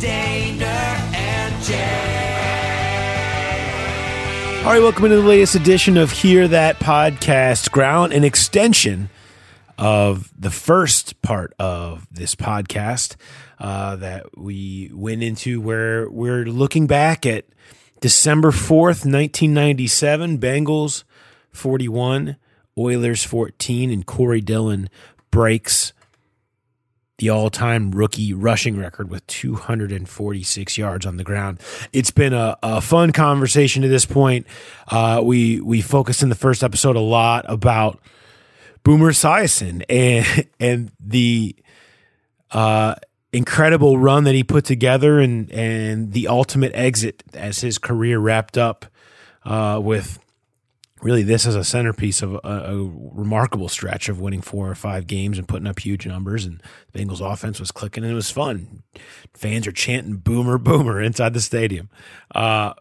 Daner 0.00 0.64
and 0.64 1.64
Jay. 1.64 2.18
All 4.64 4.72
right, 4.72 4.80
welcome 4.80 5.08
to 5.08 5.16
the 5.16 5.22
latest 5.22 5.56
edition 5.56 5.96
of 5.96 6.12
Hear 6.12 6.46
That 6.46 6.78
Podcast 6.78 7.72
Ground, 7.72 8.12
an 8.12 8.22
extension 8.22 9.10
of 9.76 10.32
the 10.38 10.50
first 10.50 11.20
part 11.22 11.52
of 11.58 12.06
this 12.12 12.36
podcast 12.36 13.16
uh, 13.58 13.96
that 13.96 14.38
we 14.38 14.90
went 14.94 15.24
into 15.24 15.60
where 15.60 16.08
we're 16.08 16.44
looking 16.44 16.86
back 16.86 17.26
at 17.26 17.46
December 18.00 18.52
4th, 18.52 19.04
1997, 19.04 20.38
Bengals 20.38 21.02
41, 21.50 22.36
Oilers 22.76 23.24
14, 23.24 23.90
and 23.90 24.06
Corey 24.06 24.40
Dillon 24.40 24.88
breaks 25.32 25.92
the 27.18 27.30
all-time 27.30 27.90
rookie 27.90 28.32
rushing 28.32 28.78
record 28.78 29.10
with 29.10 29.26
246 29.26 30.78
yards 30.78 31.04
on 31.04 31.16
the 31.16 31.24
ground. 31.24 31.60
It's 31.92 32.12
been 32.12 32.32
a, 32.32 32.56
a 32.62 32.80
fun 32.80 33.12
conversation 33.12 33.82
to 33.82 33.88
this 33.88 34.06
point. 34.06 34.46
Uh, 34.86 35.20
we 35.24 35.60
we 35.60 35.80
focused 35.80 36.22
in 36.22 36.28
the 36.28 36.36
first 36.36 36.62
episode 36.62 36.96
a 36.96 37.00
lot 37.00 37.44
about 37.48 38.00
Boomer 38.84 39.10
Esiason 39.10 39.82
and 39.88 40.46
and 40.60 40.92
the 41.00 41.56
uh, 42.52 42.94
incredible 43.32 43.98
run 43.98 44.24
that 44.24 44.34
he 44.34 44.44
put 44.44 44.64
together 44.64 45.18
and 45.18 45.50
and 45.50 46.12
the 46.12 46.28
ultimate 46.28 46.72
exit 46.74 47.22
as 47.34 47.60
his 47.60 47.78
career 47.78 48.18
wrapped 48.18 48.56
up 48.56 48.86
uh, 49.44 49.80
with 49.82 50.18
really 51.02 51.22
this 51.22 51.46
is 51.46 51.54
a 51.54 51.64
centerpiece 51.64 52.22
of 52.22 52.34
a, 52.34 52.38
a 52.44 52.90
remarkable 53.12 53.68
stretch 53.68 54.08
of 54.08 54.20
winning 54.20 54.40
four 54.40 54.70
or 54.70 54.74
five 54.74 55.06
games 55.06 55.38
and 55.38 55.48
putting 55.48 55.66
up 55.66 55.78
huge 55.78 56.06
numbers 56.06 56.44
and 56.44 56.62
the 56.92 56.98
Bengals 56.98 57.20
offense 57.20 57.60
was 57.60 57.70
clicking 57.70 58.04
and 58.04 58.12
it 58.12 58.16
was 58.16 58.30
fun. 58.30 58.82
Fans 59.34 59.66
are 59.66 59.72
chanting 59.72 60.16
boomer 60.16 60.58
boomer 60.58 61.00
inside 61.00 61.34
the 61.34 61.40
stadium. 61.40 61.88
Uh, 62.34 62.74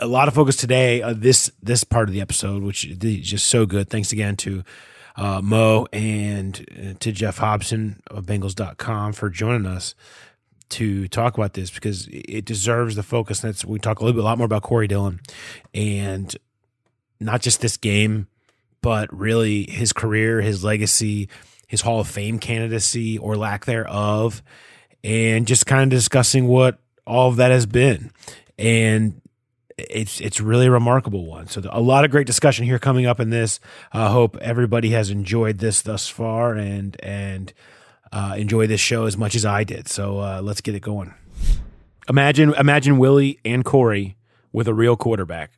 a 0.00 0.06
lot 0.06 0.28
of 0.28 0.34
focus 0.34 0.56
today 0.56 1.02
on 1.02 1.20
this 1.20 1.50
this 1.62 1.84
part 1.84 2.08
of 2.08 2.12
the 2.12 2.20
episode, 2.20 2.62
which 2.62 2.84
is 2.84 3.28
just 3.28 3.46
so 3.46 3.66
good. 3.66 3.90
Thanks 3.90 4.12
again 4.12 4.36
to 4.36 4.62
uh, 5.16 5.40
Mo 5.42 5.86
and 5.92 6.64
uh, 6.72 6.94
to 7.00 7.12
Geoff 7.12 7.38
Hobson 7.38 8.00
of 8.08 8.24
Bengals.com 8.24 9.12
for 9.12 9.28
joining 9.28 9.66
us 9.66 9.94
to 10.70 11.08
talk 11.08 11.36
about 11.36 11.54
this 11.54 11.70
because 11.70 12.08
it 12.10 12.44
deserves 12.44 12.94
the 12.94 13.02
focus. 13.02 13.40
That's 13.40 13.64
we 13.64 13.78
talk 13.78 14.00
a 14.00 14.04
little 14.04 14.16
bit 14.16 14.22
a 14.22 14.24
lot 14.24 14.38
more 14.38 14.44
about 14.44 14.62
Corey 14.62 14.86
Dillon 14.86 15.20
and 15.74 16.36
not 17.20 17.42
just 17.42 17.60
this 17.60 17.76
game, 17.76 18.28
but 18.80 19.12
really 19.16 19.64
his 19.64 19.92
career, 19.92 20.40
his 20.40 20.64
legacy, 20.64 21.28
his 21.66 21.80
Hall 21.80 22.00
of 22.00 22.08
Fame 22.08 22.38
candidacy 22.38 23.18
or 23.18 23.36
lack 23.36 23.64
thereof, 23.64 24.42
and 25.04 25.46
just 25.46 25.66
kind 25.66 25.92
of 25.92 25.96
discussing 25.96 26.46
what 26.46 26.78
all 27.06 27.28
of 27.28 27.36
that 27.36 27.50
has 27.50 27.66
been. 27.66 28.10
And 28.58 29.20
it's 29.76 30.20
it's 30.20 30.40
really 30.40 30.66
a 30.66 30.70
remarkable 30.70 31.24
one. 31.24 31.46
So 31.48 31.62
a 31.70 31.80
lot 31.80 32.04
of 32.04 32.10
great 32.10 32.26
discussion 32.26 32.64
here 32.64 32.78
coming 32.78 33.06
up 33.06 33.20
in 33.20 33.30
this. 33.30 33.60
I 33.92 34.06
uh, 34.06 34.08
hope 34.10 34.36
everybody 34.38 34.90
has 34.90 35.10
enjoyed 35.10 35.58
this 35.58 35.82
thus 35.82 36.08
far 36.08 36.54
and 36.54 36.96
and 37.02 37.52
uh, 38.12 38.34
enjoy 38.36 38.66
this 38.66 38.80
show 38.80 39.04
as 39.06 39.16
much 39.16 39.34
as 39.34 39.44
I 39.44 39.64
did. 39.64 39.88
So 39.88 40.18
uh, 40.18 40.40
let's 40.42 40.60
get 40.60 40.74
it 40.74 40.80
going. 40.80 41.14
Imagine 42.08 42.54
imagine 42.54 42.98
Willie 42.98 43.38
and 43.44 43.64
Corey 43.64 44.16
with 44.52 44.66
a 44.66 44.74
real 44.74 44.96
quarterback 44.96 45.52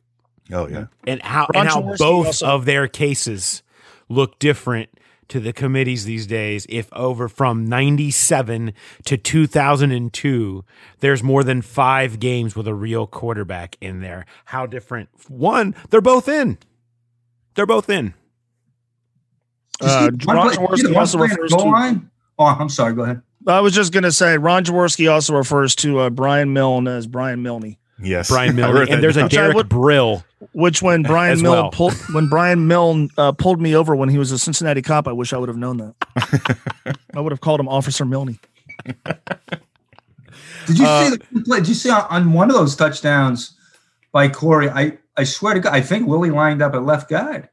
Oh 0.51 0.67
yeah. 0.67 0.85
and 1.07 1.21
how 1.21 1.47
Ron 1.53 1.61
and 1.67 1.69
how 1.69 1.81
both 1.97 2.27
also- 2.27 2.47
of 2.47 2.65
their 2.65 2.87
cases 2.87 3.63
look 4.09 4.37
different 4.39 4.89
to 5.29 5.39
the 5.39 5.53
committees 5.53 6.03
these 6.03 6.27
days 6.27 6.65
if 6.67 6.91
over 6.91 7.29
from 7.29 7.65
97 7.65 8.73
to 9.05 9.15
2002 9.17 10.65
there's 10.99 11.23
more 11.23 11.43
than 11.45 11.61
5 11.61 12.19
games 12.19 12.53
with 12.53 12.67
a 12.67 12.73
real 12.73 13.07
quarterback 13.07 13.77
in 13.79 14.01
there 14.01 14.25
how 14.45 14.65
different 14.65 15.07
one 15.29 15.73
they're 15.89 16.01
both 16.01 16.27
in 16.27 16.57
they're 17.55 17.65
both 17.65 17.89
in 17.89 18.13
Uh, 19.81 20.11
Ron 20.27 20.49
Jaworski 20.51 20.95
also 20.97 21.17
play 21.17 21.25
in 21.25 21.31
the 21.31 21.41
refers 21.41 21.51
to. 21.51 21.57
line? 21.57 22.11
Oh, 22.37 22.45
I'm 22.45 22.69
sorry. 22.69 22.93
Go 22.93 23.03
ahead. 23.03 23.21
I 23.47 23.59
was 23.61 23.73
just 23.73 23.91
going 23.91 24.03
to 24.03 24.11
say 24.11 24.37
Ron 24.37 24.63
Jaworski 24.63 25.11
also 25.11 25.33
refers 25.35 25.75
to 25.77 25.99
uh, 25.99 26.09
Brian 26.11 26.53
Milne 26.53 26.87
as 26.87 27.07
Brian 27.07 27.41
Milne, 27.41 27.77
Yes. 28.01 28.29
Brian 28.29 28.49
I 28.51 28.53
Miller 28.53 28.83
and 28.83 29.01
there's 29.03 29.17
a 29.17 29.21
down. 29.21 29.29
Sorry, 29.29 29.43
Derek 29.43 29.55
what- 29.55 29.69
Brill 29.69 30.23
which 30.53 30.81
when 30.81 31.03
Brian 31.03 31.33
As 31.33 31.43
Milne 31.43 31.53
well. 31.55 31.69
pulled 31.71 31.93
when 32.13 32.27
Brian 32.27 32.67
Milne 32.67 33.09
uh, 33.17 33.31
pulled 33.31 33.61
me 33.61 33.75
over 33.75 33.95
when 33.95 34.09
he 34.09 34.17
was 34.17 34.31
a 34.31 34.39
Cincinnati 34.39 34.81
cop, 34.81 35.07
I 35.07 35.11
wish 35.11 35.33
I 35.33 35.37
would 35.37 35.49
have 35.49 35.57
known 35.57 35.77
that. 35.77 36.97
I 37.15 37.19
would 37.21 37.31
have 37.31 37.41
called 37.41 37.59
him 37.59 37.69
Officer 37.69 38.05
Milne. 38.05 38.39
Did 40.65 40.79
you 40.79 40.85
Uh, 40.85 41.09
see 41.11 41.17
the? 41.17 41.43
Did 41.57 41.67
you 41.67 41.73
see 41.73 41.89
on, 41.89 42.05
on 42.09 42.33
one 42.33 42.49
of 42.49 42.55
those 42.55 42.75
touchdowns 42.75 43.55
by 44.11 44.29
Corey? 44.29 44.69
I, 44.69 44.97
I 45.17 45.23
swear 45.23 45.53
to 45.53 45.59
God, 45.59 45.73
I 45.73 45.81
think 45.81 46.07
Willie 46.07 46.31
lined 46.31 46.61
up 46.61 46.73
at 46.73 46.83
left 46.83 47.09
guard. 47.09 47.49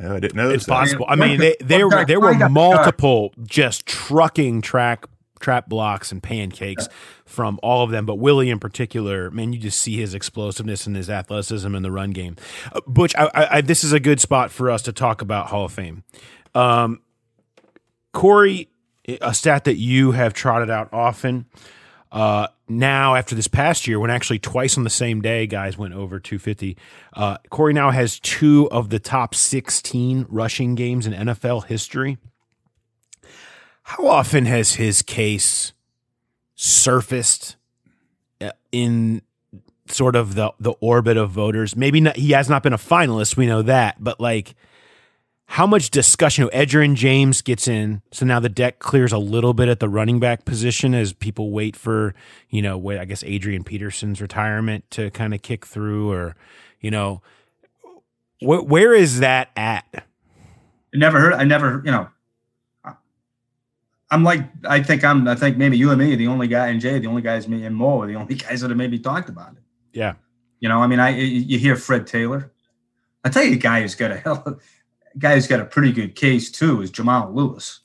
Oh, 0.00 0.14
I 0.14 0.20
didn't 0.20 0.36
know 0.36 0.48
it's 0.50 0.64
that. 0.66 0.70
possible 0.72 1.06
i 1.08 1.16
mean 1.16 1.40
guy- 1.40 1.56
they, 1.58 1.64
there 1.64 1.88
one 1.88 1.90
guy 1.90 1.98
were 2.02 2.06
there 2.06 2.20
were 2.20 2.28
climbed 2.28 2.42
up 2.42 2.48
the 2.50 2.54
multiple 2.54 3.34
just 3.44 3.84
trucking 3.84 4.60
track 4.62 5.06
trap 5.38 5.68
blocks 5.68 6.12
and 6.12 6.22
pancakes 6.22 6.88
from 7.24 7.58
all 7.62 7.82
of 7.82 7.90
them 7.90 8.06
but 8.06 8.16
willie 8.16 8.50
in 8.50 8.58
particular 8.58 9.30
man 9.30 9.52
you 9.52 9.58
just 9.58 9.80
see 9.80 9.96
his 9.96 10.14
explosiveness 10.14 10.86
and 10.86 10.96
his 10.96 11.08
athleticism 11.10 11.74
in 11.74 11.82
the 11.82 11.90
run 11.90 12.10
game 12.10 12.36
uh, 12.72 12.80
butch 12.86 13.14
I, 13.16 13.30
I, 13.34 13.56
I, 13.56 13.60
this 13.60 13.84
is 13.84 13.92
a 13.92 14.00
good 14.00 14.20
spot 14.20 14.50
for 14.50 14.70
us 14.70 14.82
to 14.82 14.92
talk 14.92 15.22
about 15.22 15.48
hall 15.48 15.64
of 15.64 15.72
fame 15.72 16.04
um, 16.54 17.00
corey 18.12 18.68
a 19.20 19.32
stat 19.32 19.64
that 19.64 19.76
you 19.76 20.12
have 20.12 20.34
trotted 20.34 20.70
out 20.70 20.88
often 20.92 21.46
uh, 22.10 22.48
now 22.68 23.14
after 23.14 23.34
this 23.34 23.48
past 23.48 23.86
year, 23.86 24.00
when 24.00 24.10
actually 24.10 24.38
twice 24.38 24.76
on 24.76 24.84
the 24.84 24.90
same 24.90 25.20
day 25.20 25.46
guys 25.46 25.76
went 25.76 25.94
over 25.94 26.18
250, 26.18 26.76
uh, 27.14 27.38
Corey 27.50 27.72
now 27.72 27.90
has 27.90 28.18
two 28.20 28.68
of 28.70 28.90
the 28.90 28.98
top 28.98 29.34
16 29.34 30.26
rushing 30.28 30.74
games 30.74 31.06
in 31.06 31.12
NFL 31.12 31.66
history. 31.66 32.18
How 33.88 34.06
often 34.06 34.44
has 34.44 34.74
his 34.74 35.00
case 35.00 35.72
surfaced 36.54 37.56
uh, 38.38 38.50
in 38.70 39.22
sort 39.86 40.14
of 40.14 40.34
the 40.34 40.52
the 40.60 40.72
orbit 40.82 41.16
of 41.16 41.30
voters? 41.30 41.74
Maybe 41.74 41.98
not, 42.02 42.16
he 42.16 42.32
has 42.32 42.50
not 42.50 42.62
been 42.62 42.74
a 42.74 42.78
finalist, 42.78 43.38
we 43.38 43.46
know 43.46 43.62
that, 43.62 43.96
but 43.98 44.20
like 44.20 44.54
how 45.46 45.66
much 45.66 45.88
discussion? 45.88 46.44
You 46.44 46.50
know, 46.50 46.64
Edgerrin 46.66 46.96
James 46.96 47.40
gets 47.40 47.66
in, 47.66 48.02
so 48.12 48.26
now 48.26 48.38
the 48.38 48.50
deck 48.50 48.78
clears 48.78 49.10
a 49.10 49.18
little 49.18 49.54
bit 49.54 49.70
at 49.70 49.80
the 49.80 49.88
running 49.88 50.20
back 50.20 50.44
position 50.44 50.94
as 50.94 51.14
people 51.14 51.50
wait 51.50 51.74
for, 51.74 52.14
you 52.50 52.60
know, 52.60 52.90
I 52.90 53.06
guess 53.06 53.24
Adrian 53.24 53.64
Peterson's 53.64 54.20
retirement 54.20 54.84
to 54.90 55.10
kind 55.12 55.32
of 55.32 55.40
kick 55.40 55.64
through, 55.64 56.12
or, 56.12 56.36
you 56.82 56.90
know, 56.90 57.22
wh- 58.40 58.68
where 58.68 58.92
is 58.92 59.20
that 59.20 59.48
at? 59.56 59.86
I 59.94 60.98
never 60.98 61.18
heard. 61.18 61.32
I 61.32 61.44
never. 61.44 61.80
You 61.86 61.90
know. 61.92 62.08
I'm 64.10 64.24
like. 64.24 64.40
I 64.66 64.82
think 64.82 65.04
I'm. 65.04 65.28
I 65.28 65.34
think 65.34 65.56
maybe 65.56 65.76
you 65.76 65.90
and 65.90 66.00
me 66.00 66.12
are 66.12 66.16
the 66.16 66.28
only 66.28 66.48
guy, 66.48 66.68
and 66.68 66.80
Jay, 66.80 66.98
the 66.98 67.06
only 67.06 67.22
guys, 67.22 67.46
me 67.48 67.64
and 67.64 67.76
Mo, 67.76 68.02
are 68.02 68.06
the 68.06 68.14
only 68.16 68.34
guys 68.46 68.60
that 68.60 68.70
have 68.70 68.76
maybe 68.78 68.98
talked 68.98 69.28
about 69.28 69.52
it. 69.52 69.62
Yeah, 69.92 70.14
You 70.60 70.68
know, 70.68 70.80
I 70.82 70.86
mean, 70.86 71.00
I 71.00 71.10
you 71.10 71.58
hear 71.58 71.76
Fred 71.76 72.06
Taylor. 72.06 72.52
I 73.24 73.28
tell 73.30 73.42
you, 73.42 73.54
a 73.54 73.56
guy 73.56 73.82
who's 73.82 73.94
got 73.94 74.10
a 74.10 74.16
hell, 74.16 74.42
of, 74.46 74.60
a 75.14 75.18
guy 75.18 75.34
who's 75.34 75.46
got 75.46 75.60
a 75.60 75.64
pretty 75.64 75.92
good 75.92 76.14
case 76.14 76.50
too 76.50 76.82
is 76.82 76.90
Jamal 76.90 77.32
Lewis. 77.32 77.80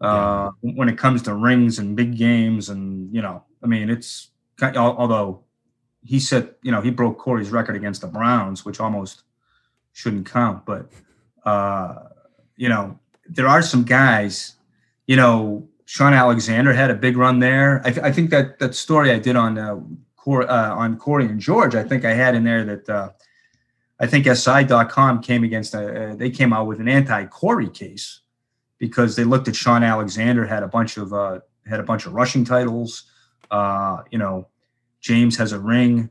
Uh, 0.00 0.50
When 0.60 0.88
it 0.88 0.98
comes 0.98 1.22
to 1.22 1.34
rings 1.34 1.78
and 1.78 1.96
big 1.96 2.16
games, 2.16 2.68
and 2.68 3.14
you 3.14 3.22
know, 3.22 3.44
I 3.62 3.66
mean, 3.66 3.90
it's 3.90 4.30
although 4.62 5.42
he 6.04 6.20
said, 6.20 6.54
you 6.62 6.70
know, 6.70 6.80
he 6.80 6.90
broke 6.90 7.18
Corey's 7.18 7.50
record 7.50 7.76
against 7.76 8.00
the 8.00 8.06
Browns, 8.06 8.64
which 8.64 8.78
almost 8.80 9.22
shouldn't 9.92 10.30
count, 10.30 10.64
but 10.66 10.90
uh, 11.44 11.94
you 12.56 12.68
know, 12.68 12.98
there 13.28 13.48
are 13.48 13.62
some 13.62 13.82
guys, 13.84 14.55
you 15.06 15.16
know, 15.16 15.68
Shaun 15.86 16.12
Alexander 16.12 16.72
had 16.72 16.90
a 16.90 16.94
big 16.94 17.16
run 17.16 17.38
there. 17.38 17.80
I, 17.84 17.90
th- 17.90 18.04
I 18.04 18.12
think 18.12 18.30
that 18.30 18.58
that 18.58 18.74
story 18.74 19.12
I 19.12 19.18
did 19.18 19.36
on 19.36 19.56
uh, 19.56 19.80
Cor- 20.16 20.50
uh, 20.50 20.74
on 20.74 20.98
Corey 20.98 21.26
and 21.26 21.40
George, 21.40 21.74
I 21.74 21.84
think 21.84 22.04
I 22.04 22.12
had 22.12 22.34
in 22.34 22.44
there 22.44 22.64
that 22.64 22.88
uh, 22.88 23.10
I 24.00 24.06
think 24.06 24.26
SI.com 24.26 25.22
came 25.22 25.44
against 25.44 25.74
a, 25.74 26.10
uh, 26.10 26.14
they 26.16 26.30
came 26.30 26.52
out 26.52 26.66
with 26.66 26.80
an 26.80 26.88
anti-Corey 26.88 27.70
case 27.70 28.20
because 28.78 29.16
they 29.16 29.24
looked 29.24 29.48
at 29.48 29.56
Shaun 29.56 29.82
Alexander 29.82 30.44
had 30.44 30.62
a 30.62 30.68
bunch 30.68 30.96
of 30.96 31.12
uh, 31.12 31.40
had 31.66 31.80
a 31.80 31.84
bunch 31.84 32.06
of 32.06 32.12
rushing 32.12 32.44
titles. 32.44 33.04
Uh, 33.50 34.02
you 34.10 34.18
know, 34.18 34.48
James 35.00 35.36
has 35.36 35.52
a 35.52 35.60
ring. 35.60 36.10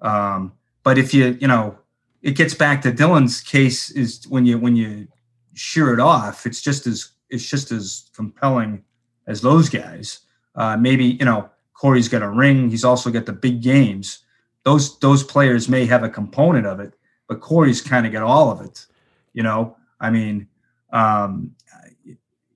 Um, 0.00 0.54
but 0.82 0.96
if 0.96 1.12
you 1.12 1.36
you 1.40 1.46
know, 1.46 1.78
it 2.22 2.32
gets 2.32 2.54
back 2.54 2.80
to 2.82 2.92
Dillon's 2.92 3.42
case 3.42 3.90
is 3.90 4.26
when 4.28 4.46
you 4.46 4.58
when 4.58 4.76
you 4.76 5.08
shear 5.52 5.92
it 5.92 6.00
off, 6.00 6.46
it's 6.46 6.62
just 6.62 6.86
as 6.86 7.10
it's 7.30 7.48
just 7.48 7.72
as 7.72 8.10
compelling 8.14 8.84
as 9.26 9.40
those 9.40 9.68
guys. 9.68 10.20
Uh, 10.54 10.76
maybe 10.76 11.04
you 11.04 11.24
know 11.24 11.48
Corey's 11.72 12.08
got 12.08 12.22
a 12.22 12.28
ring. 12.28 12.70
He's 12.70 12.84
also 12.84 13.10
got 13.10 13.26
the 13.26 13.32
big 13.32 13.62
games. 13.62 14.18
Those 14.64 14.98
those 14.98 15.22
players 15.22 15.68
may 15.68 15.86
have 15.86 16.02
a 16.02 16.08
component 16.08 16.66
of 16.66 16.80
it, 16.80 16.94
but 17.28 17.40
Corey's 17.40 17.80
kind 17.80 18.06
of 18.06 18.12
got 18.12 18.22
all 18.22 18.50
of 18.50 18.60
it. 18.60 18.86
You 19.32 19.42
know, 19.42 19.76
I 20.00 20.10
mean, 20.10 20.48
um, 20.92 21.54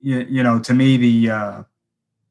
you, 0.01 0.19
you 0.29 0.43
know, 0.43 0.59
to 0.59 0.73
me 0.73 0.97
the 0.97 1.31
uh, 1.31 1.63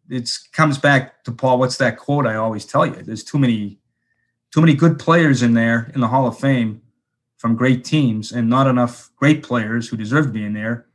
it 0.08 0.31
comes 0.52 0.79
back 0.79 1.25
to 1.25 1.32
Paul. 1.32 1.58
What's 1.58 1.79
that 1.79 1.96
quote 1.96 2.26
I 2.26 2.37
always 2.37 2.64
tell 2.64 2.87
you? 2.87 3.02
There's 3.02 3.25
too 3.25 3.38
many 3.38 3.79
too 4.52 4.61
many 4.61 4.75
good 4.75 4.99
players 4.99 5.43
in 5.43 5.55
there 5.55 5.91
in 5.94 6.00
the 6.00 6.08
Hall 6.08 6.29
of 6.29 6.38
Fame 6.38 6.82
from 7.38 7.56
great 7.56 7.85
teams, 7.85 8.31
and 8.31 8.49
not 8.49 8.67
enough 8.67 9.11
great 9.17 9.43
players 9.43 9.88
who 9.88 9.96
deserve 9.96 10.26
to 10.26 10.32
be 10.32 10.44
in 10.44 10.52
there 10.52 10.87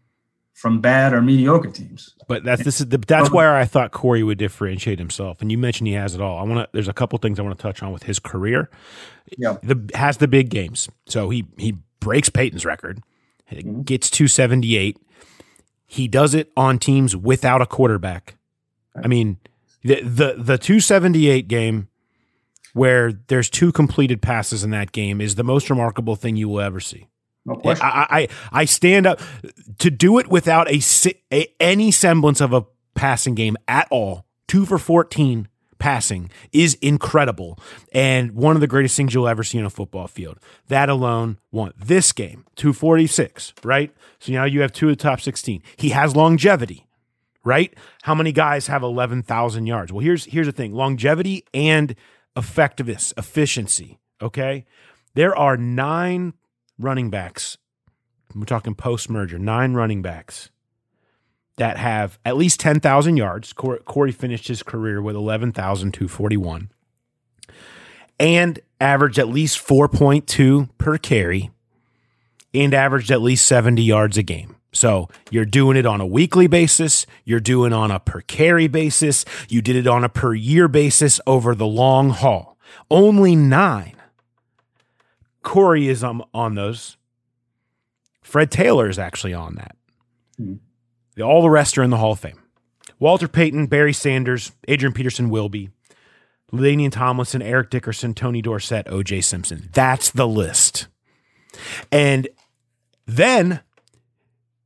from 0.59 0.81
bad 0.81 1.13
or 1.13 1.21
mediocre 1.21 1.71
teams. 1.71 2.15
But 2.27 2.43
that's 2.43 2.63
this 2.63 2.81
is 2.81 2.89
the, 2.89 2.97
that's 2.97 3.31
where 3.31 3.55
I 3.55 3.63
thought 3.63 3.91
Corey 3.91 4.23
would 4.23 4.37
differentiate 4.37 4.99
himself. 4.99 5.41
And 5.41 5.49
you 5.49 5.57
mentioned 5.57 5.87
he 5.87 5.93
has 5.93 6.15
it 6.15 6.21
all. 6.21 6.37
I 6.37 6.43
want 6.43 6.59
to. 6.59 6.69
There's 6.73 6.89
a 6.89 6.93
couple 6.93 7.17
things 7.17 7.39
I 7.39 7.43
want 7.43 7.57
to 7.57 7.61
touch 7.61 7.81
on 7.81 7.93
with 7.93 8.03
his 8.03 8.19
career. 8.19 8.69
Yeah, 9.37 9.55
the 9.63 9.89
has 9.95 10.17
the 10.17 10.27
big 10.27 10.49
games. 10.49 10.89
So 11.05 11.29
he 11.29 11.47
he 11.57 11.77
breaks 12.01 12.27
Peyton's 12.27 12.65
record, 12.65 13.01
mm-hmm. 13.49 13.83
gets 13.83 14.09
278. 14.09 14.97
He 15.85 16.07
does 16.09 16.35
it 16.35 16.51
on 16.57 16.77
teams 16.77 17.15
without 17.15 17.61
a 17.61 17.65
quarterback. 17.65 18.35
I 19.01 19.07
mean, 19.07 19.37
the 19.83 20.01
the 20.01 20.35
the 20.37 20.57
278 20.57 21.47
game 21.47 21.87
where 22.73 23.13
there's 23.13 23.49
two 23.49 23.71
completed 23.71 24.21
passes 24.21 24.63
in 24.65 24.71
that 24.71 24.91
game 24.91 25.21
is 25.21 25.35
the 25.35 25.43
most 25.43 25.69
remarkable 25.69 26.17
thing 26.17 26.35
you 26.35 26.49
will 26.49 26.59
ever 26.59 26.81
see. 26.81 27.07
No 27.49 27.61
I, 27.81 28.07
I 28.09 28.27
I 28.51 28.65
stand 28.65 29.05
up 29.05 29.19
to 29.79 29.89
do 29.89 30.19
it 30.19 30.27
without 30.27 30.69
a, 30.71 30.81
a 31.31 31.47
any 31.59 31.91
semblance 31.91 32.41
of 32.41 32.53
a 32.53 32.65
passing 32.95 33.35
game 33.35 33.57
at 33.67 33.87
all. 33.89 34.25
Two 34.47 34.65
for 34.65 34.77
14 34.77 35.47
passing 35.79 36.29
is 36.51 36.75
incredible 36.75 37.57
and 37.93 38.33
one 38.33 38.55
of 38.55 38.61
the 38.61 38.67
greatest 38.67 38.95
things 38.95 39.13
you'll 39.13 39.27
ever 39.27 39.43
see 39.43 39.57
in 39.57 39.65
a 39.65 39.69
football 39.69 40.07
field. 40.07 40.37
That 40.67 40.89
alone 40.89 41.39
won 41.51 41.73
this 41.77 42.11
game, 42.11 42.45
246, 42.57 43.53
right? 43.63 43.95
So 44.19 44.33
now 44.33 44.43
you 44.43 44.61
have 44.61 44.73
two 44.73 44.89
of 44.89 44.97
the 44.97 45.01
top 45.01 45.21
16. 45.21 45.63
He 45.77 45.89
has 45.89 46.15
longevity, 46.15 46.85
right? 47.43 47.73
How 48.03 48.13
many 48.13 48.31
guys 48.31 48.67
have 48.67 48.83
11,000 48.83 49.65
yards? 49.65 49.91
Well, 49.91 50.03
here's 50.03 50.25
here's 50.25 50.47
the 50.47 50.51
thing. 50.51 50.73
Longevity 50.73 51.45
and 51.53 51.95
effectiveness, 52.35 53.13
efficiency, 53.17 53.99
okay? 54.21 54.65
There 55.15 55.35
are 55.35 55.57
9 55.57 56.33
running 56.79 57.09
backs. 57.09 57.57
We're 58.33 58.45
talking 58.45 58.75
post 58.75 59.09
merger, 59.09 59.37
9 59.37 59.73
running 59.73 60.01
backs 60.01 60.49
that 61.57 61.77
have 61.77 62.17
at 62.23 62.37
least 62.37 62.59
10,000 62.59 63.17
yards. 63.17 63.53
Corey 63.53 64.11
finished 64.11 64.47
his 64.47 64.63
career 64.63 65.01
with 65.01 65.15
11,241 65.15 66.69
and 68.19 68.59
averaged 68.79 69.19
at 69.19 69.27
least 69.27 69.59
4.2 69.65 70.69
per 70.77 70.97
carry 70.97 71.51
and 72.53 72.73
averaged 72.73 73.11
at 73.11 73.21
least 73.21 73.45
70 73.45 73.81
yards 73.83 74.17
a 74.17 74.23
game. 74.23 74.55
So 74.71 75.09
you're 75.31 75.45
doing 75.45 75.77
it 75.77 75.85
on 75.85 75.99
a 75.99 76.05
weekly 76.05 76.47
basis. 76.47 77.05
You're 77.25 77.39
doing 77.39 77.73
on 77.73 77.91
a 77.91 77.99
per 77.99 78.21
carry 78.21 78.67
basis. 78.67 79.25
You 79.49 79.61
did 79.61 79.75
it 79.75 79.87
on 79.87 80.03
a 80.03 80.09
per 80.09 80.33
year 80.33 80.67
basis 80.67 81.19
over 81.25 81.55
the 81.55 81.67
long 81.67 82.11
haul. 82.11 82.57
Only 82.89 83.35
nine. 83.35 83.98
Corey 85.43 85.87
is 85.87 86.03
on, 86.03 86.21
on 86.33 86.55
those. 86.55 86.97
Fred 88.21 88.51
Taylor 88.51 88.89
is 88.89 88.99
actually 88.99 89.33
on 89.33 89.55
that. 89.55 89.75
Mm-hmm. 90.39 91.23
All 91.23 91.41
the 91.41 91.49
rest 91.49 91.77
are 91.77 91.83
in 91.83 91.89
the 91.89 91.97
Hall 91.97 92.13
of 92.13 92.19
Fame. 92.19 92.41
Walter 92.99 93.27
Payton, 93.27 93.67
Barry 93.67 93.93
Sanders, 93.93 94.51
Adrian 94.67 94.93
Peterson 94.93 95.29
will 95.29 95.49
be, 95.49 95.69
LaDainian 96.51 96.91
Tomlinson, 96.91 97.41
Eric 97.41 97.69
Dickerson, 97.69 98.13
Tony 98.13 98.41
Dorsett, 98.41 98.87
OJ 98.87 99.23
Simpson. 99.23 99.69
That's 99.73 100.11
the 100.11 100.27
list. 100.27 100.87
And 101.91 102.27
then 103.05 103.61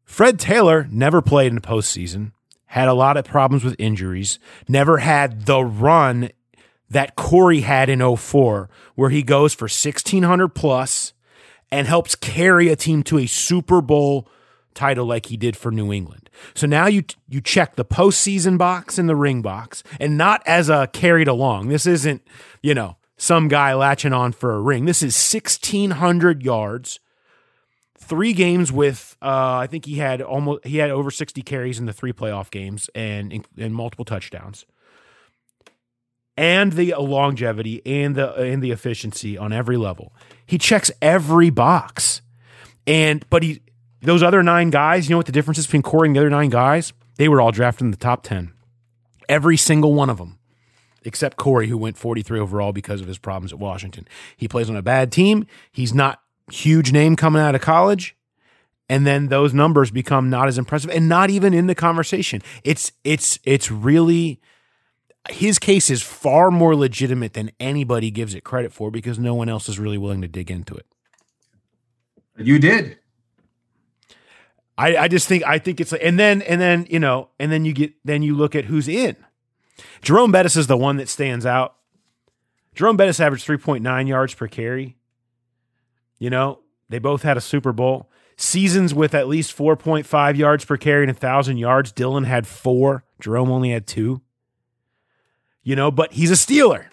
Fred 0.03 0.39
Taylor 0.39 0.87
never 0.91 1.21
played 1.21 1.47
in 1.47 1.55
the 1.55 1.61
postseason, 1.61 2.31
had 2.67 2.87
a 2.87 2.93
lot 2.93 3.17
of 3.17 3.25
problems 3.25 3.63
with 3.63 3.75
injuries, 3.79 4.39
never 4.67 4.99
had 4.99 5.45
the 5.45 5.63
run 5.63 6.29
that 6.93 7.15
Corey 7.15 7.61
had 7.61 7.89
in 7.89 8.15
04, 8.15 8.69
where 8.95 9.09
he 9.09 9.23
goes 9.23 9.53
for 9.53 9.65
1,600 9.65 10.49
plus 10.49 11.13
and 11.71 11.87
helps 11.87 12.15
carry 12.15 12.69
a 12.69 12.75
team 12.75 13.03
to 13.03 13.17
a 13.17 13.25
Super 13.25 13.81
Bowl 13.81 14.27
title 14.73 15.05
like 15.05 15.27
he 15.27 15.37
did 15.37 15.55
for 15.57 15.71
New 15.71 15.91
England. 15.91 16.29
So 16.53 16.67
now 16.67 16.87
you 16.87 17.03
you 17.27 17.41
check 17.41 17.75
the 17.75 17.85
postseason 17.85 18.57
box 18.57 18.97
and 18.97 19.07
the 19.07 19.15
ring 19.15 19.41
box, 19.41 19.83
and 19.99 20.17
not 20.17 20.41
as 20.45 20.69
a 20.69 20.87
carried 20.93 21.27
along. 21.27 21.67
This 21.67 21.85
isn't 21.85 22.21
you 22.61 22.73
know 22.73 22.97
some 23.17 23.47
guy 23.47 23.73
latching 23.73 24.13
on 24.13 24.31
for 24.31 24.53
a 24.53 24.61
ring. 24.61 24.85
This 24.85 25.03
is 25.03 25.15
sixteen 25.15 25.91
hundred 25.91 26.43
yards, 26.43 26.99
three 27.97 28.33
games 28.33 28.71
with 28.71 29.15
uh, 29.21 29.57
I 29.57 29.67
think 29.67 29.85
he 29.85 29.97
had 29.97 30.21
almost 30.21 30.65
he 30.65 30.77
had 30.77 30.89
over 30.89 31.11
sixty 31.11 31.41
carries 31.41 31.79
in 31.79 31.85
the 31.85 31.93
three 31.93 32.13
playoff 32.13 32.49
games 32.51 32.89
and 32.95 33.45
and 33.57 33.73
multiple 33.75 34.05
touchdowns. 34.05 34.65
And 36.35 36.73
the 36.73 36.95
longevity 36.97 37.81
and 37.85 38.15
the 38.15 38.33
and 38.33 38.61
the 38.63 38.71
efficiency 38.71 39.37
on 39.37 39.53
every 39.53 39.77
level. 39.77 40.13
He 40.45 40.57
checks 40.57 40.91
every 41.01 41.49
box. 41.49 42.21
And 42.87 43.25
but 43.29 43.43
he 43.43 43.61
those 44.01 44.23
other 44.23 44.43
nine 44.43 44.69
guys, 44.69 45.07
you 45.07 45.13
know 45.13 45.17
what 45.17 45.27
the 45.27 45.31
difference 45.31 45.57
is 45.57 45.65
between 45.65 45.83
Corey 45.83 46.09
and 46.09 46.15
the 46.15 46.19
other 46.19 46.29
nine 46.29 46.49
guys? 46.49 46.91
They 47.15 47.29
were 47.29 47.39
all 47.39 47.51
drafted 47.51 47.85
in 47.85 47.91
the 47.91 47.97
top 47.97 48.23
10. 48.23 48.51
Every 49.29 49.55
single 49.55 49.93
one 49.93 50.09
of 50.09 50.17
them, 50.17 50.39
except 51.03 51.37
Corey, 51.37 51.67
who 51.67 51.77
went 51.77 51.97
43 51.97 52.39
overall 52.39 52.73
because 52.73 52.99
of 52.99 53.07
his 53.07 53.17
problems 53.17 53.53
at 53.53 53.59
Washington. 53.59 54.07
He 54.35 54.47
plays 54.47 54.69
on 54.69 54.75
a 54.75 54.81
bad 54.81 55.11
team. 55.11 55.45
He's 55.71 55.93
not 55.93 56.21
huge 56.51 56.91
name 56.91 57.15
coming 57.15 57.41
out 57.41 57.55
of 57.55 57.61
college. 57.61 58.15
And 58.89 59.07
then 59.07 59.29
those 59.29 59.53
numbers 59.53 59.91
become 59.91 60.29
not 60.29 60.47
as 60.49 60.57
impressive 60.57 60.89
and 60.89 61.07
not 61.07 61.29
even 61.29 61.53
in 61.53 61.67
the 61.67 61.75
conversation. 61.75 62.41
It's 62.63 62.91
it's 63.03 63.39
it's 63.43 63.71
really 63.71 64.41
his 65.29 65.57
case 65.59 65.89
is 65.89 66.01
far 66.01 66.51
more 66.51 66.75
legitimate 66.75 67.33
than 67.33 67.51
anybody 67.59 68.11
gives 68.11 68.33
it 68.35 68.43
credit 68.43 68.73
for 68.73 68.91
because 68.91 69.17
no 69.17 69.33
one 69.33 69.49
else 69.49 69.69
is 69.69 69.79
really 69.79 69.97
willing 69.97 70.21
to 70.21 70.27
dig 70.27 70.51
into 70.51 70.75
it. 70.75 70.85
You 72.37 72.59
did. 72.59 72.97
I, 74.77 74.97
I 74.97 75.07
just 75.07 75.27
think 75.27 75.43
I 75.45 75.59
think 75.59 75.79
it's 75.79 75.91
like, 75.91 76.01
and 76.03 76.19
then 76.19 76.41
and 76.41 76.59
then 76.59 76.87
you 76.89 76.99
know 76.99 77.29
and 77.39 77.51
then 77.51 77.63
you 77.63 77.73
get 77.73 77.93
then 78.03 78.23
you 78.23 78.35
look 78.35 78.55
at 78.55 78.65
who's 78.65 78.87
in. 78.87 79.15
Jerome 80.01 80.31
Bettis 80.31 80.55
is 80.55 80.67
the 80.67 80.77
one 80.77 80.97
that 80.97 81.09
stands 81.09 81.45
out. 81.45 81.75
Jerome 82.73 82.97
Bettis 82.97 83.19
averaged 83.19 83.45
three 83.45 83.57
point 83.57 83.83
nine 83.83 84.07
yards 84.07 84.33
per 84.33 84.47
carry. 84.47 84.97
You 86.17 86.31
know 86.31 86.59
they 86.89 86.99
both 86.99 87.21
had 87.21 87.37
a 87.37 87.41
Super 87.41 87.71
Bowl 87.71 88.09
seasons 88.35 88.95
with 88.95 89.13
at 89.13 89.27
least 89.27 89.53
four 89.53 89.75
point 89.77 90.07
five 90.07 90.35
yards 90.35 90.65
per 90.65 90.75
carry 90.75 91.03
and 91.03 91.11
a 91.11 91.13
thousand 91.13 91.57
yards. 91.57 91.91
Dillon 91.91 92.23
had 92.23 92.47
four. 92.47 93.03
Jerome 93.19 93.51
only 93.51 93.69
had 93.69 93.85
two. 93.85 94.22
You 95.63 95.75
know, 95.75 95.91
but 95.91 96.11
he's 96.13 96.31
a 96.31 96.35
Steeler. 96.35 96.85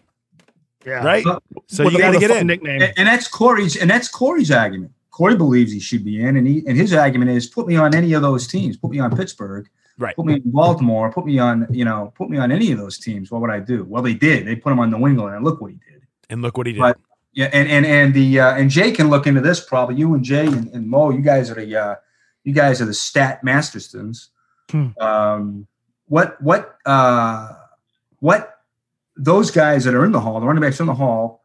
Yeah. 0.87 1.05
Right. 1.05 1.25
So 1.67 1.89
you 1.89 1.99
got 1.99 2.13
to 2.13 2.19
get 2.19 2.31
in. 2.31 2.47
Nickname. 2.47 2.83
And, 2.83 2.93
and 2.97 3.09
that's 3.09 3.29
Corey's. 3.29 3.77
And 3.77 3.91
that's 3.91 4.09
Corey's 4.09 4.51
argument. 4.51 4.93
Corey 5.11 5.37
believes 5.37 5.73
he 5.73 5.81
should 5.81 6.05
be 6.05 6.23
in, 6.23 6.37
and 6.37 6.47
he 6.47 6.63
and 6.67 6.79
his 6.79 6.95
argument 6.95 7.31
is 7.33 7.47
put 7.47 7.67
me 7.67 7.77
on 7.77 7.95
any 7.95 8.15
of 8.15 8.23
those 8.23 8.47
teams. 8.47 8.77
Put 8.77 8.91
me 8.91 9.01
on 9.01 9.15
Pittsburgh. 9.15 9.69
Right. 9.99 10.17
Put 10.17 10.25
me 10.25 10.35
in 10.37 10.51
Baltimore. 10.51 11.13
Put 11.13 11.27
me 11.27 11.39
on 11.39 11.67
you 11.71 11.85
know. 11.85 12.13
Put 12.17 12.31
me 12.31 12.39
on 12.39 12.51
any 12.51 12.73
of 12.73 12.79
those 12.79 12.97
teams. 12.97 13.31
What 13.31 13.43
would 13.43 13.51
I 13.51 13.59
do? 13.61 13.85
Well, 13.85 14.03
they 14.03 14.15
did. 14.15 14.47
They 14.47 14.57
put 14.57 14.73
him 14.73 14.79
on 14.79 14.91
New 14.91 15.07
England, 15.07 15.37
and 15.37 15.45
look 15.45 15.61
what 15.61 15.73
he 15.73 15.77
did. 15.91 16.03
And 16.31 16.41
look 16.41 16.57
what 16.57 16.67
he 16.67 16.73
did. 16.73 16.79
But, 16.79 16.99
yeah, 17.35 17.51
and 17.53 17.69
and 17.69 17.85
and 17.85 18.15
the 18.15 18.41
uh, 18.41 18.55
and 18.55 18.71
Jay 18.71 18.93
can 18.93 19.11
look 19.11 19.27
into 19.27 19.43
this 19.43 19.61
probably. 19.63 19.97
You 19.97 20.15
and 20.15 20.25
Jay 20.25 20.47
and, 20.47 20.69
and 20.69 20.89
Mo, 20.89 21.11
you 21.11 21.21
guys 21.21 21.51
are 21.51 21.55
the 21.55 21.77
uh, 21.77 21.95
you 22.45 22.55
guys 22.55 22.81
are 22.81 22.87
the 22.87 22.95
stat 22.95 23.43
masterstones. 23.45 24.29
Hmm. 24.71 24.89
Um, 24.99 25.67
what 26.07 26.41
what 26.41 26.77
uh, 26.87 27.53
what 28.21 28.60
those 29.25 29.51
guys 29.51 29.85
that 29.85 29.95
are 29.95 30.05
in 30.05 30.13
the 30.13 30.21
hall, 30.21 30.41
the 30.41 30.47
running 30.47 30.63
backs 30.63 30.81
in 30.81 30.87
the 30.87 30.95
hall, 30.95 31.43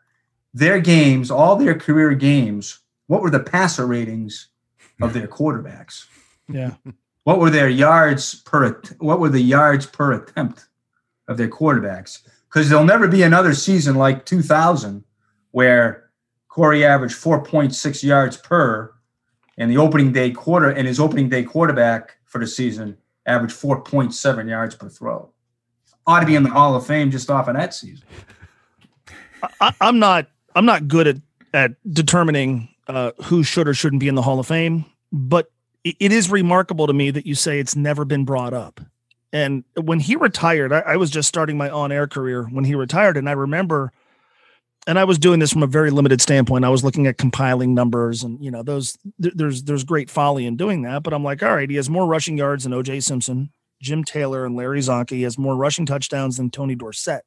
their 0.54 0.80
games, 0.80 1.30
all 1.30 1.56
their 1.56 1.76
career 1.76 2.14
games 2.14 2.80
what 3.08 3.22
were 3.22 3.30
the 3.30 3.40
passer 3.40 3.86
ratings 3.86 4.50
of 5.02 5.14
their 5.14 5.28
quarterbacks? 5.28 6.06
Yeah. 6.50 6.76
What 7.24 7.40
were 7.40 7.50
their 7.50 7.70
yards 7.70 8.36
per? 8.36 8.82
What 9.00 9.20
were 9.20 9.30
the 9.30 9.42
yards 9.42 9.86
per 9.86 10.14
attempt 10.14 10.68
of 11.28 11.38
their 11.38 11.50
quarterbacks? 11.50 12.22
Because 12.48 12.70
there'll 12.70 12.86
never 12.86 13.08
be 13.08 13.24
another 13.24 13.54
season 13.54 13.96
like 13.96 14.26
2000 14.26 15.04
where 15.52 16.10
Corey 16.48 16.86
averaged 16.86 17.16
4.6 17.16 18.04
yards 18.04 18.38
per, 18.38 18.94
and 19.58 19.72
the 19.72 19.78
opening 19.78 20.12
day 20.12 20.32
quarter 20.32 20.70
and 20.70 20.88
his 20.88 21.00
opening 21.00 21.30
day 21.30 21.44
quarterback 21.44 22.18
for 22.26 22.40
the 22.40 22.48
season 22.48 22.98
averaged 23.26 23.56
4.7 23.56 24.50
yards 24.50 24.76
per 24.76 24.90
throw. 24.90 25.32
Ought 26.08 26.20
to 26.20 26.26
be 26.26 26.36
in 26.36 26.44
the 26.44 26.50
Hall 26.50 26.76
of 26.76 26.86
Fame 26.86 27.12
just 27.12 27.30
off 27.30 27.48
of 27.48 27.56
that 27.56 27.74
season. 27.74 28.06
I, 29.62 29.74
I'm 29.82 30.00
not 30.00 30.28
I'm 30.56 30.66
not 30.66 30.88
good 30.88 31.08
at 31.08 31.18
at 31.54 31.72
determining 31.92 32.70
uh, 32.88 33.12
who 33.24 33.44
should 33.44 33.68
or 33.68 33.74
shouldn't 33.74 34.00
be 34.00 34.08
in 34.08 34.16
the 34.16 34.22
Hall 34.22 34.40
of 34.40 34.48
Fame, 34.48 34.86
but 35.12 35.52
it, 35.84 35.96
it 36.00 36.12
is 36.12 36.30
remarkable 36.30 36.88
to 36.88 36.94
me 36.94 37.12
that 37.12 37.26
you 37.26 37.36
say 37.36 37.60
it's 37.60 37.76
never 37.76 38.06
been 38.06 38.26
brought 38.26 38.54
up. 38.54 38.82
And 39.34 39.64
when 39.76 40.00
he 40.00 40.16
retired, 40.16 40.72
I, 40.72 40.80
I 40.80 40.96
was 40.98 41.10
just 41.10 41.28
starting 41.28 41.58
my 41.58 41.70
on-air 41.70 42.08
career 42.08 42.44
when 42.44 42.64
he 42.64 42.76
retired, 42.76 43.18
and 43.18 43.28
I 43.28 43.34
remember, 43.34 43.92
and 44.88 45.00
I 45.00 45.04
was 45.04 45.18
doing 45.18 45.40
this 45.40 45.52
from 45.52 45.64
a 45.64 45.68
very 45.68 45.92
limited 45.92 46.22
standpoint. 46.22 46.64
I 46.64 46.70
was 46.70 46.84
looking 46.84 47.08
at 47.08 47.18
compiling 47.18 47.74
numbers, 47.74 48.24
and 48.24 48.42
you 48.44 48.52
know, 48.52 48.64
those 48.64 48.98
th- 49.22 49.34
there's 49.36 49.64
there's 49.64 49.84
great 49.84 50.10
folly 50.10 50.46
in 50.46 50.56
doing 50.56 50.84
that. 50.84 51.04
But 51.04 51.14
I'm 51.14 51.24
like, 51.24 51.42
all 51.42 51.56
right, 51.56 51.70
he 51.70 51.76
has 51.78 51.90
more 51.90 52.06
rushing 52.06 52.38
yards 52.38 52.64
than 52.64 52.74
O.J. 52.74 53.02
Simpson, 53.02 53.50
Jim 53.86 54.04
Taylor, 54.04 54.46
and 54.46 54.56
Larry 54.56 54.80
Csonka. 54.80 55.12
He 55.12 55.22
has 55.22 55.38
more 55.38 55.56
rushing 55.56 55.86
touchdowns 55.86 56.38
than 56.38 56.50
Tony 56.50 56.76
Dorsett. 56.76 57.24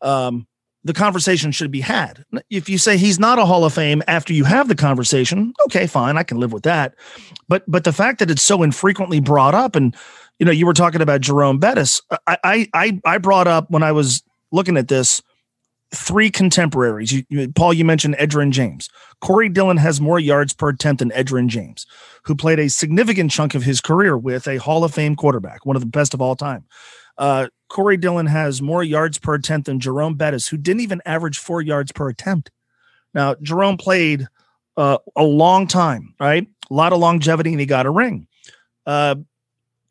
Um, 0.00 0.46
the 0.84 0.94
conversation 0.94 1.52
should 1.52 1.70
be 1.70 1.80
had. 1.80 2.24
If 2.50 2.68
you 2.68 2.78
say 2.78 2.96
he's 2.96 3.18
not 3.18 3.38
a 3.38 3.44
Hall 3.44 3.64
of 3.64 3.74
Fame 3.74 4.02
after 4.08 4.32
you 4.32 4.44
have 4.44 4.68
the 4.68 4.74
conversation, 4.74 5.52
okay, 5.66 5.86
fine, 5.86 6.16
I 6.16 6.22
can 6.22 6.38
live 6.38 6.52
with 6.52 6.62
that. 6.62 6.94
But 7.48 7.64
but 7.68 7.84
the 7.84 7.92
fact 7.92 8.20
that 8.20 8.30
it's 8.30 8.42
so 8.42 8.62
infrequently 8.62 9.20
brought 9.20 9.54
up, 9.54 9.76
and 9.76 9.94
you 10.38 10.46
know, 10.46 10.52
you 10.52 10.66
were 10.66 10.74
talking 10.74 11.02
about 11.02 11.20
Jerome 11.20 11.58
Bettis. 11.58 12.00
I 12.26 12.68
I, 12.72 13.00
I 13.04 13.18
brought 13.18 13.46
up 13.46 13.70
when 13.70 13.82
I 13.82 13.92
was 13.92 14.22
looking 14.50 14.76
at 14.76 14.88
this 14.88 15.20
three 15.94 16.30
contemporaries. 16.30 17.12
You, 17.12 17.24
you, 17.28 17.52
Paul, 17.52 17.72
you 17.72 17.84
mentioned 17.84 18.16
Edgerrin 18.16 18.50
James. 18.50 18.88
Corey 19.20 19.48
Dillon 19.48 19.78
has 19.78 20.00
more 20.00 20.20
yards 20.20 20.52
per 20.52 20.68
attempt 20.68 21.00
than 21.00 21.10
Edgerrin 21.10 21.48
James, 21.48 21.86
who 22.24 22.34
played 22.34 22.58
a 22.58 22.68
significant 22.68 23.30
chunk 23.30 23.54
of 23.54 23.62
his 23.62 23.80
career 23.80 24.16
with 24.16 24.46
a 24.46 24.58
Hall 24.58 24.84
of 24.84 24.94
Fame 24.94 25.16
quarterback, 25.16 25.64
one 25.64 25.76
of 25.76 25.82
the 25.82 25.88
best 25.88 26.14
of 26.14 26.20
all 26.20 26.36
time. 26.36 26.64
Uh, 27.16 27.48
Corey 27.68 27.96
Dillon 27.96 28.26
has 28.26 28.62
more 28.62 28.84
yards 28.84 29.18
per 29.18 29.34
attempt 29.34 29.66
than 29.66 29.80
Jerome 29.80 30.14
Bettis, 30.14 30.46
who 30.46 30.56
didn't 30.56 30.80
even 30.80 31.02
average 31.04 31.38
four 31.38 31.60
yards 31.60 31.90
per 31.90 32.08
attempt. 32.08 32.50
Now, 33.14 33.34
Jerome 33.42 33.76
played 33.76 34.28
uh, 34.76 34.98
a 35.16 35.24
long 35.24 35.66
time, 35.66 36.14
right? 36.20 36.46
A 36.70 36.74
lot 36.74 36.92
of 36.92 37.00
longevity, 37.00 37.50
and 37.50 37.60
he 37.60 37.66
got 37.66 37.86
a 37.86 37.90
ring. 37.90 38.28
Uh, 38.86 39.16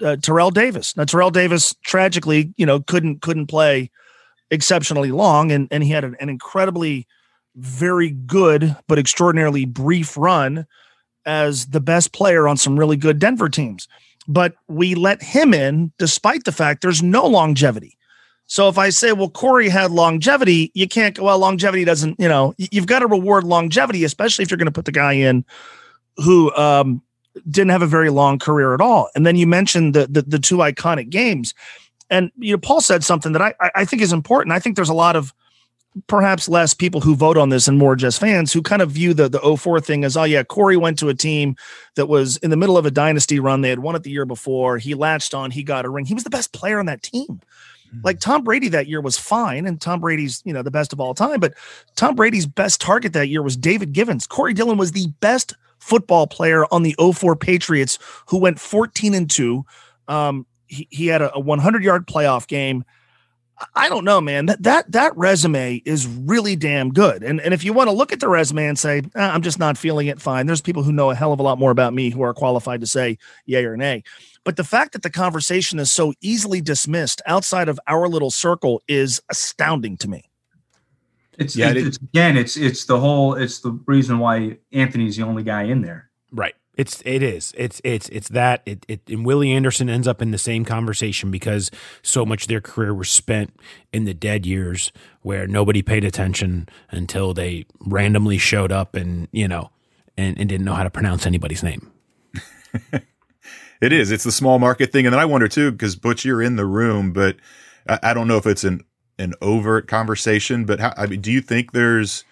uh, 0.02 0.16
Terrell 0.22 0.52
Davis. 0.52 0.96
Now, 0.96 1.04
Terrell 1.04 1.32
Davis 1.32 1.76
tragically, 1.84 2.54
you 2.56 2.66
know, 2.66 2.80
couldn't 2.80 3.22
couldn't 3.22 3.48
play 3.48 3.92
exceptionally 4.52 5.12
long, 5.12 5.52
and 5.52 5.68
and 5.72 5.84
he 5.84 5.92
had 5.92 6.04
an, 6.04 6.16
an 6.20 6.30
incredibly 6.30 7.08
very 7.56 8.12
good 8.12 8.76
but 8.88 9.00
extraordinarily 9.00 9.66
brief 9.66 10.16
run 10.16 10.66
as 11.26 11.68
the 11.68 11.82
best 11.82 12.14
player 12.14 12.48
on 12.48 12.56
some 12.56 12.78
really 12.78 12.96
good 12.96 13.18
Denver 13.18 13.50
teams 13.50 13.88
but 14.28 14.56
we 14.68 14.94
let 14.94 15.24
him 15.24 15.54
in 15.54 15.92
despite 15.98 16.44
the 16.44 16.52
fact 16.52 16.82
there's 16.82 17.02
no 17.02 17.26
longevity. 17.26 17.98
So 18.46 18.70
if 18.70 18.78
I 18.78 18.90
say, 18.90 19.12
well, 19.12 19.30
Corey 19.30 19.70
had 19.70 19.92
longevity, 19.92 20.72
you 20.74 20.88
can't 20.88 21.16
go, 21.16 21.26
well, 21.26 21.40
longevity 21.40 21.84
doesn't, 21.86 22.20
you 22.20 22.28
know, 22.28 22.54
you've 22.58 22.88
got 22.88 23.00
to 23.00 23.08
reward 23.08 23.44
longevity, 23.44 24.04
especially 24.04 24.44
if 24.44 24.52
you're 24.52 24.58
going 24.58 24.68
to 24.68 24.72
put 24.72 24.86
the 24.86 24.92
guy 24.92 25.14
in 25.14 25.44
who 26.18 26.54
um, 26.56 27.02
didn't 27.50 27.72
have 27.72 27.82
a 27.82 27.88
very 27.88 28.10
long 28.10 28.40
career 28.40 28.74
at 28.74 28.82
all. 28.82 29.10
And 29.16 29.26
then 29.26 29.36
you 29.36 29.48
mentioned 29.48 29.94
the, 29.94 30.08
the, 30.08 30.22
the 30.22 30.40
two 30.40 30.58
iconic 30.58 31.10
games. 31.10 31.54
And, 32.10 32.32
you 32.38 32.54
know, 32.54 32.58
Paul 32.58 32.82
said 32.82 33.04
something 33.04 33.34
that 33.34 33.42
I, 33.42 33.54
I- 33.76 33.86
think 33.86 34.02
is 34.02 34.14
important. 34.14 34.54
I 34.54 34.60
think 34.60 34.76
there's 34.76 34.90
a 34.90 34.94
lot 34.94 35.16
of 35.16 35.34
perhaps 36.06 36.48
less 36.48 36.74
people 36.74 37.02
who 37.02 37.16
vote 37.16 37.38
on 37.38 37.50
this 37.50 37.68
and 37.68 37.78
more 37.78 37.96
just 37.96 38.20
fans 38.20 38.54
who 38.54 38.62
kind 38.62 38.82
of 38.82 38.92
view 38.92 39.14
the, 39.14 39.28
the 39.28 39.58
04 39.58 39.80
thing 39.80 40.04
as, 40.04 40.16
oh, 40.16 40.24
yeah, 40.24 40.44
Corey 40.44 40.78
went 40.78 41.00
to 41.00 41.10
a 41.10 41.14
team 41.16 41.56
that 41.96 42.06
was 42.06 42.38
in 42.38 42.52
the 42.52 42.58
middle 42.58 42.78
of 42.78 42.86
a 42.86 42.92
dynasty 42.92 43.40
run. 43.40 43.62
They 43.62 43.70
had 43.70 43.80
won 43.80 43.96
it 43.96 44.04
the 44.04 44.12
year 44.12 44.26
before. 44.26 44.78
He 44.78 44.94
latched 44.94 45.34
on, 45.34 45.50
he 45.52 45.64
got 45.64 45.86
a 45.86 45.90
ring. 45.90 46.06
He 46.06 46.14
was 46.14 46.24
the 46.24 46.30
best 46.30 46.54
player 46.54 46.80
on 46.80 46.86
that 46.86 47.02
team. 47.02 47.42
Like 48.04 48.20
Tom 48.20 48.44
Brady 48.44 48.68
that 48.70 48.88
year 48.88 49.02
was 49.02 49.18
fine, 49.18 49.66
and 49.66 49.80
Tom 49.80 50.02
Brady's, 50.02 50.42
you 50.46 50.54
know, 50.54 50.62
the 50.62 50.72
best 50.72 50.92
of 50.94 51.00
all 51.00 51.14
time. 51.14 51.40
But 51.40 51.54
Tom 51.96 52.16
Brady's 52.16 52.46
best 52.46 52.82
target 52.82 53.14
that 53.14 53.30
year 53.30 53.42
was 53.42 53.56
David 53.56 53.94
Givens. 53.94 54.28
Corey 54.28 54.54
Dillon 54.54 54.78
was 54.78 54.92
the 54.92 55.08
best 55.22 55.56
football 55.80 56.28
player 56.28 56.66
on 56.72 56.84
the 56.84 56.96
04 57.00 57.36
Patriots 57.36 57.98
who 58.28 58.38
went 58.38 58.60
14 58.60 59.14
and 59.14 59.30
2. 59.30 59.66
Um, 60.08 60.46
he, 60.68 60.88
he 60.92 61.08
had 61.08 61.22
a, 61.22 61.34
a 61.36 61.40
100 61.40 61.84
yard 61.84 62.08
playoff 62.08 62.48
game. 62.48 62.84
I 63.74 63.90
don't 63.90 64.06
know, 64.06 64.22
man. 64.22 64.46
That 64.46 64.62
that 64.62 64.92
that 64.92 65.18
resume 65.18 65.82
is 65.84 66.06
really 66.06 66.56
damn 66.56 66.94
good. 66.94 67.24
And 67.24 67.42
and 67.42 67.56
if 67.56 67.64
you 67.64 67.74
want 67.74 67.88
to 67.88 67.92
look 67.92 68.14
at 68.14 68.20
the 68.20 68.28
resume 68.28 68.68
and 68.68 68.78
say, 68.78 69.02
"Ah, 69.16 69.34
I'm 69.34 69.42
just 69.42 69.58
not 69.58 69.80
feeling 69.80 70.06
it, 70.06 70.22
fine. 70.22 70.46
There's 70.46 70.62
people 70.62 70.84
who 70.84 70.92
know 70.92 71.10
a 71.10 71.16
hell 71.16 71.34
of 71.34 71.40
a 71.40 71.44
lot 71.44 71.58
more 71.58 71.72
about 71.72 71.92
me 71.96 72.12
who 72.12 72.22
are 72.22 72.36
qualified 72.36 72.82
to 72.82 72.88
say 72.88 73.18
yay 73.48 73.66
or 73.66 73.76
nay. 73.76 74.04
But 74.44 74.58
the 74.58 74.64
fact 74.64 74.94
that 74.94 75.02
the 75.02 75.10
conversation 75.10 75.80
is 75.80 75.92
so 75.92 76.14
easily 76.22 76.62
dismissed 76.62 77.20
outside 77.26 77.68
of 77.68 77.80
our 77.88 78.08
little 78.08 78.30
circle 78.30 78.84
is 78.88 79.22
astounding 79.32 79.98
to 79.98 80.08
me. 80.08 80.30
It's, 81.40 81.56
Yeah, 81.56 81.70
it's, 81.72 81.80
it- 81.80 81.88
it's 81.88 81.98
again, 81.98 82.38
it's 82.38 82.58
it's 82.58 82.86
the 82.86 83.00
whole, 83.00 83.34
it's 83.34 83.60
the 83.62 83.72
reason 83.88 84.20
why 84.20 84.60
Anthony's 84.72 85.18
the 85.18 85.24
only 85.24 85.42
guy 85.42 85.64
in 85.64 85.82
there. 85.82 86.12
Right. 86.32 86.54
It's 86.78 87.02
it 87.06 87.24
is. 87.24 87.54
It's 87.58 87.82
it's 87.84 88.08
it's 88.10 88.30
that 88.30 88.62
it, 88.66 88.86
it 88.88 89.02
and 89.10 89.26
Willie 89.26 89.52
Anderson 89.52 89.90
ends 89.90 90.08
up 90.08 90.22
in 90.22 90.32
the 90.32 90.38
same 90.38 90.64
conversation 90.64 91.32
because 91.32 91.72
so 92.04 92.26
much 92.26 92.44
of 92.44 92.48
their 92.48 92.62
career 92.62 92.94
was 92.94 93.10
spent 93.10 93.60
in 93.92 94.06
the 94.06 94.14
dead 94.14 94.46
years 94.46 94.92
where 95.24 95.48
nobody 95.48 95.82
paid 95.82 96.06
attention 96.06 96.70
until 96.92 97.34
they 97.34 97.66
randomly 97.80 98.38
showed 98.38 98.72
up 98.72 98.96
and 98.96 99.28
you 99.32 99.48
know 99.48 99.72
and, 100.16 100.40
and 100.40 100.48
didn't 100.48 100.66
know 100.66 100.76
how 100.76 100.84
to 100.84 100.90
pronounce 100.90 101.26
anybody's 101.26 101.64
name. 101.64 101.92
It 103.82 103.94
is. 103.94 104.12
It's 104.12 104.24
the 104.24 104.32
small 104.32 104.60
market 104.60 104.92
thing, 104.92 105.06
and 105.06 105.14
then 105.14 105.20
I 105.20 105.26
wonder 105.26 105.48
too, 105.48 105.72
because 105.72 105.96
Butch, 105.96 106.26
you're 106.26 106.42
in 106.42 106.56
the 106.56 106.66
room, 106.66 107.14
but 107.14 107.38
I, 107.88 108.00
I 108.04 108.14
don't 108.14 108.28
know 108.28 108.38
if 108.38 108.48
it's 108.48 108.64
an 108.64 108.82
an 109.20 109.34
overt 109.42 109.88
conversation. 109.88 110.66
But 110.66 110.80
how, 110.80 110.94
I 110.98 111.06
mean, 111.06 111.22
do 111.22 111.32
you 111.32 111.42
think 111.42 111.72
there's 111.72 112.24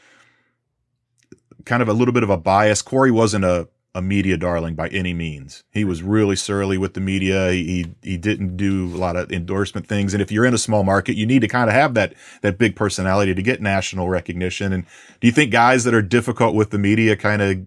kind 1.65 1.81
of 1.81 1.87
a 1.87 1.93
little 1.93 2.13
bit 2.13 2.23
of 2.23 2.29
a 2.29 2.37
bias? 2.37 2.81
Corey 2.81 3.11
wasn't 3.11 3.45
a 3.45 3.67
a 3.95 4.01
media 4.01 4.35
darling 4.35 4.75
by 4.75 4.89
any 4.89 5.13
means. 5.13 5.63
He 5.71 5.85
was 5.85 6.03
really 6.03 6.35
surly 6.35 6.77
with 6.77 6.93
the 6.93 6.99
media. 6.99 7.51
He, 7.51 7.63
he 7.63 8.11
he 8.11 8.17
didn't 8.17 8.57
do 8.57 8.93
a 8.93 8.97
lot 8.97 9.15
of 9.15 9.31
endorsement 9.31 9.87
things. 9.87 10.13
And 10.13 10.21
if 10.21 10.31
you're 10.31 10.45
in 10.45 10.53
a 10.53 10.59
small 10.59 10.83
market, 10.83 11.15
you 11.15 11.25
need 11.25 11.39
to 11.39 11.47
kind 11.47 11.69
of 11.69 11.73
have 11.73 11.93
that 11.93 12.13
that 12.41 12.57
big 12.57 12.75
personality 12.75 13.33
to 13.33 13.41
get 13.41 13.61
national 13.61 14.09
recognition. 14.09 14.73
And 14.73 14.85
do 15.21 15.27
you 15.27 15.31
think 15.31 15.51
guys 15.51 15.85
that 15.85 15.93
are 15.93 16.01
difficult 16.01 16.55
with 16.55 16.71
the 16.71 16.77
media 16.77 17.15
kind 17.15 17.41
of 17.41 17.65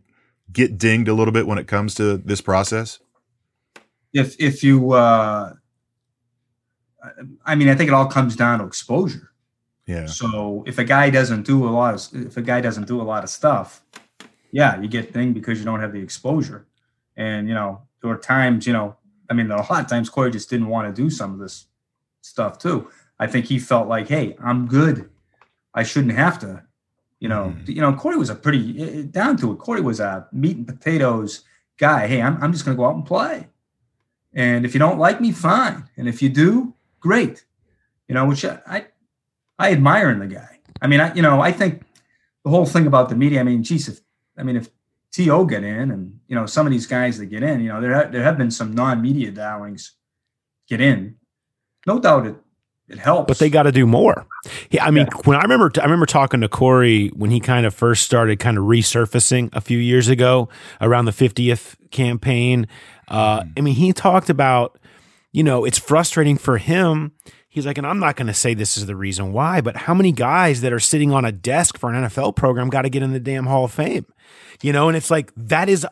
get 0.52 0.76
dinged 0.76 1.08
a 1.08 1.14
little 1.14 1.32
bit 1.32 1.46
when 1.46 1.56
it 1.56 1.66
comes 1.66 1.94
to 1.94 2.18
this 2.18 2.42
process? 2.42 2.98
If 4.12 4.36
if 4.38 4.62
you, 4.62 4.92
uh, 4.92 5.54
I 7.46 7.54
mean, 7.54 7.68
I 7.68 7.74
think 7.74 7.88
it 7.88 7.94
all 7.94 8.06
comes 8.06 8.36
down 8.36 8.58
to 8.58 8.66
exposure. 8.66 9.32
Yeah. 9.86 10.06
So 10.06 10.62
if 10.66 10.78
a 10.78 10.84
guy 10.84 11.08
doesn't 11.08 11.46
do 11.46 11.66
a 11.66 11.70
lot 11.70 11.94
of 11.94 12.26
if 12.26 12.36
a 12.36 12.42
guy 12.42 12.60
doesn't 12.60 12.86
do 12.86 13.00
a 13.00 13.04
lot 13.04 13.24
of 13.24 13.30
stuff, 13.30 13.82
yeah, 14.50 14.80
you 14.80 14.88
get 14.88 15.12
thing 15.12 15.32
because 15.32 15.58
you 15.58 15.64
don't 15.64 15.80
have 15.80 15.92
the 15.92 16.00
exposure. 16.00 16.66
And 17.16 17.48
you 17.48 17.54
know, 17.54 17.82
there 18.00 18.10
were 18.10 18.18
times, 18.18 18.66
you 18.66 18.72
know, 18.72 18.96
I 19.30 19.34
mean, 19.34 19.50
a 19.50 19.56
lot 19.56 19.80
of 19.82 19.86
times 19.88 20.08
Corey 20.08 20.30
just 20.30 20.48
didn't 20.50 20.68
want 20.68 20.88
to 20.94 21.02
do 21.02 21.10
some 21.10 21.32
of 21.32 21.38
this 21.38 21.66
stuff 22.22 22.58
too. 22.58 22.90
I 23.18 23.26
think 23.26 23.46
he 23.46 23.58
felt 23.58 23.88
like, 23.88 24.08
hey, 24.08 24.36
I'm 24.42 24.66
good. 24.66 25.10
I 25.74 25.82
shouldn't 25.82 26.14
have 26.14 26.38
to. 26.40 26.62
You 27.20 27.28
know, 27.28 27.54
Mhm. 27.56 27.68
you 27.68 27.80
know, 27.80 27.92
Corey 27.94 28.16
was 28.16 28.30
a 28.30 28.34
pretty 28.36 28.80
eh, 28.80 29.02
down 29.10 29.36
to 29.38 29.52
it. 29.52 29.58
Corey 29.58 29.80
was 29.80 29.98
a 30.00 30.28
meat 30.32 30.56
and 30.56 30.66
potatoes 30.66 31.42
guy. 31.76 32.06
Hey, 32.06 32.22
I'm 32.22 32.42
I'm 32.42 32.52
just 32.52 32.64
gonna 32.64 32.76
go 32.76 32.86
out 32.86 32.94
and 32.94 33.04
play. 33.04 33.48
And 34.34 34.64
if 34.64 34.74
you 34.74 34.78
don't 34.78 34.98
like 34.98 35.20
me, 35.20 35.32
fine. 35.32 35.88
And 35.96 36.08
if 36.08 36.22
you 36.22 36.28
do, 36.28 36.74
great. 37.00 37.44
You 38.08 38.14
know, 38.14 38.26
which 38.26 38.44
I 38.44 38.60
I, 38.66 38.86
I 39.58 39.72
admire 39.72 40.10
in 40.10 40.20
the 40.20 40.26
guy. 40.28 40.60
I 40.80 40.86
mean, 40.86 41.00
I 41.00 41.12
you 41.14 41.22
know, 41.22 41.40
I 41.40 41.50
think 41.50 41.82
the 42.44 42.50
whole 42.50 42.66
thing 42.66 42.86
about 42.86 43.08
the 43.08 43.16
media. 43.16 43.40
I 43.40 43.42
mean, 43.42 43.62
geez, 43.64 43.88
if 43.88 44.00
I 44.38 44.42
mean 44.42 44.56
if 44.56 44.68
To 45.12 45.46
get 45.46 45.64
in, 45.64 45.90
and 45.90 46.20
you 46.28 46.34
know, 46.34 46.46
some 46.46 46.66
of 46.66 46.72
these 46.72 46.86
guys 46.86 47.18
that 47.18 47.26
get 47.26 47.42
in, 47.42 47.60
you 47.60 47.68
know, 47.68 47.80
there 47.80 47.94
ha- 47.94 48.10
there 48.10 48.22
have 48.22 48.38
been 48.38 48.50
some 48.50 48.72
non-media 48.72 49.32
darlings 49.32 49.94
get 50.68 50.80
in. 50.80 51.16
No 51.86 51.98
doubt 51.98 52.26
it 52.26 52.36
it 52.88 52.98
helps. 52.98 53.28
But 53.28 53.38
they 53.38 53.50
got 53.50 53.64
to 53.64 53.72
do 53.72 53.86
more. 53.86 54.26
Yeah, 54.70 54.84
I 54.84 54.90
mean, 54.90 55.06
when 55.24 55.36
I 55.36 55.42
remember, 55.42 55.70
I 55.78 55.84
remember 55.84 56.06
talking 56.06 56.40
to 56.40 56.48
Corey 56.48 57.08
when 57.08 57.30
he 57.30 57.38
kind 57.38 57.66
of 57.66 57.74
first 57.74 58.04
started 58.04 58.38
kind 58.38 58.56
of 58.56 58.64
resurfacing 58.64 59.50
a 59.52 59.60
few 59.60 59.78
years 59.78 60.08
ago 60.08 60.48
around 60.80 61.04
the 61.04 61.12
50th 61.12 61.76
campaign. 61.90 62.66
Uh, 63.08 63.44
I 63.56 63.60
mean, 63.60 63.74
he 63.74 63.92
talked 63.92 64.30
about, 64.30 64.78
you 65.32 65.42
know, 65.42 65.64
it's 65.64 65.78
frustrating 65.78 66.38
for 66.38 66.56
him. 66.56 67.12
He's 67.50 67.66
like, 67.66 67.76
and 67.76 67.86
I'm 67.86 67.98
not 67.98 68.16
going 68.16 68.26
to 68.28 68.34
say 68.34 68.54
this 68.54 68.76
is 68.76 68.86
the 68.86 68.96
reason 68.96 69.32
why, 69.32 69.60
but 69.60 69.76
how 69.76 69.92
many 69.92 70.12
guys 70.12 70.60
that 70.62 70.72
are 70.72 70.80
sitting 70.80 71.12
on 71.12 71.24
a 71.24 71.32
desk 71.32 71.78
for 71.78 71.92
an 71.92 72.04
NFL 72.04 72.36
program 72.36 72.70
got 72.70 72.82
to 72.82 72.90
get 72.90 73.02
in 73.02 73.12
the 73.12 73.20
damn 73.20 73.46
Hall 73.46 73.64
of 73.64 73.72
Fame, 73.72 74.06
you 74.62 74.72
know? 74.72 74.88
And 74.88 74.96
it's 74.96 75.10
like 75.10 75.32
that 75.36 75.68
is 75.68 75.86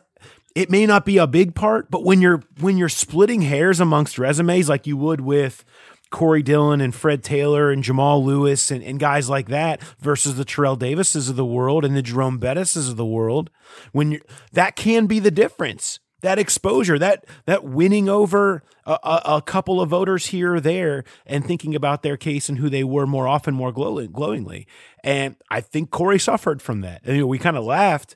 it 0.55 0.71
may 0.71 0.87
not 0.87 1.05
be 1.05 1.17
a 1.17 1.27
big 1.27 1.53
part, 1.53 1.91
but 1.91 2.03
when 2.03 2.19
you're 2.19 2.41
when 2.59 2.77
you're 2.77 2.89
splitting 2.89 3.43
hairs 3.43 3.79
amongst 3.79 4.17
resumes 4.17 4.67
like 4.67 4.87
you 4.87 4.97
would 4.97 5.21
with 5.21 5.63
Corey 6.09 6.41
Dillon 6.41 6.81
and 6.81 6.95
Fred 6.95 7.23
Taylor 7.23 7.69
and 7.69 7.83
Jamal 7.83 8.23
Lewis 8.23 8.71
and, 8.71 8.83
and 8.83 8.99
guys 8.99 9.29
like 9.29 9.49
that 9.49 9.83
versus 9.99 10.35
the 10.35 10.45
Terrell 10.45 10.75
Davises 10.75 11.29
of 11.29 11.35
the 11.35 11.45
world 11.45 11.83
and 11.83 11.95
the 11.95 12.01
Jerome 12.01 12.39
Bettises 12.39 12.89
of 12.89 12.97
the 12.97 13.05
world, 13.05 13.49
when 13.91 14.13
you 14.13 14.21
that 14.53 14.75
can 14.75 15.05
be 15.05 15.19
the 15.19 15.31
difference. 15.31 15.99
That 16.21 16.39
exposure, 16.39 16.97
that 16.97 17.25
that 17.45 17.63
winning 17.63 18.09
over 18.09 18.63
a, 18.87 18.97
a, 19.03 19.21
a, 19.35 19.41
couple 19.43 19.79
of 19.79 19.89
voters 19.89 20.25
here 20.25 20.55
or 20.55 20.59
there, 20.59 21.03
and 21.27 21.45
thinking 21.45 21.75
about 21.75 22.01
their 22.01 22.17
case 22.17 22.49
and 22.49 22.57
who 22.57 22.71
they 22.71 22.83
were 22.83 23.05
more 23.05 23.27
often, 23.27 23.53
more 23.53 23.71
glowing, 23.71 24.11
glowingly. 24.11 24.65
And 25.03 25.35
I 25.51 25.61
think 25.61 25.91
Corey 25.91 26.17
suffered 26.17 26.59
from 26.59 26.81
that. 26.81 27.01
And, 27.05 27.17
you 27.17 27.21
know, 27.21 27.27
we 27.27 27.37
kind 27.37 27.55
of 27.55 27.63
laughed, 27.63 28.15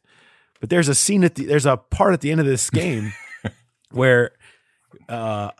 but 0.61 0.69
there's 0.69 0.87
a 0.87 0.95
scene 0.95 1.25
at 1.25 1.35
the 1.35 1.45
there's 1.45 1.65
a 1.65 1.75
part 1.75 2.13
at 2.13 2.21
the 2.21 2.31
end 2.31 2.39
of 2.39 2.45
this 2.45 2.69
game 2.69 3.11
where 3.91 4.31
uh, 5.09 5.51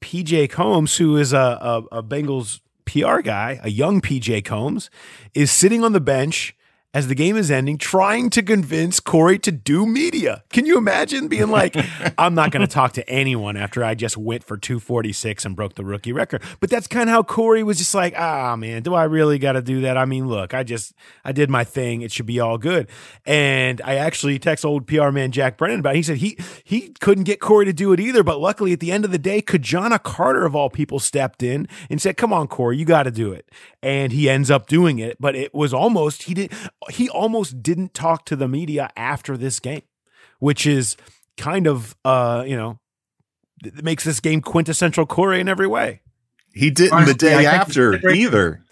PJ 0.00 0.50
Combs, 0.50 0.96
who 0.98 1.16
is 1.16 1.32
a, 1.32 1.58
a, 1.90 1.98
a 1.98 2.02
Bengals 2.02 2.60
PR 2.84 3.20
guy, 3.20 3.58
a 3.62 3.70
young 3.70 4.00
PJ 4.00 4.44
Combs, 4.44 4.90
is 5.34 5.50
sitting 5.50 5.82
on 5.82 5.92
the 5.92 6.00
bench 6.00 6.54
as 6.94 7.08
the 7.08 7.14
game 7.14 7.36
is 7.36 7.50
ending, 7.50 7.78
trying 7.78 8.28
to 8.28 8.42
convince 8.42 9.00
Corey 9.00 9.38
to 9.38 9.50
do 9.50 9.86
media. 9.86 10.44
Can 10.50 10.66
you 10.66 10.76
imagine 10.76 11.26
being 11.26 11.48
like, 11.48 11.74
I'm 12.18 12.34
not 12.34 12.50
going 12.50 12.60
to 12.60 12.72
talk 12.72 12.92
to 12.94 13.08
anyone 13.08 13.56
after 13.56 13.82
I 13.82 13.94
just 13.94 14.18
went 14.18 14.44
for 14.44 14.58
246 14.58 15.46
and 15.46 15.56
broke 15.56 15.74
the 15.74 15.84
rookie 15.84 16.12
record? 16.12 16.42
But 16.60 16.68
that's 16.68 16.86
kind 16.86 17.08
of 17.08 17.14
how 17.14 17.22
Corey 17.22 17.62
was 17.62 17.78
just 17.78 17.94
like, 17.94 18.14
ah, 18.16 18.56
man, 18.56 18.82
do 18.82 18.92
I 18.92 19.04
really 19.04 19.38
got 19.38 19.52
to 19.52 19.62
do 19.62 19.80
that? 19.82 19.96
I 19.96 20.04
mean, 20.04 20.28
look, 20.28 20.52
I 20.52 20.64
just, 20.64 20.92
I 21.24 21.32
did 21.32 21.48
my 21.48 21.64
thing. 21.64 22.02
It 22.02 22.12
should 22.12 22.26
be 22.26 22.40
all 22.40 22.58
good. 22.58 22.88
And 23.24 23.80
I 23.84 23.94
actually 23.94 24.38
text 24.38 24.64
old 24.64 24.86
PR 24.86 25.10
man 25.10 25.32
Jack 25.32 25.56
Brennan 25.56 25.80
about 25.80 25.94
it. 25.94 25.96
He 25.96 26.02
said 26.02 26.18
he, 26.18 26.36
he 26.62 26.90
couldn't 27.00 27.24
get 27.24 27.40
Corey 27.40 27.64
to 27.64 27.72
do 27.72 27.94
it 27.94 28.00
either. 28.00 28.22
But 28.22 28.38
luckily 28.38 28.74
at 28.74 28.80
the 28.80 28.92
end 28.92 29.06
of 29.06 29.12
the 29.12 29.18
day, 29.18 29.40
Ki-Jana 29.40 29.98
Carter 29.98 30.44
of 30.44 30.54
all 30.54 30.68
people 30.68 30.98
stepped 30.98 31.42
in 31.42 31.66
and 31.88 32.02
said, 32.02 32.18
come 32.18 32.34
on, 32.34 32.48
Corey, 32.48 32.76
you 32.76 32.84
got 32.84 33.04
to 33.04 33.10
do 33.10 33.32
it. 33.32 33.48
And 33.82 34.12
he 34.12 34.28
ends 34.28 34.50
up 34.50 34.66
doing 34.66 34.98
it. 34.98 35.16
But 35.18 35.34
it 35.34 35.54
was 35.54 35.72
almost, 35.72 36.24
he 36.24 36.34
did, 36.34 36.52
he 36.90 37.08
almost 37.08 37.62
didn't 37.62 37.94
talk 37.94 38.24
to 38.26 38.36
the 38.36 38.48
media 38.48 38.90
after 38.96 39.36
this 39.36 39.60
game, 39.60 39.82
which 40.38 40.66
is 40.66 40.96
kind 41.36 41.66
of 41.66 41.96
uh, 42.04 42.44
you 42.46 42.56
know, 42.56 42.78
it 43.64 43.84
makes 43.84 44.04
this 44.04 44.20
game 44.20 44.40
quintessential 44.40 45.06
Corey 45.06 45.40
in 45.40 45.48
every 45.48 45.66
way. 45.66 46.02
He 46.52 46.70
didn't 46.70 46.92
Honestly, 46.92 47.12
the 47.12 47.18
day 47.18 47.46
after 47.46 48.10
either. 48.10 48.62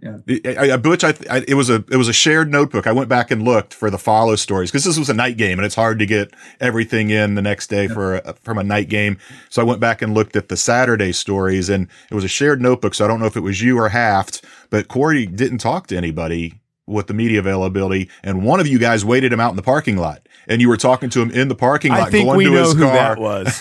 Yeah. 0.00 0.18
I, 0.44 0.72
I, 0.72 0.76
Butch, 0.76 1.02
I, 1.02 1.12
I, 1.28 1.44
it 1.48 1.54
was 1.54 1.70
a 1.70 1.84
it 1.90 1.96
was 1.96 2.06
a 2.06 2.12
shared 2.12 2.52
notebook. 2.52 2.86
I 2.86 2.92
went 2.92 3.08
back 3.08 3.32
and 3.32 3.42
looked 3.42 3.74
for 3.74 3.90
the 3.90 3.98
follow 3.98 4.36
stories 4.36 4.70
because 4.70 4.84
this 4.84 4.96
was 4.96 5.10
a 5.10 5.14
night 5.14 5.36
game 5.36 5.58
and 5.58 5.66
it's 5.66 5.74
hard 5.74 5.98
to 5.98 6.06
get 6.06 6.32
everything 6.60 7.10
in 7.10 7.34
the 7.34 7.42
next 7.42 7.66
day 7.66 7.86
yeah. 7.86 7.94
for 7.94 8.14
a, 8.16 8.34
from 8.34 8.58
a 8.58 8.64
night 8.64 8.88
game. 8.88 9.18
So 9.48 9.60
I 9.60 9.64
went 9.64 9.80
back 9.80 10.00
and 10.00 10.14
looked 10.14 10.36
at 10.36 10.48
the 10.48 10.56
Saturday 10.56 11.10
stories 11.10 11.68
and 11.68 11.88
it 12.12 12.14
was 12.14 12.22
a 12.22 12.28
shared 12.28 12.62
notebook. 12.62 12.94
So 12.94 13.04
I 13.04 13.08
don't 13.08 13.18
know 13.18 13.26
if 13.26 13.36
it 13.36 13.40
was 13.40 13.60
you 13.60 13.76
or 13.76 13.88
Haft, 13.88 14.44
but 14.70 14.86
Corey 14.86 15.26
didn't 15.26 15.58
talk 15.58 15.88
to 15.88 15.96
anybody 15.96 16.54
with 16.88 17.06
the 17.06 17.14
media 17.14 17.38
availability, 17.38 18.10
and 18.22 18.44
one 18.44 18.60
of 18.60 18.66
you 18.66 18.78
guys 18.78 19.04
waited 19.04 19.32
him 19.32 19.40
out 19.40 19.50
in 19.50 19.56
the 19.56 19.62
parking 19.62 19.96
lot, 19.96 20.26
and 20.46 20.60
you 20.60 20.68
were 20.68 20.76
talking 20.76 21.10
to 21.10 21.20
him 21.20 21.30
in 21.30 21.48
the 21.48 21.54
parking 21.54 21.92
lot, 21.92 22.08
I 22.08 22.10
think 22.10 22.26
going 22.26 22.38
we 22.38 22.44
to 22.44 22.50
know 22.50 22.64
his 22.64 22.72
who 22.74 22.82
car. 22.82 22.94
That 22.94 23.18
was, 23.18 23.60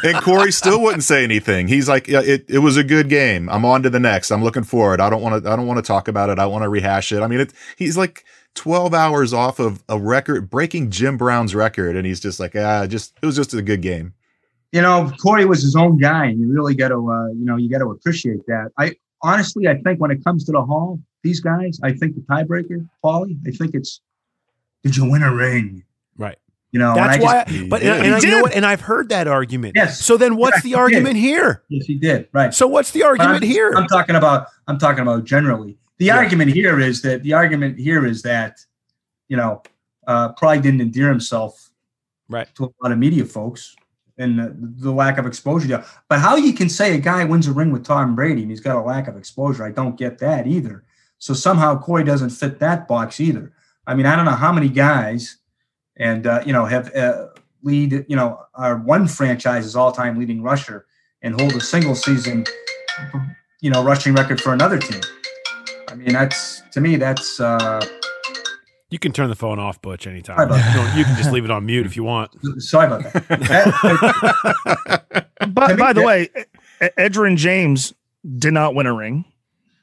and 0.04 0.16
Corey 0.22 0.52
still 0.52 0.80
wouldn't 0.80 1.04
say 1.04 1.24
anything. 1.24 1.68
He's 1.68 1.88
like, 1.88 2.08
yeah, 2.08 2.22
"It 2.22 2.46
it 2.48 2.60
was 2.60 2.76
a 2.76 2.84
good 2.84 3.08
game. 3.08 3.48
I'm 3.48 3.64
on 3.64 3.82
to 3.82 3.90
the 3.90 4.00
next. 4.00 4.30
I'm 4.30 4.42
looking 4.42 4.64
forward. 4.64 5.00
I 5.00 5.10
don't 5.10 5.22
want 5.22 5.44
to. 5.44 5.50
I 5.50 5.56
don't 5.56 5.66
want 5.66 5.78
to 5.78 5.82
talk 5.82 6.08
about 6.08 6.30
it. 6.30 6.38
I 6.38 6.46
want 6.46 6.62
to 6.62 6.68
rehash 6.68 7.12
it. 7.12 7.20
I 7.20 7.26
mean, 7.26 7.40
it, 7.40 7.52
he's 7.76 7.96
like." 7.96 8.24
12 8.54 8.94
hours 8.94 9.34
off 9.34 9.58
of 9.58 9.84
a 9.86 10.00
record 10.00 10.48
breaking 10.48 10.90
Jim 10.90 11.18
Brown's 11.18 11.54
record 11.54 11.94
and 11.94 12.06
he's 12.06 12.20
just 12.20 12.40
like 12.40 12.56
ah 12.56 12.86
just 12.86 13.12
it 13.22 13.26
was 13.26 13.36
just 13.36 13.52
a 13.52 13.60
good 13.60 13.82
game 13.82 14.14
you 14.72 14.80
know 14.80 15.12
Corey 15.22 15.44
was 15.44 15.62
his 15.62 15.76
own 15.76 15.98
guy 15.98 16.26
and 16.26 16.40
you 16.40 16.50
really 16.50 16.74
got 16.74 16.88
to 16.88 17.10
uh, 17.10 17.28
you 17.28 17.44
know 17.44 17.56
you 17.56 17.68
got 17.68 17.78
to 17.78 17.90
appreciate 17.90 18.44
that 18.46 18.70
I 18.78 18.94
honestly 19.22 19.68
I 19.68 19.76
think 19.76 20.00
when 20.00 20.10
it 20.10 20.24
comes 20.24 20.44
to 20.44 20.52
the 20.52 20.62
hall 20.62 21.00
these 21.26 21.40
guys, 21.40 21.80
I 21.82 21.92
think 21.92 22.14
the 22.14 22.20
tiebreaker, 22.22 22.88
Paulie, 23.04 23.36
I 23.46 23.50
think 23.50 23.74
it's 23.74 24.00
did 24.82 24.96
you 24.96 25.10
win 25.10 25.22
a 25.22 25.34
ring? 25.34 25.82
Right. 26.16 26.38
You 26.70 26.78
know, 26.78 26.94
that's 26.94 27.22
why. 27.22 27.44
Just, 27.44 27.68
but 27.68 27.82
and, 27.82 28.14
and 28.14 28.22
you 28.22 28.30
know 28.30 28.42
what? 28.42 28.52
And 28.52 28.64
I've 28.64 28.80
heard 28.80 29.08
that 29.08 29.26
argument. 29.26 29.74
Yes. 29.74 30.00
So 30.00 30.16
then, 30.16 30.36
what's 30.36 30.62
the 30.62 30.74
argument 30.74 31.14
did. 31.14 31.20
here? 31.20 31.64
Yes, 31.68 31.86
he 31.86 31.96
did. 31.96 32.28
Right. 32.32 32.54
So 32.54 32.66
what's 32.66 32.92
the 32.92 33.02
argument 33.02 33.42
I'm, 33.42 33.48
here? 33.48 33.72
I'm 33.72 33.88
talking 33.88 34.14
about. 34.14 34.48
I'm 34.68 34.78
talking 34.78 35.00
about 35.00 35.24
generally. 35.24 35.78
The 35.98 36.06
yeah. 36.06 36.16
argument 36.16 36.52
here 36.52 36.78
is 36.78 37.02
that 37.02 37.22
the 37.22 37.32
argument 37.32 37.78
here 37.78 38.04
is 38.04 38.22
that, 38.22 38.58
you 39.28 39.36
know, 39.36 39.62
uh, 40.06 40.32
probably 40.34 40.60
didn't 40.60 40.82
endear 40.82 41.08
himself, 41.08 41.70
right, 42.28 42.46
to 42.56 42.64
a 42.66 42.70
lot 42.82 42.92
of 42.92 42.98
media 42.98 43.24
folks 43.24 43.74
and 44.18 44.38
the, 44.38 44.54
the, 44.84 44.92
lack 44.92 45.18
of 45.18 45.26
exposure. 45.26 45.84
But 46.08 46.20
how 46.20 46.36
you 46.36 46.52
can 46.52 46.68
say 46.68 46.94
a 46.94 46.98
guy 46.98 47.24
wins 47.24 47.48
a 47.48 47.52
ring 47.52 47.70
with 47.70 47.84
Tom 47.84 48.14
Brady 48.14 48.42
and 48.42 48.50
he's 48.50 48.60
got 48.60 48.76
a 48.76 48.80
lack 48.80 49.08
of 49.08 49.16
exposure, 49.16 49.64
I 49.64 49.70
don't 49.70 49.96
get 49.96 50.18
that 50.18 50.46
either. 50.46 50.84
So 51.18 51.34
somehow 51.34 51.78
Corey 51.78 52.04
doesn't 52.04 52.30
fit 52.30 52.58
that 52.60 52.88
box 52.88 53.20
either. 53.20 53.52
I 53.86 53.94
mean, 53.94 54.06
I 54.06 54.16
don't 54.16 54.24
know 54.24 54.32
how 54.32 54.52
many 54.52 54.68
guys, 54.68 55.36
and 55.96 56.26
uh, 56.26 56.42
you 56.44 56.52
know, 56.52 56.66
have 56.66 56.94
uh, 56.94 57.28
lead, 57.62 58.04
you 58.08 58.16
know, 58.16 58.40
are 58.54 58.76
one 58.76 59.08
franchise's 59.08 59.76
all-time 59.76 60.18
leading 60.18 60.42
rusher 60.42 60.86
and 61.22 61.40
hold 61.40 61.54
a 61.54 61.60
single 61.60 61.94
season, 61.94 62.44
you 63.60 63.70
know, 63.70 63.82
rushing 63.82 64.14
record 64.14 64.40
for 64.40 64.52
another 64.52 64.78
team. 64.78 65.00
I 65.88 65.94
mean, 65.94 66.12
that's 66.12 66.62
to 66.72 66.80
me, 66.80 66.96
that's. 66.96 67.40
Uh, 67.40 67.80
you 68.90 68.98
can 68.98 69.12
turn 69.12 69.28
the 69.28 69.34
phone 69.34 69.58
off, 69.58 69.82
Butch, 69.82 70.06
anytime. 70.06 70.48
You, 70.48 70.98
you 70.98 71.04
can 71.04 71.16
just 71.16 71.32
leave 71.32 71.44
it 71.44 71.50
on 71.50 71.66
mute 71.66 71.86
if 71.86 71.96
you 71.96 72.04
want. 72.04 72.30
Sorry 72.62 72.86
about 72.86 73.02
that. 73.12 75.26
by, 75.48 75.74
by 75.74 75.92
the 75.92 76.02
way, 76.02 76.28
Edgerrin 76.80 77.36
James 77.36 77.92
did 78.38 78.54
not 78.54 78.76
win 78.76 78.86
a 78.86 78.94
ring. 78.94 79.24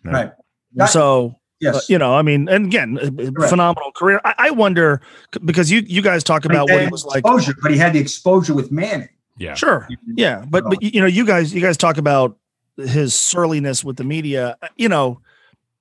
Right. 0.06 0.32
That, 0.76 0.90
so 0.90 1.36
yes, 1.60 1.76
uh, 1.76 1.82
you 1.88 1.98
know, 1.98 2.16
I 2.16 2.22
mean, 2.22 2.50
and 2.50 2.66
again, 2.66 2.98
Correct. 2.98 3.50
phenomenal 3.50 3.92
career. 3.92 4.22
I, 4.24 4.36
I, 4.38 4.52
wonder 4.52 5.02
because 5.46 5.72
you 5.72 5.82
you 5.86 6.02
guys 6.02 6.24
talk 6.24 6.46
about 6.46 6.70
what 6.70 6.82
he 6.82 6.88
was 6.88 7.06
like, 7.06 7.20
exposure, 7.20 7.54
but 7.62 7.72
he 7.72 7.78
had 7.78 7.94
the 7.94 8.00
exposure 8.00 8.54
with 8.54 8.72
Manning. 8.72 9.10
Yeah, 9.38 9.56
sure, 9.56 9.88
yeah, 10.16 10.46
but 10.48 10.66
but 10.66 10.82
you 10.82 11.02
know, 11.02 11.08
you 11.08 11.26
guys 11.26 11.54
you 11.54 11.62
guys 11.62 11.78
talk 11.78 11.98
about 11.98 12.38
his 12.78 13.16
surliness 13.16 13.84
with 13.84 13.98
the 13.98 14.04
media. 14.04 14.58
Uh, 14.62 14.68
you 14.76 14.90
know, 14.90 15.22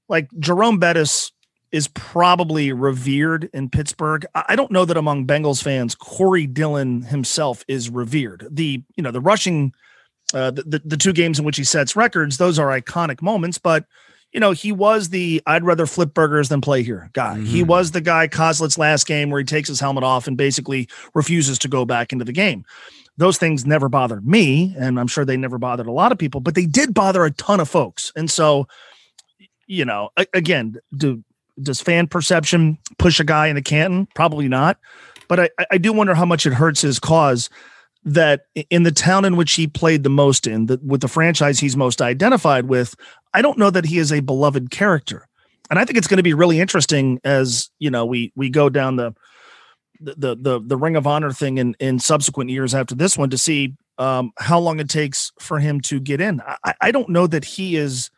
like 0.09 0.29
Jerome 0.39 0.79
Bettis 0.79 1.33
is 1.73 1.89
probably 1.89 2.73
revered 2.73 3.49
in 3.55 3.71
Pittsburgh. 3.71 4.27
I 4.35 4.57
don't 4.57 4.71
know 4.71 4.85
that 4.85 4.97
among 4.97 5.27
Bengals 5.27 5.63
fans, 5.63 5.95
Corey 5.95 6.47
Dillon 6.47 7.03
himself 7.03 7.65
is 7.67 7.89
revered. 7.89 8.47
The 8.51 8.83
you 8.97 9.03
know 9.03 9.11
the 9.11 9.21
rushing, 9.21 9.73
uh, 10.35 10.51
the, 10.51 10.63
the 10.63 10.83
the 10.85 10.97
two 10.97 11.13
games 11.13 11.39
in 11.39 11.45
which 11.45 11.57
he 11.57 11.65
sets 11.65 11.97
records, 11.97 12.37
those 12.37 12.59
are 12.59 12.69
iconic 12.69 13.23
moments, 13.23 13.59
but 13.59 13.87
you 14.33 14.41
know, 14.41 14.53
he 14.53 14.73
was 14.73 15.11
the 15.11 15.43
I'd 15.47 15.65
rather 15.65 15.87
flip 15.87 16.15
burgers 16.15 16.49
than 16.49 16.61
play 16.61 16.83
here 16.83 17.11
guy. 17.13 17.37
Mm-hmm. 17.37 17.45
He 17.45 17.63
was 17.63 17.91
the 17.91 18.01
guy 18.01 18.29
Coslet's 18.29 18.79
last 18.79 19.07
game 19.07 19.31
where 19.31 19.41
he 19.41 19.45
takes 19.45 19.69
his 19.69 19.81
helmet 19.81 20.05
off 20.05 20.27
and 20.27 20.37
basically 20.37 20.89
refuses 21.15 21.59
to 21.61 21.69
go 21.69 21.85
back 21.85 22.13
into 22.13 22.25
the 22.25 22.33
game. 22.33 22.65
Those 23.19 23.37
things 23.37 23.67
never 23.67 23.91
bothered 23.91 24.27
me, 24.27 24.75
and 24.79 24.99
I'm 24.99 25.07
sure 25.07 25.25
they 25.27 25.37
never 25.37 25.59
bothered 25.59 25.87
a 25.87 25.93
lot 25.93 26.13
of 26.13 26.19
people, 26.19 26.41
but 26.41 26.55
they 26.55 26.65
did 26.65 26.95
bother 26.95 27.25
a 27.25 27.31
ton 27.31 27.61
of 27.61 27.69
folks. 27.69 28.11
And 28.17 28.31
so, 28.31 28.67
you 29.67 29.85
know, 29.85 30.11
again, 30.33 30.77
do 30.97 31.23
does 31.61 31.83
fan 31.83 32.07
perception 32.07 32.79
push 32.99 33.21
a 33.21 33.25
guy 33.25 33.49
into 33.49 33.61
Canton? 33.61 34.09
Probably 34.15 34.49
not. 34.49 34.79
But 35.29 35.41
I, 35.41 35.51
I 35.71 35.79
do 35.79 35.93
wonder 35.93 36.15
how 36.15 36.25
much 36.25 36.47
it 36.47 36.55
hurts 36.55 36.81
his 36.81 36.99
cause 36.99 37.51
that 38.05 38.47
in 38.71 38.83
the 38.83 38.91
town 38.91 39.25
in 39.25 39.37
which 39.37 39.53
he 39.53 39.67
played 39.67 40.03
the 40.03 40.11
most 40.11 40.47
in, 40.47 40.67
the, 40.67 40.81
with 40.85 41.03
the 41.03 41.09
franchise 41.09 41.61
he's 41.61 41.77
most 41.77 42.03
identified 42.03 42.67
with, 42.67 42.97
I 43.35 43.43
don't 43.43 43.59
know 43.59 43.71
that 43.71 43.87
he 43.87 43.99
is 43.99 44.13
a 44.13 44.21
beloved 44.21 44.71
character. 44.71 45.29
And 45.71 45.79
I 45.79 45.85
think 45.85 45.97
it's 45.97 46.07
going 46.07 46.19
to 46.19 46.23
be 46.23 46.35
really 46.35 46.61
interesting 46.61 47.21
as 47.25 47.71
you 47.79 47.91
know 47.91 48.05
we 48.05 48.33
we 48.35 48.51
go 48.51 48.69
down 48.69 48.97
the 48.97 49.15
the 50.01 50.37
the 50.37 50.61
the 50.65 50.77
Ring 50.77 50.97
of 50.97 51.07
Honor 51.07 51.33
thing 51.33 51.59
in 51.59 51.75
in 51.81 51.99
subsequent 51.99 52.51
years 52.51 52.75
after 52.75 52.95
this 52.95 53.17
one 53.17 53.31
to 53.31 53.39
see 53.39 53.75
um, 53.99 54.33
how 54.39 54.59
long 54.59 54.81
it 54.81 54.89
takes 54.89 55.33
for 55.39 55.59
him 55.59 55.81
to 55.83 56.01
get 56.01 56.21
in. 56.21 56.43
I, 56.65 56.75
I 56.81 56.91
don't 56.91 57.09
know 57.09 57.27
that 57.27 57.45
he 57.45 57.77
is 57.77 58.11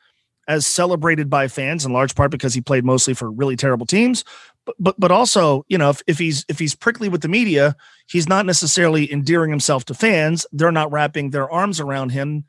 as 0.49 0.67
celebrated 0.67 1.31
by 1.31 1.49
fans 1.49 1.87
in 1.87 1.93
large 1.93 2.15
part 2.15 2.31
because 2.31 2.55
he 2.55 2.61
played 2.61 2.85
mostly 2.85 3.15
for 3.15 3.31
really 3.31 3.57
terrible 3.57 3.87
teams, 3.87 4.25
but 4.65 4.75
but 4.79 4.99
but 4.99 5.11
also 5.11 5.65
you 5.69 5.79
know 5.79 5.91
if, 5.91 6.03
if 6.07 6.19
he's 6.19 6.45
if 6.49 6.59
he's 6.59 6.75
prickly 6.75 7.09
with 7.09 7.23
the 7.23 7.29
media 7.29 7.77
he's 8.09 8.29
not 8.29 8.47
necessarily 8.47 9.11
endearing 9.13 9.51
himself 9.51 9.85
to 9.85 9.95
fans 9.95 10.47
they're 10.53 10.73
not 10.73 10.91
wrapping 10.91 11.31
their 11.31 11.51
arms 11.51 11.81
around 11.81 12.11
him 12.11 12.45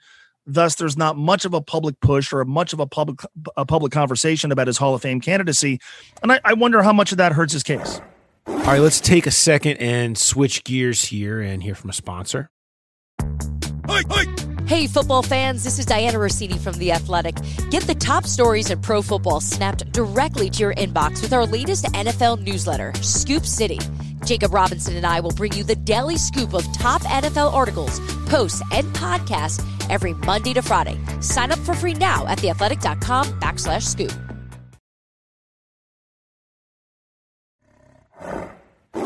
thus 0.45 0.75
there's 0.75 0.97
not 0.97 1.17
much 1.17 1.45
of 1.45 1.53
a 1.53 1.61
public 1.61 1.99
push 1.99 2.31
or 2.31 2.43
much 2.45 2.73
of 2.73 2.79
a 2.79 2.87
public 2.87 3.21
a 3.57 3.65
public 3.65 3.91
conversation 3.91 4.51
about 4.51 4.67
his 4.67 4.77
hall 4.77 4.95
of 4.95 5.01
fame 5.01 5.21
candidacy. 5.21 5.79
And 6.21 6.31
i, 6.31 6.39
I 6.43 6.53
wonder 6.53 6.81
how 6.81 6.93
much 6.93 7.11
of 7.11 7.17
that 7.17 7.31
hurts 7.31 7.53
his 7.53 7.63
case. 7.63 8.01
All 8.47 8.55
right 8.57 8.79
let's 8.79 8.99
take 8.99 9.25
a 9.25 9.31
second 9.31 9.77
and 9.77 10.17
switch 10.17 10.63
gears 10.63 11.05
here 11.05 11.41
and 11.41 11.63
hear 11.63 11.75
from 11.75 11.89
a 11.89 11.93
sponsor. 11.93 12.49
Hey, 13.87 14.01
hey. 14.09 14.44
Hey, 14.67 14.87
football 14.87 15.21
fans, 15.21 15.63
this 15.63 15.77
is 15.77 15.85
Dianna 15.85 16.15
Russini 16.15 16.59
from 16.59 16.73
The 16.79 16.91
Athletic. 16.91 17.35
Get 17.69 17.83
the 17.83 17.93
top 17.93 18.25
stories 18.25 18.71
in 18.71 18.81
pro 18.81 19.03
football 19.03 19.39
snapped 19.39 19.91
directly 19.91 20.49
to 20.49 20.59
your 20.59 20.73
inbox 20.73 21.21
with 21.21 21.33
our 21.33 21.45
latest 21.45 21.85
NFL 21.93 22.41
newsletter, 22.41 22.91
Scoop 23.03 23.45
City. 23.45 23.77
Jacob 24.25 24.55
Robinson 24.55 24.95
and 24.95 25.05
I 25.05 25.19
will 25.19 25.33
bring 25.33 25.53
you 25.53 25.63
the 25.63 25.75
daily 25.75 26.17
scoop 26.17 26.55
of 26.55 26.65
top 26.73 27.03
NFL 27.03 27.53
articles, 27.53 27.99
posts, 28.25 28.63
and 28.71 28.87
podcasts 28.95 29.63
every 29.91 30.15
Monday 30.15 30.53
to 30.53 30.63
Friday. 30.63 30.99
Sign 31.21 31.51
up 31.51 31.59
for 31.59 31.75
free 31.75 31.93
now 31.93 32.25
at 32.25 32.39
theathletic.com 32.39 33.39
backslash 33.39 33.83
scoop. 33.83 34.11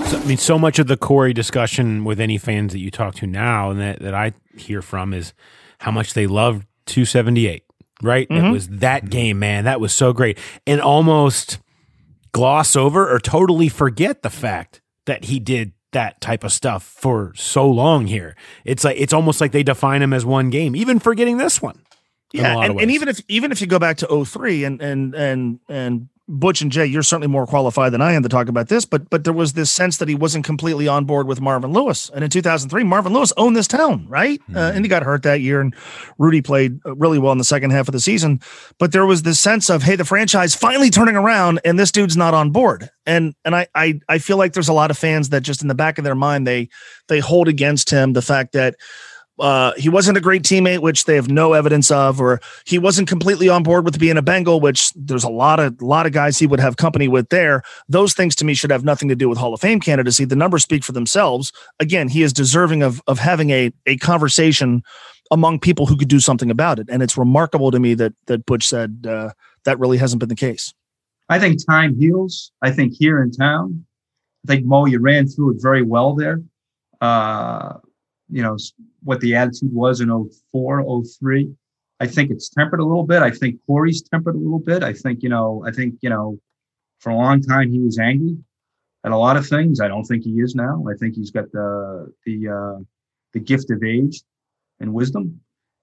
So, 0.10 0.18
I 0.18 0.26
mean, 0.26 0.38
so 0.38 0.58
much 0.58 0.80
of 0.80 0.88
the 0.88 0.98
Corey 0.98 1.34
discussion 1.34 2.06
with 2.06 2.22
any 2.22 2.38
fans 2.38 2.72
that 2.72 2.80
you 2.80 2.90
talk 2.90 3.16
to 3.16 3.28
now 3.28 3.72
and 3.72 3.80
that, 3.82 4.00
that 4.00 4.16
I 4.16 4.34
hear 4.60 4.82
from 4.82 5.14
is 5.14 5.34
how 5.80 5.92
much 5.92 6.14
they 6.14 6.28
love 6.28 6.66
278, 6.86 7.64
right? 8.02 8.28
It 8.30 8.34
Mhm. 8.34 8.52
was 8.52 8.68
that 8.70 9.10
game, 9.10 9.40
man. 9.40 9.64
That 9.66 9.80
was 9.80 9.94
so 9.94 10.14
great. 10.14 10.38
And 10.68 10.82
almost 10.82 11.60
gloss 12.32 12.76
over 12.76 13.10
or 13.12 13.20
totally 13.20 13.70
forget 13.70 14.22
the 14.22 14.30
fact 14.30 14.82
that 15.06 15.26
he 15.26 15.40
did 15.40 15.74
that 15.92 16.22
type 16.22 16.44
of 16.44 16.52
stuff 16.52 16.84
for 16.84 17.34
so 17.36 17.68
long 17.68 18.06
here. 18.06 18.36
It's 18.64 18.84
like, 18.84 18.98
it's 19.00 19.14
almost 19.14 19.42
like 19.42 19.52
they 19.52 19.64
define 19.64 20.02
him 20.04 20.14
as 20.14 20.24
one 20.26 20.52
game, 20.52 20.76
even 20.76 21.00
forgetting 21.00 21.38
this 21.38 21.62
one. 21.62 21.82
Yeah, 22.32 22.60
and, 22.64 22.80
and 22.80 22.92
even 22.92 23.08
if 23.08 23.20
even 23.28 23.52
if 23.52 23.60
you 23.60 23.66
go 23.66 23.80
back 23.80 23.98
to 23.98 24.24
03 24.26 24.64
and 24.64 24.80
and 24.84 25.16
and 25.16 25.60
and 25.68 26.10
Butch 26.32 26.62
and 26.62 26.72
Jay, 26.72 26.86
you're 26.86 27.02
certainly 27.02 27.28
more 27.28 27.48
qualified 27.48 27.92
than 27.92 28.04
I 28.04 28.14
am 28.14 28.22
to 28.22 28.30
talk 28.30 28.50
about 28.50 28.70
this, 28.70 28.86
but 28.86 29.10
but 29.10 29.24
there 29.24 29.34
was 29.34 29.54
this 29.54 29.72
sense 29.72 29.98
that 29.98 30.08
he 30.08 30.14
wasn't 30.14 30.46
completely 30.46 30.88
on 30.88 31.06
board 31.06 31.28
with 31.28 31.42
Marvin 31.42 31.74
Lewis. 31.74 32.12
And 32.14 32.24
in 32.24 32.30
2003, 32.30 32.84
Marvin 32.84 33.14
Lewis 33.14 33.34
owned 33.36 33.58
this 33.58 33.68
town, 33.68 34.08
right? 34.08 34.40
Uh, 34.56 34.72
and 34.74 34.86
he 34.86 34.90
got 34.90 35.02
hurt 35.02 35.24
that 35.24 35.42
year, 35.42 35.60
and 35.60 35.76
Rudy 36.20 36.44
played 36.44 36.80
uh, 36.86 36.96
really 36.96 37.18
well 37.18 37.32
in 37.32 37.40
the 37.40 37.44
second 37.44 37.72
half 37.72 37.88
of 37.88 37.94
the 37.94 38.00
season. 38.00 38.42
But 38.78 38.92
there 38.92 39.08
was 39.08 39.24
this 39.24 39.40
sense 39.40 39.72
of, 39.72 39.82
hey, 39.82 39.96
the 39.96 40.06
franchise 40.06 40.54
finally 40.54 40.92
turning 40.92 41.16
around, 41.16 41.62
and 41.66 41.80
this 41.80 41.92
dude's 41.92 42.16
not 42.16 42.36
on 42.36 42.52
board. 42.52 42.92
And 43.08 43.34
and 43.44 43.56
I 43.56 43.68
I 43.74 44.00
I 44.08 44.20
feel 44.20 44.38
like 44.38 44.54
there's 44.54 44.70
a 44.70 44.74
lot 44.74 44.92
of 44.92 44.98
fans 45.00 45.30
that 45.30 45.42
just 45.42 45.64
in 45.64 45.68
the 45.68 45.76
back 45.76 45.98
of 45.98 46.04
their 46.04 46.16
mind 46.16 46.46
they 46.46 46.70
they 47.08 47.20
hold 47.20 47.48
against 47.48 47.90
him 47.90 48.14
the 48.14 48.22
fact 48.22 48.52
that 48.54 48.76
uh, 49.40 49.74
he 49.78 49.90
wasn't 49.90 50.18
a 50.18 50.22
great 50.22 50.44
teammate, 50.44 50.80
which 50.80 51.06
they 51.06 51.16
have 51.16 51.30
no 51.30 51.54
evidence 51.54 51.90
of, 51.92 52.20
or 52.20 52.40
he 52.66 52.78
wasn't 52.78 53.08
completely 53.08 53.50
on 53.50 53.64
board 53.64 53.86
with 53.86 54.00
being 54.00 54.18
a 54.18 54.22
Bengal, 54.22 54.60
which 54.60 54.92
there's 54.94 55.24
a 55.24 55.30
lot 55.30 55.60
of 55.60 55.82
lot 55.82 56.06
of 56.06 56.12
guys 56.12 56.38
he 56.38 56.48
would 56.48 56.60
have 56.60 56.78
company 56.78 57.08
with 57.08 57.30
there. 57.30 57.64
Those 57.88 58.14
things 58.14 58.36
to 58.36 58.46
me 58.46 58.54
should 58.54 58.72
have 58.72 58.84
nothing 58.84 59.10
to 59.10 59.16
do 59.16 59.30
with 59.30 59.38
Hall 59.38 59.54
of 59.54 59.62
Fame 59.62 59.80
candidacy. 59.80 60.26
The 60.26 60.36
numbers 60.36 60.64
speak 60.64 60.84
for 60.84 60.92
themselves. 60.92 61.52
Again, 61.80 62.10
he 62.10 62.24
is 62.24 62.34
deserving 62.34 62.84
of 62.84 63.02
of 63.08 63.20
having 63.20 63.50
a 63.50 63.72
a 63.86 63.98
conversation 63.98 64.84
among 65.32 65.60
people 65.60 65.86
who 65.86 65.96
could 65.96 66.08
do 66.08 66.20
something 66.20 66.50
about 66.50 66.80
it. 66.80 66.88
And 66.90 67.04
it's 67.04 67.18
remarkable 67.18 67.72
to 67.72 67.80
me 67.80 67.94
that 67.96 68.14
that 68.28 68.46
Butch 68.46 68.68
said 68.68 69.06
uh, 69.08 69.32
that 69.64 69.80
really 69.80 69.98
hasn't 69.98 70.20
been 70.20 70.30
the 70.30 70.36
case. 70.36 70.74
I 71.30 71.40
think 71.40 71.64
time 71.66 71.96
heals. 71.96 72.52
I 72.62 72.72
think 72.72 72.94
here 72.98 73.22
in 73.22 73.32
town, 73.32 73.86
I 74.46 74.54
think 74.54 74.66
Mo, 74.66 74.86
you 74.86 75.00
ran 75.00 75.28
through 75.28 75.56
it 75.56 75.62
very 75.62 75.84
well 75.84 76.16
there. 76.16 76.42
Uh, 77.02 77.78
you 78.32 78.44
know, 78.44 78.58
what 79.04 79.20
the 79.22 79.36
attitude 79.36 79.74
was 79.74 80.02
in 80.02 80.10
04, 80.52 81.04
03. 81.22 81.50
I 82.00 82.08
think 82.08 82.32
it's 82.32 82.50
tempered 82.50 82.80
a 82.80 82.86
little 82.86 83.04
bit. 83.06 83.22
I 83.22 83.32
think 83.32 83.60
Corey's 83.68 84.02
tempered 84.02 84.36
a 84.36 84.38
little 84.38 84.60
bit. 84.60 84.84
I 84.84 84.94
think, 84.94 85.22
you 85.24 85.30
know, 85.30 85.64
I 85.68 85.72
think, 85.72 85.96
you 86.02 86.10
know, 86.10 86.40
for 87.00 87.10
a 87.12 87.16
long 87.16 87.42
time 87.42 87.72
he 87.72 87.80
was 87.80 87.98
angry 88.00 88.38
at 89.04 89.12
a 89.12 89.18
lot 89.18 89.38
of 89.38 89.48
things. 89.48 89.80
I 89.82 89.88
don't 89.88 90.04
think 90.06 90.24
he 90.24 90.40
is 90.40 90.56
now. 90.56 90.86
I 90.90 90.96
think 90.98 91.16
he's 91.16 91.32
got 91.32 91.52
the 91.52 92.14
the 92.26 92.48
uh, 92.50 92.84
the 93.34 93.40
gift 93.40 93.70
of 93.72 93.84
age 93.84 94.22
and 94.80 94.94
wisdom. 94.94 95.42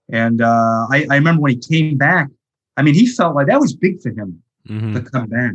And 0.09 0.41
uh, 0.41 0.87
I, 0.91 1.07
I 1.11 1.17
remember 1.17 1.43
when 1.43 1.53
he 1.53 1.59
came 1.59 1.97
back. 1.99 2.29
I 2.77 2.83
mean, 2.83 2.95
he 2.95 3.07
felt 3.07 3.35
like 3.35 3.47
that 3.49 3.61
was 3.61 3.75
big 3.75 4.01
for 4.01 4.11
him 4.11 4.43
Mhm. 4.69 4.95
to 4.95 5.01
come 5.11 5.27
back. 5.29 5.53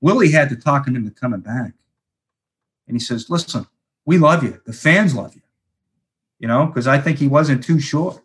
Willie 0.00 0.30
had 0.30 0.48
to 0.50 0.56
talk 0.56 0.86
him 0.86 0.94
into 0.96 1.10
coming 1.10 1.40
back. 1.40 1.72
And 2.86 2.94
he 2.96 3.00
says, 3.00 3.28
listen, 3.30 3.66
we 4.04 4.18
love 4.18 4.44
you. 4.44 4.60
The 4.66 4.72
fans 4.72 5.14
love 5.14 5.34
you. 5.34 5.40
You 6.38 6.48
know, 6.48 6.66
because 6.66 6.86
I 6.86 6.98
think 6.98 7.18
he 7.18 7.28
wasn't 7.28 7.64
too 7.64 7.80
sure. 7.80 8.22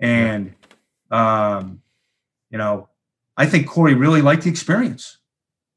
And 0.00 0.54
um, 1.10 1.82
you 2.50 2.58
know, 2.58 2.88
I 3.36 3.46
think 3.46 3.66
Corey 3.68 3.94
really 3.94 4.20
liked 4.22 4.42
the 4.42 4.50
experience 4.50 5.18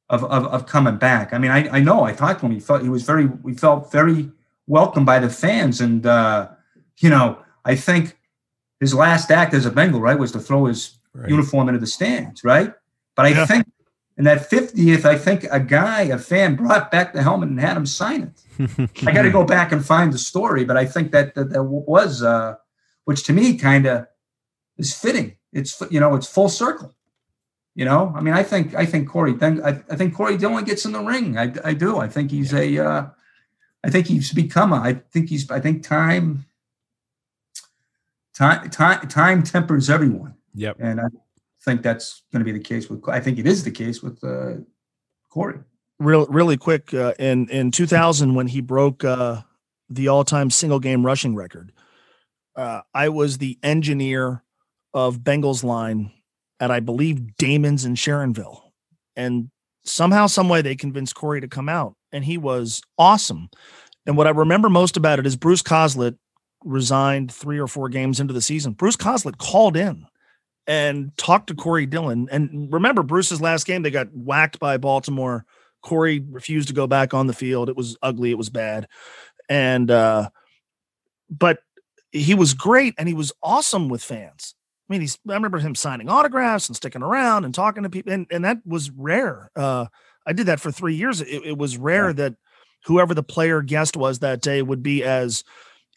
of, 0.09 0.23
of 0.23 0.45
of 0.47 0.65
coming 0.65 0.97
back. 0.97 1.33
I 1.33 1.37
mean, 1.37 1.51
I, 1.51 1.69
I 1.77 1.79
know 1.79 2.03
I 2.03 2.13
talked 2.13 2.39
to 2.39 2.45
him. 2.47 2.51
He 2.51 2.59
felt 2.59 2.81
he 2.81 2.89
was 2.89 3.03
very 3.03 3.27
we 3.27 3.53
felt 3.53 3.91
very 3.91 4.31
welcomed 4.67 5.05
by 5.05 5.19
the 5.19 5.29
fans. 5.29 5.79
And 5.81 6.05
uh, 6.05 6.49
you 6.99 7.09
know, 7.09 7.37
I 7.65 7.75
think 7.75 8.17
his 8.79 8.93
last 8.93 9.29
act 9.29 9.53
as 9.53 9.65
a 9.65 9.71
Bengal, 9.71 9.99
right, 10.01 10.17
was 10.17 10.31
to 10.33 10.39
throw 10.39 10.65
his 10.65 10.95
Right. 11.11 11.27
uniform 11.31 11.67
into 11.69 11.79
the 11.79 11.87
stands, 11.87 12.43
right? 12.43 12.71
But 13.15 13.25
I 13.25 13.29
Yeah. 13.29 13.45
think 13.47 13.65
in 14.19 14.25
that 14.25 14.49
50th, 14.49 15.05
I 15.05 15.17
think 15.17 15.45
a 15.49 15.61
guy, 15.61 16.01
a 16.01 16.17
fan, 16.17 16.57
brought 16.57 16.91
back 16.91 17.13
the 17.13 17.23
helmet 17.23 17.47
and 17.47 17.59
had 17.59 17.77
him 17.77 17.85
sign 17.85 18.33
it. 18.59 18.89
I 19.07 19.13
got 19.13 19.21
to 19.21 19.31
go 19.31 19.45
back 19.45 19.71
and 19.71 19.83
find 19.83 20.11
the 20.11 20.17
story, 20.17 20.65
but 20.65 20.75
I 20.75 20.85
think 20.85 21.13
that 21.13 21.35
that, 21.35 21.51
that 21.51 21.63
was, 21.63 22.21
uh, 22.21 22.55
which 23.05 23.23
to 23.23 23.33
me 23.33 23.57
kind 23.57 23.85
of 23.85 24.07
is 24.77 24.93
fitting. 24.93 25.37
It's 25.53 25.81
you 25.89 26.01
know, 26.01 26.15
it's 26.15 26.27
full 26.27 26.49
circle. 26.49 26.93
You 27.75 27.85
know, 27.85 28.11
I 28.13 28.19
mean, 28.19 28.33
I 28.33 28.43
think 28.43 28.75
I 28.75 28.85
think 28.85 29.07
Corey. 29.07 29.33
Then 29.33 29.63
I, 29.63 29.81
I 29.89 29.95
think 29.95 30.13
Corey 30.13 30.35
Dillon 30.35 30.65
gets 30.65 30.83
in 30.83 30.91
the 30.91 30.99
ring. 30.99 31.37
I, 31.37 31.53
I 31.63 31.73
do. 31.73 31.97
I 31.97 32.09
think 32.09 32.29
he's 32.29 32.53
a. 32.53 32.77
Uh, 32.77 33.07
I 33.85 33.89
think 33.89 34.07
he's 34.07 34.33
become 34.33 34.73
a. 34.73 34.81
I 34.81 34.93
think 35.11 35.29
he's. 35.29 35.49
I 35.49 35.61
think 35.61 35.81
time. 35.81 36.45
Time 38.35 38.69
time 38.69 39.07
time 39.07 39.43
tempers 39.43 39.89
everyone. 39.89 40.35
Yep. 40.55 40.75
And 40.79 40.99
I 40.99 41.05
think 41.63 41.81
that's 41.81 42.23
going 42.31 42.39
to 42.39 42.45
be 42.45 42.57
the 42.57 42.63
case 42.63 42.89
with. 42.89 43.07
I 43.09 43.19
think 43.19 43.37
it 43.37 43.47
is 43.47 43.63
the 43.63 43.71
case 43.71 44.01
with 44.01 44.23
uh, 44.23 44.61
Corey. 45.29 45.59
real 45.99 46.25
really 46.27 46.57
quick 46.57 46.93
uh, 46.93 47.13
in 47.19 47.47
in 47.49 47.71
2000 47.71 48.33
when 48.33 48.47
he 48.47 48.61
broke 48.61 49.03
uh, 49.03 49.41
the 49.89 50.07
all-time 50.07 50.49
single 50.49 50.79
game 50.79 51.05
rushing 51.05 51.35
record 51.35 51.71
uh, 52.55 52.81
i 52.93 53.09
was 53.09 53.37
the 53.37 53.57
engineer 53.63 54.43
of 54.93 55.19
bengals 55.19 55.63
line 55.63 56.11
at 56.59 56.71
i 56.71 56.79
believe 56.79 57.35
damon's 57.37 57.85
in 57.85 57.95
sharonville 57.95 58.61
and 59.15 59.49
somehow 59.83 60.25
some 60.25 60.49
way 60.49 60.61
they 60.61 60.75
convinced 60.75 61.15
corey 61.15 61.41
to 61.41 61.47
come 61.47 61.69
out 61.69 61.95
and 62.11 62.25
he 62.25 62.37
was 62.37 62.81
awesome 62.97 63.49
and 64.05 64.17
what 64.17 64.27
i 64.27 64.31
remember 64.31 64.69
most 64.69 64.97
about 64.97 65.19
it 65.19 65.27
is 65.27 65.35
bruce 65.35 65.61
coslet 65.61 66.17
resigned 66.63 67.31
three 67.31 67.59
or 67.59 67.67
four 67.67 67.87
games 67.89 68.19
into 68.19 68.33
the 68.33 68.41
season 68.41 68.73
bruce 68.73 68.97
coslet 68.97 69.37
called 69.37 69.77
in 69.77 70.05
and 70.69 71.11
talked 71.17 71.47
to 71.47 71.55
corey 71.55 71.85
dillon 71.85 72.29
and 72.31 72.71
remember 72.71 73.03
bruce's 73.03 73.41
last 73.41 73.65
game 73.65 73.81
they 73.81 73.91
got 73.91 74.07
whacked 74.13 74.59
by 74.59 74.77
baltimore 74.77 75.45
Corey 75.81 76.19
refused 76.19 76.67
to 76.67 76.73
go 76.73 76.87
back 76.87 77.13
on 77.13 77.27
the 77.27 77.33
field. 77.33 77.69
It 77.69 77.75
was 77.75 77.97
ugly. 78.01 78.31
It 78.31 78.37
was 78.37 78.49
bad. 78.49 78.87
And, 79.47 79.89
uh, 79.89 80.29
but 81.29 81.59
he 82.11 82.33
was 82.33 82.53
great 82.53 82.95
and 82.97 83.07
he 83.07 83.13
was 83.13 83.31
awesome 83.41 83.89
with 83.89 84.03
fans. 84.03 84.55
I 84.89 84.93
mean, 84.93 85.01
he's, 85.01 85.19
I 85.27 85.33
remember 85.33 85.59
him 85.59 85.75
signing 85.75 86.09
autographs 86.09 86.67
and 86.67 86.75
sticking 86.75 87.03
around 87.03 87.45
and 87.45 87.53
talking 87.53 87.83
to 87.83 87.89
people. 87.89 88.11
And, 88.11 88.27
and 88.31 88.43
that 88.43 88.57
was 88.65 88.89
rare. 88.89 89.51
Uh, 89.55 89.85
I 90.25 90.33
did 90.33 90.47
that 90.47 90.59
for 90.59 90.71
three 90.71 90.95
years. 90.95 91.21
It, 91.21 91.43
it 91.45 91.57
was 91.57 91.77
rare 91.77 92.11
that 92.13 92.35
whoever 92.85 93.13
the 93.13 93.23
player 93.23 93.61
guest 93.61 93.95
was 93.95 94.19
that 94.19 94.41
day 94.41 94.61
would 94.61 94.81
be 94.81 95.03
as 95.03 95.43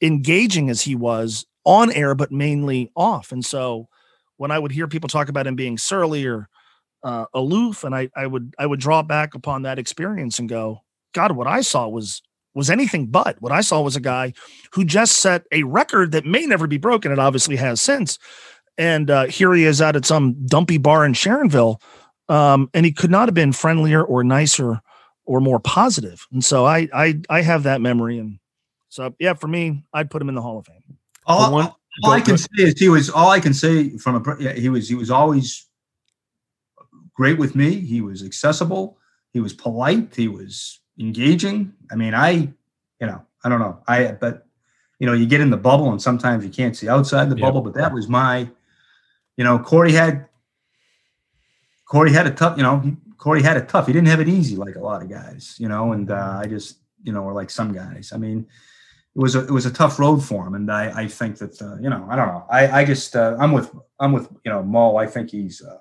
engaging 0.00 0.68
as 0.68 0.82
he 0.82 0.94
was 0.94 1.46
on 1.64 1.90
air, 1.92 2.14
but 2.14 2.32
mainly 2.32 2.90
off. 2.94 3.32
And 3.32 3.44
so 3.44 3.88
when 4.42 4.50
I 4.50 4.58
would 4.58 4.72
hear 4.72 4.88
people 4.88 5.08
talk 5.08 5.28
about 5.28 5.46
him 5.46 5.54
being 5.54 5.78
surly 5.78 6.26
or, 6.26 6.48
uh, 7.04 7.26
aloof, 7.32 7.84
and 7.84 7.94
I 7.94 8.10
I 8.16 8.26
would 8.26 8.54
I 8.58 8.66
would 8.66 8.80
draw 8.80 9.02
back 9.02 9.36
upon 9.36 9.62
that 9.62 9.78
experience 9.78 10.40
and 10.40 10.48
go, 10.48 10.80
God, 11.14 11.30
what 11.32 11.46
I 11.46 11.60
saw 11.60 11.86
was 11.88 12.22
was 12.52 12.68
anything 12.68 13.06
but. 13.06 13.40
What 13.40 13.52
I 13.52 13.60
saw 13.60 13.80
was 13.82 13.94
a 13.94 14.00
guy 14.00 14.32
who 14.72 14.84
just 14.84 15.12
set 15.18 15.44
a 15.52 15.62
record 15.62 16.10
that 16.10 16.26
may 16.26 16.44
never 16.44 16.66
be 16.66 16.76
broken. 16.76 17.12
It 17.12 17.20
obviously 17.20 17.54
has 17.56 17.80
since. 17.80 18.18
And 18.76 19.10
uh, 19.10 19.26
here 19.26 19.54
he 19.54 19.64
is 19.64 19.80
out 19.80 19.94
at 19.94 20.04
some 20.04 20.44
dumpy 20.46 20.78
bar 20.78 21.04
in 21.04 21.12
Sharonville, 21.12 21.80
um, 22.28 22.68
and 22.74 22.84
he 22.84 22.90
could 22.92 23.10
not 23.12 23.28
have 23.28 23.34
been 23.34 23.52
friendlier 23.52 24.02
or 24.02 24.24
nicer 24.24 24.80
or 25.24 25.40
more 25.40 25.60
positive. 25.60 26.26
And 26.32 26.44
so 26.44 26.66
I 26.66 26.88
I 26.92 27.20
I 27.30 27.42
have 27.42 27.62
that 27.62 27.80
memory, 27.80 28.18
and 28.18 28.40
so 28.88 29.14
yeah, 29.20 29.34
for 29.34 29.46
me, 29.46 29.84
I'd 29.94 30.10
put 30.10 30.20
him 30.20 30.28
in 30.28 30.34
the 30.34 30.42
Hall 30.42 30.58
of 30.58 30.66
Fame. 30.66 30.98
All, 31.26 31.52
one- 31.52 31.72
all 32.02 32.10
go- 32.10 32.16
I 32.16 32.20
can 32.20 32.32
go- 32.34 32.36
say 32.36 32.48
is 32.64 32.78
he 32.78 32.88
was. 32.88 33.10
All 33.10 33.30
I 33.30 33.40
can 33.40 33.54
say 33.54 33.96
from 33.98 34.16
a 34.16 34.36
yeah, 34.40 34.52
he 34.52 34.68
was 34.68 34.88
he 34.88 34.94
was 34.94 35.10
always 35.10 35.66
great 37.14 37.38
with 37.38 37.54
me. 37.54 37.74
He 37.80 38.00
was 38.00 38.22
accessible. 38.24 38.98
He 39.32 39.40
was 39.40 39.52
polite. 39.52 40.14
He 40.14 40.28
was 40.28 40.80
engaging. 40.98 41.72
I 41.90 41.94
mean, 41.96 42.14
I 42.14 42.30
you 43.00 43.06
know 43.06 43.24
I 43.44 43.48
don't 43.48 43.60
know 43.60 43.82
I 43.88 44.12
but 44.12 44.46
you 44.98 45.06
know 45.06 45.12
you 45.12 45.26
get 45.26 45.40
in 45.40 45.50
the 45.50 45.56
bubble 45.56 45.90
and 45.90 46.00
sometimes 46.00 46.44
you 46.44 46.50
can't 46.50 46.76
see 46.76 46.88
outside 46.88 47.28
the 47.30 47.36
Yep. 47.36 47.42
bubble. 47.42 47.60
But 47.62 47.74
that 47.74 47.92
was 47.92 48.08
my 48.08 48.48
you 49.36 49.44
know 49.44 49.58
Corey 49.58 49.92
had 49.92 50.26
Corey 51.86 52.12
had 52.12 52.26
a 52.26 52.30
tough 52.30 52.56
you 52.56 52.62
know 52.62 52.96
Corey 53.18 53.42
had 53.42 53.56
it 53.56 53.68
tough. 53.68 53.86
He 53.86 53.92
didn't 53.92 54.08
have 54.08 54.20
it 54.20 54.28
easy 54.28 54.56
like 54.56 54.76
a 54.76 54.80
lot 54.80 55.02
of 55.02 55.08
guys. 55.08 55.56
You 55.58 55.68
know, 55.68 55.92
and 55.92 56.10
uh, 56.10 56.40
I 56.42 56.46
just 56.46 56.78
you 57.02 57.12
know 57.12 57.22
or 57.24 57.32
like 57.32 57.50
some 57.50 57.72
guys. 57.72 58.12
I 58.14 58.18
mean 58.18 58.46
it 59.14 59.20
was 59.20 59.34
a 59.34 59.40
it 59.40 59.50
was 59.50 59.66
a 59.66 59.70
tough 59.70 59.98
road 59.98 60.24
for 60.24 60.46
him, 60.46 60.54
and 60.54 60.70
I 60.70 61.02
I 61.02 61.08
think 61.08 61.38
that 61.38 61.60
uh, 61.60 61.76
you 61.80 61.90
know 61.90 62.06
I 62.10 62.16
don't 62.16 62.28
know 62.28 62.46
I 62.50 62.80
I 62.80 62.84
just 62.84 63.14
uh, 63.14 63.36
I'm 63.38 63.52
with 63.52 63.70
I'm 64.00 64.12
with 64.12 64.28
you 64.44 64.50
know 64.50 64.62
Mo. 64.62 64.96
I 64.96 65.06
think 65.06 65.30
he's 65.30 65.62
uh, 65.62 65.78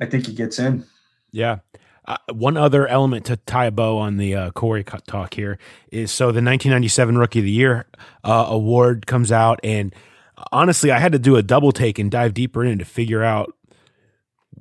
I 0.00 0.06
think 0.06 0.26
he 0.26 0.34
gets 0.34 0.58
in. 0.58 0.84
Yeah. 1.30 1.58
Uh, 2.04 2.16
one 2.32 2.56
other 2.56 2.88
element 2.88 3.24
to 3.26 3.36
tie 3.36 3.66
a 3.66 3.70
bow 3.70 3.96
on 3.96 4.16
the 4.16 4.34
uh, 4.34 4.50
Corey 4.50 4.82
talk 4.82 5.34
here 5.34 5.56
is 5.92 6.10
so 6.10 6.26
the 6.26 6.42
1997 6.42 7.16
Rookie 7.16 7.38
of 7.38 7.44
the 7.44 7.52
Year 7.52 7.86
uh, 8.24 8.46
award 8.48 9.06
comes 9.06 9.30
out, 9.30 9.60
and 9.62 9.94
honestly, 10.50 10.90
I 10.90 10.98
had 10.98 11.12
to 11.12 11.18
do 11.20 11.36
a 11.36 11.42
double 11.42 11.70
take 11.70 12.00
and 12.00 12.10
dive 12.10 12.34
deeper 12.34 12.64
in 12.64 12.78
to 12.80 12.84
figure 12.84 13.22
out 13.22 13.54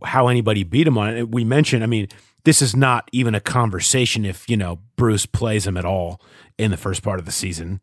how 0.04 0.28
anybody 0.28 0.63
beat 0.63 0.86
him 0.86 1.00
on 1.00 1.17
it. 1.17 1.32
We 1.32 1.44
mentioned, 1.44 1.84
I 1.84 1.88
mean, 1.88 2.10
this 2.43 2.62
is 2.62 2.75
not 2.75 3.10
even 3.12 3.36
a 3.36 3.39
conversation 3.39 4.25
if 4.25 4.49
you 4.49 4.58
know 4.58 4.80
Bruce 4.95 5.25
plays 5.25 5.67
him 5.67 5.77
at 5.77 5.86
all 5.86 6.21
in 6.58 6.71
the 6.71 6.77
first 6.77 7.01
part 7.01 7.19
of 7.19 7.25
the 7.25 7.32
season, 7.32 7.82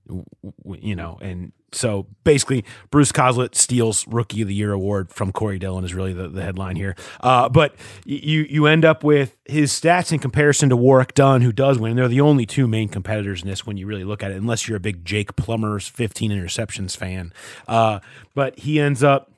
you 0.81 0.95
know, 0.95 1.19
and 1.21 1.53
so 1.73 2.07
basically, 2.25 2.65
Bruce 2.91 3.13
Coslet 3.13 3.55
steals 3.55 4.07
Rookie 4.07 4.43
of 4.43 4.49
the 4.49 4.55
Year 4.55 4.73
award 4.73 5.11
from 5.11 5.33
Corey 5.33 5.59
Dillon 5.59 5.85
is 5.85 5.95
really 5.95 6.13
the, 6.13 6.29
the 6.29 6.43
headline 6.43 6.77
here. 6.77 6.97
Uh, 7.21 7.49
but 7.49 7.75
you 8.05 8.47
you 8.49 8.67
end 8.67 8.85
up 8.85 9.05
with 9.05 9.37
his 9.45 9.73
stats 9.73 10.13
in 10.13 10.19
comparison 10.19 10.71
to 10.71 10.77
Warrick 10.77 11.15
Dunn, 11.15 11.43
who 11.43 11.53
does 11.53 11.79
win. 11.79 11.97
They're 11.97 12.09
the 12.09 12.21
only 12.23 12.47
two 12.47 12.67
main 12.67 12.89
competitors 12.89 13.43
in 13.43 13.49
this 13.49 13.67
when 13.67 13.77
you 13.77 13.87
really 13.87 14.05
look 14.05 14.23
at 14.23 14.31
it, 14.31 14.37
unless 14.37 14.67
you're 14.67 14.79
a 14.79 14.81
big 14.81 15.05
Jake 15.05 15.37
Plummer's 15.37 15.87
15 15.87 16.31
interceptions 16.31 16.97
fan. 16.97 17.33
Uh, 17.67 18.01
but 18.35 18.59
he 18.59 18.81
ends 18.81 19.03
up 19.03 19.31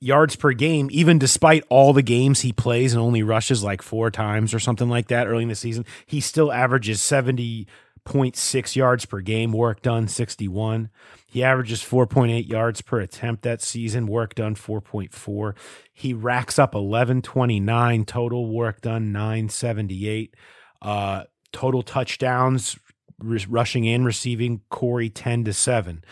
yards 0.00 0.36
per 0.36 0.52
game, 0.52 0.88
even 0.90 1.18
despite 1.18 1.64
all 1.68 1.92
the 1.92 2.02
games 2.02 2.40
he 2.40 2.52
plays 2.52 2.92
and 2.92 3.02
only 3.02 3.22
rushes 3.22 3.62
like 3.62 3.82
four 3.82 4.10
times 4.10 4.54
or 4.54 4.58
something 4.58 4.88
like 4.88 5.08
that 5.08 5.26
early 5.26 5.42
in 5.42 5.48
the 5.48 5.54
season, 5.54 5.84
he 6.06 6.20
still 6.20 6.52
averages 6.52 7.00
70.6 7.00 8.76
yards 8.76 9.04
per 9.06 9.20
game, 9.20 9.52
Warrick 9.52 9.82
Dunn 9.82 10.08
61. 10.08 10.90
He 11.26 11.42
averages 11.44 11.82
4.8 11.82 12.48
yards 12.48 12.80
per 12.80 13.00
attempt 13.00 13.42
that 13.42 13.60
season, 13.60 14.06
Warrick 14.06 14.34
Dunn 14.34 14.54
4.4. 14.54 15.54
He 15.92 16.14
racks 16.14 16.58
up 16.58 16.74
1129 16.74 18.04
total, 18.04 18.46
Warrick 18.46 18.80
Dunn 18.80 19.12
978. 19.12 20.34
Uh, 20.80 21.24
total 21.52 21.82
touchdowns, 21.82 22.78
rushing 23.20 23.88
and 23.88 24.04
receiving, 24.04 24.62
Corey 24.70 25.10
10 25.10 25.44
to 25.44 25.52
7. 25.52 26.04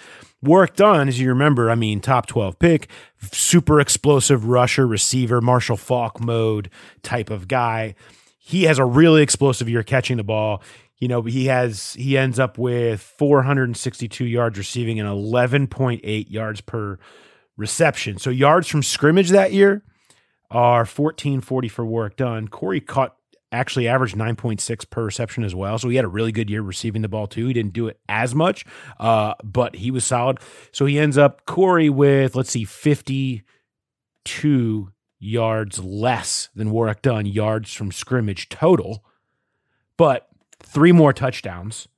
Warrick 0.43 0.77
Dunn, 0.77 1.09
as 1.09 1.19
you 1.19 1.29
remember, 1.29 1.71
I 1.71 1.75
mean, 1.75 2.01
top 2.01 2.27
12 2.27 2.59
pick, 2.59 2.89
super 3.33 3.81
explosive 3.81 4.47
rusher, 4.47 4.87
receiver, 4.87 5.41
Marshall 5.41 5.77
Faulk 5.77 6.21
mode 6.21 6.71
type 7.03 7.31
of 7.31 7.49
guy. 7.49 7.95
He 8.39 8.65
has 8.65 8.79
a 8.79 8.85
really 8.85 9.23
explosive 9.23 9.69
year 9.69 9.83
catching 9.83 10.19
the 10.19 10.25
ball 10.25 10.63
you 10.99 11.09
know, 11.09 11.23
he 11.23 11.47
has 11.47 11.93
he 11.95 12.17
ends 12.17 12.39
up 12.39 12.57
with 12.59 13.01
462 13.01 14.25
yards 14.25 14.57
receiving 14.57 14.99
and 14.99 15.09
11.8 15.09 16.31
yards 16.31 16.61
per 16.63 16.99
reception. 17.57 18.19
So 18.19 18.31
yards 18.31 18.69
from 18.69 18.83
scrimmage 18.83 19.31
that 19.31 19.53
year 19.53 19.83
are 20.51 20.81
1440 20.81 21.69
for 21.69 21.85
Warrick 21.85 22.17
Dunn. 22.17 22.49
Corey 22.49 22.81
caught 22.81 23.16
actually 23.53 23.89
averaged 23.89 24.17
9.6 24.17 24.91
per 24.91 25.05
reception 25.05 25.45
as 25.45 25.55
well. 25.55 25.79
So 25.79 25.89
he 25.89 25.97
had 25.97 26.05
a 26.05 26.09
really 26.09 26.33
good 26.33 26.51
year 26.51 26.63
receiving 26.63 27.03
the 27.03 27.09
ball 27.09 27.27
too. 27.27 27.47
He 27.47 27.53
didn't 27.53 27.73
do 27.73 27.89
it 27.89 27.99
as 28.09 28.35
much, 28.35 28.65
uh, 28.99 29.35
but 29.45 29.77
he 29.77 29.91
was 29.91 30.05
solid. 30.05 30.39
So 30.73 30.87
he 30.87 30.99
ends 30.99 31.17
up 31.17 31.47
Corey 31.47 31.89
with 31.89 32.35
let's 32.35 32.51
see 32.51 32.65
52 32.65 34.93
yards 35.19 35.83
less 35.83 36.49
than 36.55 36.71
Warrick 36.71 37.03
Dunn 37.03 37.27
yards 37.27 37.73
from 37.73 37.93
scrimmage 37.93 38.49
total. 38.49 39.05
But 39.97 40.29
three 40.63 40.93
more 40.93 41.13
touchdowns, 41.13 41.89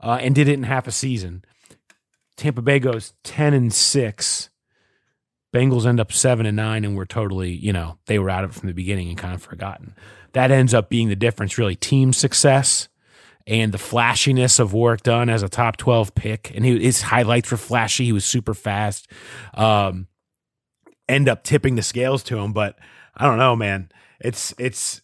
uh, 0.00 0.18
and 0.20 0.34
did 0.34 0.48
it 0.48 0.54
in 0.54 0.64
half 0.64 0.86
a 0.86 0.92
season. 0.92 1.44
Tampa 2.36 2.62
Bay 2.62 2.78
goes 2.78 3.14
ten 3.22 3.54
and 3.54 3.72
six. 3.72 4.50
Bengals 5.54 5.86
end 5.86 6.00
up 6.00 6.10
seven 6.10 6.46
and 6.46 6.56
nine, 6.56 6.84
and 6.84 6.96
we're 6.96 7.04
totally, 7.04 7.52
you 7.52 7.72
know, 7.72 7.96
they 8.06 8.18
were 8.18 8.28
out 8.28 8.42
of 8.42 8.50
it 8.50 8.58
from 8.58 8.66
the 8.66 8.74
beginning 8.74 9.08
and 9.08 9.16
kind 9.16 9.34
of 9.34 9.42
forgotten. 9.42 9.94
That 10.34 10.50
ends 10.50 10.74
up 10.74 10.88
being 10.88 11.08
the 11.08 11.16
difference, 11.16 11.58
really. 11.58 11.76
Team 11.76 12.12
success 12.12 12.88
and 13.46 13.72
the 13.72 13.78
flashiness 13.78 14.58
of 14.58 14.72
Warrick 14.72 15.02
Dunn 15.02 15.28
as 15.28 15.42
a 15.42 15.48
top 15.48 15.76
12 15.76 16.14
pick. 16.14 16.52
And 16.54 16.64
he, 16.64 16.82
his 16.82 17.02
highlights 17.02 17.50
were 17.50 17.56
flashy. 17.56 18.04
He 18.04 18.12
was 18.12 18.24
super 18.24 18.54
fast. 18.54 19.10
Um, 19.54 20.08
end 21.08 21.28
up 21.28 21.42
tipping 21.42 21.76
the 21.76 21.82
scales 21.82 22.22
to 22.24 22.38
him. 22.38 22.52
But 22.52 22.78
I 23.16 23.26
don't 23.26 23.38
know, 23.38 23.56
man. 23.56 23.90
It's, 24.20 24.54
it's, 24.58 25.00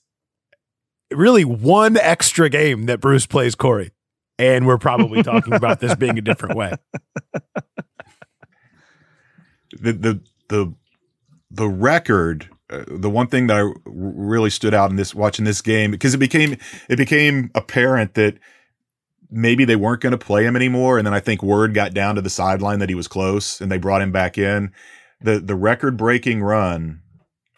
really 1.13 1.45
one 1.45 1.97
extra 1.97 2.49
game 2.49 2.87
that 2.87 3.01
Bruce 3.01 3.27
plays 3.27 3.55
Corey. 3.55 3.91
And 4.39 4.67
we're 4.67 4.79
probably 4.79 5.23
talking 5.23 5.53
about 5.53 5.81
this 5.81 5.95
being 5.95 6.19
a 6.19 6.23
different 6.23 6.57
way. 6.57 6.75
The 9.73 9.93
the 9.93 10.21
the 10.49 10.75
the 11.53 11.69
record 11.69 12.49
the 12.87 13.11
one 13.11 13.27
thing 13.27 13.47
that 13.49 13.57
I 13.57 13.71
really 13.85 14.51
stood 14.51 14.75
out 14.75 14.91
in 14.91 14.97
this 14.97 15.15
watching 15.15 15.45
this 15.45 15.61
game 15.61 15.91
because 15.91 16.15
it 16.15 16.19
became 16.19 16.57
it 16.89 16.97
became 16.97 17.51
apparent 17.55 18.15
that 18.15 18.39
maybe 19.31 19.65
they 19.65 19.77
weren't 19.77 20.01
going 20.01 20.13
to 20.13 20.19
play 20.19 20.45
him 20.45 20.57
anymore 20.57 20.99
and 20.99 21.07
then 21.07 21.15
I 21.15 21.21
think 21.21 21.43
word 21.43 21.75
got 21.75 21.95
down 21.95 22.15
to 22.17 22.23
the 22.23 22.31
sideline 22.31 22.79
that 22.79 22.89
he 22.89 22.95
was 22.95 23.09
close 23.09 23.61
and 23.61 23.71
they 23.71 23.79
brought 23.79 24.03
him 24.03 24.13
back 24.13 24.39
in 24.39 24.73
the 25.21 25.39
the 25.39 25.55
record 25.55 25.97
breaking 25.97 26.43
run 26.43 27.03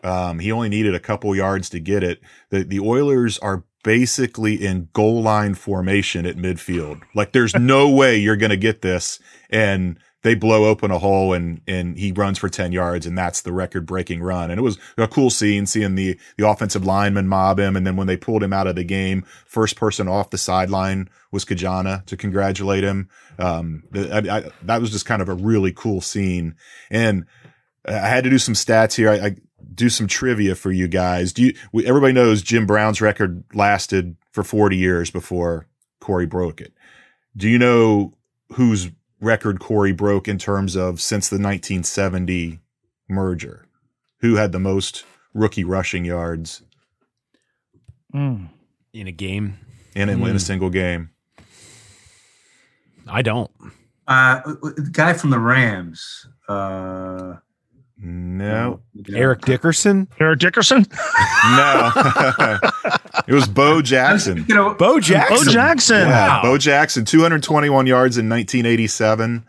um, 0.04 0.40
he 0.40 0.50
only 0.50 0.68
needed 0.68 0.94
a 0.94 1.00
couple 1.00 1.34
yards 1.34 1.68
to 1.70 1.80
get 1.80 2.02
it. 2.02 2.20
The 2.50 2.64
the 2.64 2.80
Oilers 2.80 3.38
are 3.38 3.64
basically 3.84 4.54
in 4.64 4.88
goal 4.92 5.22
line 5.22 5.54
formation 5.54 6.26
at 6.26 6.36
midfield. 6.36 7.02
Like 7.14 7.32
there's 7.32 7.54
no 7.54 7.88
way 7.88 8.16
you're 8.16 8.36
going 8.36 8.50
to 8.50 8.56
get 8.56 8.82
this 8.82 9.20
and 9.50 9.98
they 10.22 10.34
blow 10.34 10.64
open 10.64 10.90
a 10.90 10.98
hole 10.98 11.32
and 11.32 11.60
and 11.66 11.98
he 11.98 12.12
runs 12.12 12.38
for 12.38 12.48
10 12.48 12.72
yards 12.72 13.06
and 13.06 13.18
that's 13.18 13.42
the 13.42 13.52
record 13.52 13.86
breaking 13.86 14.22
run. 14.22 14.50
And 14.50 14.58
it 14.58 14.62
was 14.62 14.78
a 14.96 15.08
cool 15.08 15.30
scene 15.30 15.66
seeing 15.66 15.94
the 15.94 16.18
the 16.36 16.48
offensive 16.48 16.84
lineman 16.84 17.28
mob 17.28 17.58
him 17.58 17.76
and 17.76 17.86
then 17.86 17.96
when 17.96 18.06
they 18.06 18.16
pulled 18.16 18.42
him 18.42 18.52
out 18.52 18.66
of 18.66 18.76
the 18.76 18.84
game, 18.84 19.24
first 19.46 19.76
person 19.76 20.08
off 20.08 20.30
the 20.30 20.38
sideline 20.38 21.08
was 21.30 21.44
Ki-Jana 21.44 22.04
to 22.06 22.16
congratulate 22.16 22.84
him. 22.84 23.08
Um, 23.38 23.84
I, 23.94 24.18
I, 24.18 24.50
that 24.62 24.80
was 24.80 24.90
just 24.90 25.06
kind 25.06 25.22
of 25.22 25.28
a 25.28 25.34
really 25.34 25.72
cool 25.72 26.00
scene. 26.00 26.54
And 26.90 27.26
I 27.86 27.92
had 27.92 28.24
to 28.24 28.30
do 28.30 28.38
some 28.38 28.54
stats 28.54 28.94
here. 28.94 29.10
I, 29.10 29.26
I 29.26 29.36
do 29.74 29.88
some 29.88 30.06
trivia 30.06 30.54
for 30.54 30.70
you 30.70 30.88
guys. 30.88 31.32
Do 31.32 31.42
you? 31.42 31.54
We, 31.72 31.86
everybody 31.86 32.12
knows 32.12 32.42
Jim 32.42 32.66
Brown's 32.66 33.00
record 33.00 33.44
lasted 33.54 34.16
for 34.32 34.44
40 34.44 34.76
years 34.76 35.10
before 35.10 35.66
Corey 36.00 36.26
broke 36.26 36.60
it. 36.60 36.74
Do 37.36 37.48
you 37.48 37.58
know 37.58 38.14
whose 38.52 38.90
record 39.22 39.60
Corey 39.60 39.92
broke 39.92 40.28
in 40.28 40.36
terms 40.36 40.76
of 40.76 41.00
since 41.00 41.28
the 41.28 41.36
1970 41.36 42.60
merger? 43.08 43.66
Who 44.20 44.36
had 44.36 44.52
the 44.52 44.58
most 44.58 45.04
rookie 45.32 45.64
rushing 45.64 46.04
yards 46.04 46.62
mm. 48.14 48.48
in 48.92 49.06
a 49.06 49.12
game? 49.12 49.58
In, 49.94 50.08
mm. 50.08 50.12
in 50.12 50.22
a 50.22 50.30
hmm. 50.32 50.38
single 50.38 50.70
game. 50.70 51.10
I 53.06 53.22
don't. 53.22 53.50
Uh, 54.06 54.40
the 54.44 54.88
guy 54.90 55.12
from 55.12 55.30
the 55.30 55.38
Rams. 55.38 56.26
Uh, 56.48 57.36
no. 58.02 58.80
Eric 59.14 59.42
Dickerson? 59.42 60.08
Eric 60.18 60.40
Dickerson? 60.40 60.86
no. 61.56 61.90
it 63.28 63.32
was 63.32 63.46
Bo 63.46 63.80
Jackson. 63.80 64.44
You 64.48 64.54
know, 64.54 64.74
Bo 64.74 64.98
Jackson. 65.00 65.46
Bo 65.46 65.52
Jackson. 65.52 66.08
Yeah, 66.08 66.28
wow. 66.28 66.42
Bo 66.42 66.58
Jackson, 66.58 67.04
221 67.04 67.86
yards 67.86 68.18
in 68.18 68.28
1987. 68.28 69.44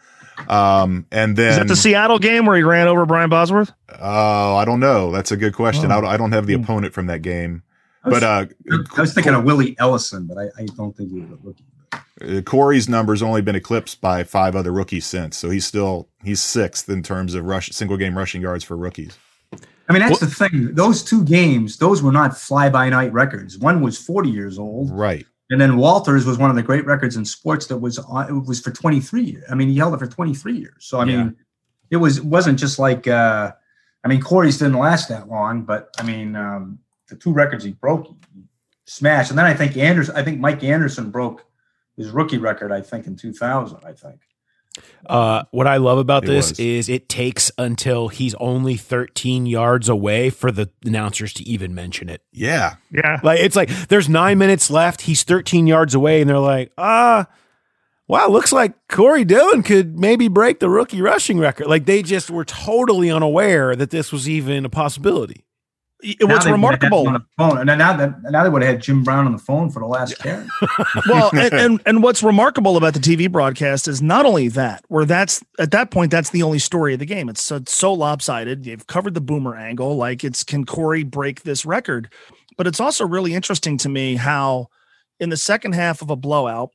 Um, 0.48 1.06
and 1.12 1.36
then 1.36 1.52
is 1.52 1.58
that 1.58 1.68
the 1.68 1.76
Seattle 1.76 2.20
game 2.20 2.46
where 2.46 2.56
he 2.58 2.64
ran 2.64 2.88
over 2.88 3.06
Brian 3.06 3.30
Bosworth? 3.30 3.72
Oh, 3.90 3.96
uh, 3.96 4.56
I 4.56 4.66
don't 4.66 4.80
know. 4.80 5.12
That's 5.12 5.32
a 5.32 5.38
good 5.38 5.54
question. 5.54 5.92
Oh. 5.92 6.06
I, 6.06 6.18
don't 6.18 6.32
have 6.32 6.48
the 6.48 6.56
hmm. 6.56 6.64
opponent 6.64 6.94
from 6.94 7.08
that 7.08 7.22
game. 7.22 7.64
Was, 8.06 8.20
but 8.20 8.24
uh, 8.24 8.46
I 8.98 9.02
was 9.02 9.14
thinking 9.14 9.34
of 9.34 9.44
Willie 9.46 9.76
Ellison, 9.80 10.28
but 10.28 10.38
I, 10.38 10.46
I 10.62 10.66
don't 10.76 10.96
think 10.96 11.12
he 11.12 11.22
was 11.22 11.32
a 11.32 11.38
rookie. 11.42 11.64
Uh, 11.64 11.73
Corey's 12.46 12.88
number's 12.88 13.22
only 13.22 13.42
been 13.42 13.56
eclipsed 13.56 14.02
by 14.02 14.24
five 14.24 14.56
other 14.56 14.72
rookies 14.72 15.06
since, 15.06 15.38
so 15.38 15.50
he's 15.50 15.66
still 15.66 16.08
he's 16.24 16.42
sixth 16.42 16.90
in 16.90 17.04
terms 17.04 17.36
of 17.36 17.46
rush 17.46 17.70
single 17.72 17.98
game 17.98 18.18
rushing 18.18 18.42
yards 18.42 18.64
for 18.64 18.78
rookies. 18.78 19.18
I 19.90 19.94
mean, 19.94 20.02
that's 20.02 20.22
well, 20.22 20.30
the 20.30 20.36
thing. 20.36 20.74
Those 20.76 21.04
two 21.04 21.24
games, 21.26 21.78
those 21.78 22.02
were 22.02 22.12
not 22.12 22.38
fly 22.38 22.70
by 22.70 22.90
night 22.90 23.12
records. 23.12 23.58
One 23.58 23.82
was 23.82 23.98
40 23.98 24.30
years 24.30 24.58
old, 24.58 24.92
right? 24.92 25.26
And 25.50 25.60
then 25.60 25.78
Walters 25.78 26.26
was 26.26 26.38
one 26.38 26.50
of 26.50 26.56
the 26.56 26.64
great 26.64 26.86
records 26.86 27.18
in 27.18 27.26
sports 27.26 27.68
that 27.68 27.78
was 27.78 28.00
on, 28.00 28.30
it 28.30 28.48
was 28.48 28.62
for 28.62 28.72
23 28.72 29.22
years. 29.24 29.44
I 29.52 29.56
mean, 29.56 29.68
he 29.68 29.78
held 29.78 29.94
it 29.94 30.00
for 30.00 30.08
23 30.08 30.58
years. 30.58 30.86
So 30.86 31.00
I 31.00 31.06
yeah. 31.06 31.18
mean, 31.18 31.36
it 31.92 31.98
was 31.98 32.20
it 32.20 32.26
wasn't 32.26 32.58
just 32.58 32.80
like 32.80 33.08
uh, 33.08 33.52
I 34.04 34.08
mean, 34.08 34.22
Corey's 34.22 34.58
didn't 34.58 34.78
last 34.78 35.10
that 35.10 35.28
long, 35.28 35.64
but 35.64 35.90
I 36.00 36.04
mean, 36.04 36.36
um, 36.36 36.80
the 37.10 37.16
two 37.16 37.34
records 37.34 37.64
he 37.64 37.72
broke, 37.72 38.08
he 38.34 38.44
smashed. 38.86 39.32
And 39.32 39.38
then 39.38 39.46
I 39.46 39.54
think 39.54 39.78
Anderson, 39.78 40.16
I 40.16 40.24
think 40.24 40.40
Mike 40.40 40.64
Anderson 40.64 41.12
broke 41.12 41.46
his 41.98 42.10
rookie 42.12 42.38
record, 42.38 42.72
I 42.72 42.82
think, 42.82 43.08
in 43.08 43.16
2000, 43.16 43.80
I 43.86 43.94
think. 43.94 44.22
Uh, 45.06 45.44
what 45.52 45.68
I 45.68 45.78
love 45.78 45.98
about 45.98 46.24
it 46.24 46.28
this 46.28 46.50
was. 46.52 46.60
is 46.60 46.90
it 46.90 47.08
takes 47.08 47.52
until 47.58 48.08
he's 48.08 48.34
only 48.36 48.76
13 48.76 49.46
yards 49.46 49.88
away 49.88 50.30
for 50.30 50.52
the 50.52 50.70
announcers 50.84 51.34
to 51.34 51.44
even 51.44 51.76
mention 51.76 52.10
it. 52.10 52.22
Yeah. 52.32 52.76
Yeah. 52.92 53.20
Like 53.22 53.40
it's 53.40 53.56
like 53.56 53.70
there's 53.90 54.10
nine 54.10 54.38
minutes 54.40 54.72
left. 54.72 55.02
He's 55.02 55.24
13 55.24 55.68
yards 55.68 55.94
away, 55.94 56.22
and 56.22 56.30
they're 56.30 56.40
like, 56.40 56.72
ah, 56.78 57.28
wow, 58.08 58.28
looks 58.30 58.52
like 58.52 58.74
Corey 58.88 59.26
Dillon 59.26 59.62
could 59.62 60.00
maybe 60.00 60.28
break 60.28 60.60
the 60.60 60.70
rookie 60.70 61.02
rushing 61.02 61.38
record. 61.38 61.68
Like 61.68 61.86
they 61.86 62.02
just 62.02 62.30
were 62.32 62.46
totally 62.46 63.12
unaware 63.12 63.76
that 63.76 63.92
this 63.92 64.12
was 64.12 64.28
even 64.28 64.66
a 64.66 64.70
possibility. 64.70 65.46
It, 66.04 66.28
was 66.28 66.46
remarkable. 66.46 67.08
On 67.08 67.14
the 67.14 67.26
phone. 67.38 67.58
And 67.58 67.68
now 67.68 67.96
that 67.96 68.22
now 68.24 68.44
they 68.44 68.50
would 68.50 68.62
have 68.62 68.74
had 68.74 68.82
Jim 68.82 69.04
Brown 69.04 69.26
on 69.26 69.32
the 69.32 69.38
phone 69.38 69.70
for 69.70 69.80
the 69.80 69.86
last 69.86 70.20
carry. 70.20 70.46
well, 71.10 71.32
and, 71.34 71.54
and 71.54 71.82
and 71.86 72.04
what's 72.04 72.22
remarkable 72.22 72.76
about 72.76 72.94
the 72.94 73.00
TV 73.00 73.32
broadcast 73.32 73.88
is 73.88 74.02
not 74.02 74.26
only 74.26 74.50
that, 74.50 74.84
where 74.90 75.06
that's 75.06 75.44
at 75.60 75.72
that 75.72 75.92
point 75.92 76.12
that's 76.12 76.32
the 76.32 76.44
only 76.44 76.60
story 76.60 76.94
of 76.94 77.00
the 77.00 77.06
game. 77.06 77.30
It's 77.30 77.42
so, 77.42 77.56
it's 77.56 77.74
so 77.74 77.94
lopsided. 77.94 78.66
They've 78.66 78.86
covered 78.86 79.14
the 79.14 79.22
boomer 79.22 79.56
angle, 79.56 79.96
like 79.96 80.24
it's 80.24 80.44
can 80.44 80.66
Corey 80.66 81.04
break 81.04 81.44
this 81.44 81.66
record? 81.66 82.12
But 82.58 82.68
it's 82.68 82.80
also 82.80 83.08
really 83.08 83.34
interesting 83.34 83.78
to 83.80 83.90
me 83.90 84.16
how 84.16 84.68
in 85.20 85.30
the 85.30 85.38
second 85.38 85.74
half 85.74 86.02
of 86.02 86.10
a 86.10 86.16
blowout, 86.16 86.72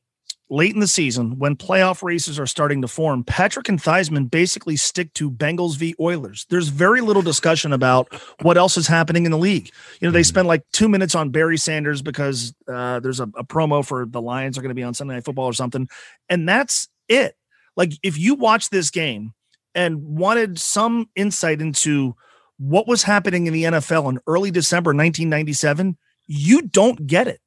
late 0.50 0.74
in 0.74 0.80
the 0.80 0.86
season 0.86 1.38
when 1.38 1.56
playoff 1.56 2.02
races 2.02 2.38
are 2.38 2.46
starting 2.46 2.82
to 2.82 2.88
form, 2.88 3.24
Patrick 3.24 3.68
and 3.68 3.80
Theismann 3.80 4.30
basically 4.30 4.76
stick 4.76 5.12
to 5.14 5.30
Bengals 5.30 5.76
v. 5.76 5.94
Oilers. 6.00 6.46
There's 6.48 6.68
very 6.68 7.00
little 7.00 7.22
discussion 7.22 7.72
about 7.72 8.12
what 8.42 8.56
else 8.56 8.76
is 8.76 8.86
happening 8.86 9.24
in 9.24 9.30
the 9.30 9.38
league. 9.38 9.70
You 10.00 10.08
know, 10.08 10.12
they 10.12 10.20
mm-hmm. 10.20 10.26
spend 10.26 10.48
like 10.48 10.64
two 10.72 10.88
minutes 10.88 11.14
on 11.14 11.30
Barry 11.30 11.58
Sanders 11.58 12.02
because 12.02 12.54
uh, 12.66 13.00
there's 13.00 13.20
a, 13.20 13.24
a 13.34 13.44
promo 13.44 13.84
for 13.84 14.06
the 14.06 14.22
Lions 14.22 14.56
are 14.56 14.62
going 14.62 14.70
to 14.70 14.74
be 14.74 14.82
on 14.82 14.94
Sunday 14.94 15.14
Night 15.14 15.24
Football 15.24 15.46
or 15.46 15.52
something. 15.52 15.88
And 16.28 16.48
that's 16.48 16.88
it. 17.08 17.36
Like, 17.76 17.92
if 18.02 18.18
you 18.18 18.34
watch 18.34 18.70
this 18.70 18.90
game 18.90 19.34
and 19.74 20.02
wanted 20.02 20.58
some 20.58 21.08
insight 21.14 21.60
into 21.60 22.16
what 22.58 22.88
was 22.88 23.04
happening 23.04 23.46
in 23.46 23.52
the 23.52 23.64
NFL 23.64 24.10
in 24.10 24.18
early 24.26 24.50
December 24.50 24.90
1997, 24.90 25.96
you 26.26 26.62
don't 26.62 27.06
get 27.06 27.28
it 27.28 27.40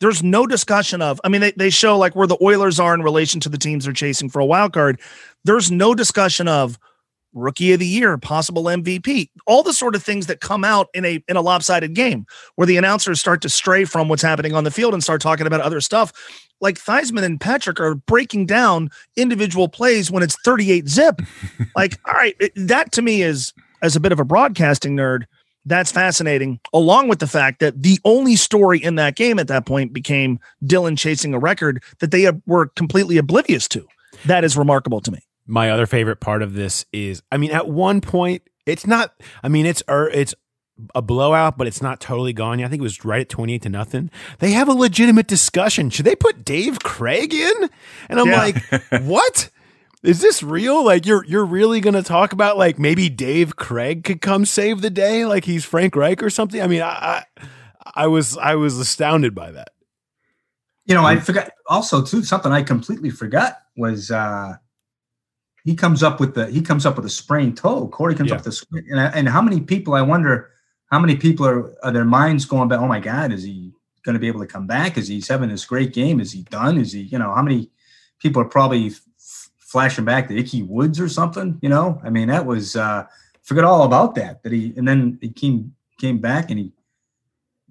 there's 0.00 0.22
no 0.22 0.46
discussion 0.46 1.02
of, 1.02 1.20
I 1.24 1.28
mean, 1.28 1.40
they, 1.40 1.52
they 1.52 1.70
show 1.70 1.98
like 1.98 2.14
where 2.14 2.26
the 2.26 2.38
Oilers 2.40 2.78
are 2.78 2.94
in 2.94 3.02
relation 3.02 3.40
to 3.40 3.48
the 3.48 3.58
teams 3.58 3.84
they're 3.84 3.92
chasing 3.92 4.28
for 4.28 4.40
a 4.40 4.46
wild 4.46 4.72
card. 4.72 5.00
There's 5.44 5.70
no 5.70 5.94
discussion 5.94 6.48
of 6.48 6.78
rookie 7.34 7.72
of 7.72 7.80
the 7.80 7.86
year, 7.86 8.16
possible 8.18 8.64
MVP, 8.64 9.30
all 9.46 9.62
the 9.62 9.72
sort 9.72 9.94
of 9.94 10.02
things 10.02 10.26
that 10.26 10.40
come 10.40 10.64
out 10.64 10.88
in 10.94 11.04
a 11.04 11.22
in 11.28 11.36
a 11.36 11.40
lopsided 11.40 11.94
game 11.94 12.26
where 12.56 12.66
the 12.66 12.76
announcers 12.76 13.20
start 13.20 13.42
to 13.42 13.48
stray 13.48 13.84
from 13.84 14.08
what's 14.08 14.22
happening 14.22 14.54
on 14.54 14.64
the 14.64 14.70
field 14.70 14.94
and 14.94 15.02
start 15.02 15.20
talking 15.20 15.46
about 15.46 15.60
other 15.60 15.80
stuff. 15.80 16.12
Like 16.60 16.76
Theismann 16.76 17.22
and 17.22 17.40
Patrick 17.40 17.78
are 17.80 17.94
breaking 17.94 18.46
down 18.46 18.90
individual 19.16 19.68
plays 19.68 20.10
when 20.10 20.22
it's 20.22 20.36
38 20.44 20.88
zip. 20.88 21.20
like, 21.76 21.98
all 22.06 22.14
right, 22.14 22.34
it, 22.40 22.52
that 22.56 22.92
to 22.92 23.02
me 23.02 23.22
is 23.22 23.52
as 23.82 23.94
a 23.94 24.00
bit 24.00 24.12
of 24.12 24.18
a 24.18 24.24
broadcasting 24.24 24.96
nerd, 24.96 25.24
that's 25.68 25.92
fascinating, 25.92 26.60
along 26.72 27.08
with 27.08 27.18
the 27.18 27.26
fact 27.26 27.60
that 27.60 27.82
the 27.82 27.98
only 28.04 28.36
story 28.36 28.82
in 28.82 28.96
that 28.96 29.16
game 29.16 29.38
at 29.38 29.48
that 29.48 29.66
point 29.66 29.92
became 29.92 30.40
Dillon 30.64 30.96
chasing 30.96 31.34
a 31.34 31.38
record 31.38 31.82
that 32.00 32.10
they 32.10 32.30
were 32.46 32.66
completely 32.66 33.18
oblivious 33.18 33.68
to. 33.68 33.86
That 34.26 34.44
is 34.44 34.56
remarkable 34.56 35.00
to 35.02 35.12
me. 35.12 35.20
My 35.46 35.70
other 35.70 35.86
favorite 35.86 36.20
part 36.20 36.42
of 36.42 36.54
this 36.54 36.84
is, 36.92 37.22
I 37.30 37.36
mean, 37.36 37.50
at 37.50 37.68
one 37.68 38.00
point, 38.00 38.42
it's 38.66 38.86
not. 38.86 39.14
I 39.42 39.48
mean, 39.48 39.64
it's 39.66 39.82
er, 39.88 40.10
it's 40.12 40.34
a 40.94 41.02
blowout, 41.02 41.56
but 41.58 41.66
it's 41.66 41.82
not 41.82 42.00
totally 42.00 42.32
gone. 42.32 42.62
I 42.62 42.68
think 42.68 42.80
it 42.80 42.82
was 42.82 43.04
right 43.04 43.20
at 43.20 43.28
28 43.28 43.62
to 43.62 43.68
nothing. 43.68 44.10
They 44.38 44.52
have 44.52 44.68
a 44.68 44.72
legitimate 44.72 45.26
discussion. 45.26 45.90
Should 45.90 46.04
they 46.04 46.16
put 46.16 46.44
Dave 46.44 46.80
Craig 46.80 47.32
in? 47.34 47.70
And 48.08 48.20
I'm 48.20 48.28
yeah. 48.28 48.36
like, 48.36 48.82
what? 49.02 49.50
Is 50.02 50.20
this 50.20 50.42
real? 50.42 50.84
Like 50.84 51.06
you're 51.06 51.24
you're 51.24 51.44
really 51.44 51.80
gonna 51.80 52.02
talk 52.02 52.32
about 52.32 52.56
like 52.56 52.78
maybe 52.78 53.08
Dave 53.08 53.56
Craig 53.56 54.04
could 54.04 54.20
come 54.20 54.44
save 54.44 54.80
the 54.80 54.90
day, 54.90 55.24
like 55.24 55.44
he's 55.44 55.64
Frank 55.64 55.96
Reich 55.96 56.22
or 56.22 56.30
something? 56.30 56.60
I 56.62 56.66
mean, 56.66 56.82
I 56.82 57.24
I, 57.38 57.46
I 57.94 58.06
was 58.06 58.36
I 58.38 58.54
was 58.54 58.78
astounded 58.78 59.34
by 59.34 59.50
that. 59.52 59.70
You 60.86 60.94
know, 60.94 61.04
I 61.04 61.16
forgot 61.20 61.50
also 61.66 62.02
too 62.02 62.22
something 62.22 62.52
I 62.52 62.62
completely 62.62 63.10
forgot 63.10 63.58
was 63.76 64.10
uh 64.10 64.54
he 65.64 65.74
comes 65.74 66.02
up 66.02 66.20
with 66.20 66.34
the 66.34 66.46
he 66.46 66.62
comes 66.62 66.86
up 66.86 66.96
with 66.96 67.04
a 67.04 67.10
sprained 67.10 67.56
toe. 67.56 67.88
Corey 67.88 68.14
comes 68.14 68.30
yeah. 68.30 68.36
up 68.36 68.46
with 68.46 68.58
the 68.70 68.84
and, 68.90 69.14
and 69.14 69.28
how 69.28 69.42
many 69.42 69.60
people 69.60 69.94
I 69.94 70.02
wonder 70.02 70.50
how 70.90 70.98
many 70.98 71.16
people 71.16 71.46
are, 71.46 71.74
are 71.84 71.92
their 71.92 72.06
minds 72.06 72.46
going 72.46 72.68
back? 72.68 72.80
Oh 72.80 72.88
my 72.88 73.00
God, 73.00 73.32
is 73.32 73.42
he 73.42 73.72
going 74.02 74.14
to 74.14 74.18
be 74.18 74.28
able 74.28 74.40
to 74.40 74.46
come 74.46 74.66
back? 74.66 74.96
Is 74.96 75.08
he's 75.08 75.28
having 75.28 75.50
this 75.50 75.66
great 75.66 75.92
game? 75.92 76.20
Is 76.20 76.32
he 76.32 76.42
done? 76.44 76.78
Is 76.78 76.92
he 76.92 77.02
you 77.02 77.18
know 77.18 77.34
how 77.34 77.42
many 77.42 77.70
people 78.20 78.40
are 78.40 78.46
probably 78.46 78.92
flashing 79.68 80.04
back 80.04 80.28
to 80.28 80.36
Ickey 80.36 80.62
Woods 80.62 80.98
or 80.98 81.08
something. 81.08 81.58
You 81.62 81.68
know, 81.68 82.00
I 82.02 82.10
mean, 82.10 82.28
that 82.28 82.44
was 82.44 82.74
uh, 82.74 83.06
forget 83.42 83.64
all 83.64 83.84
about 83.84 84.14
that. 84.16 84.42
That 84.42 84.52
he 84.52 84.72
and 84.76 84.88
then 84.88 85.18
he 85.20 85.30
came 85.30 85.74
came 86.00 86.18
back 86.18 86.50
and 86.50 86.58
he 86.58 86.72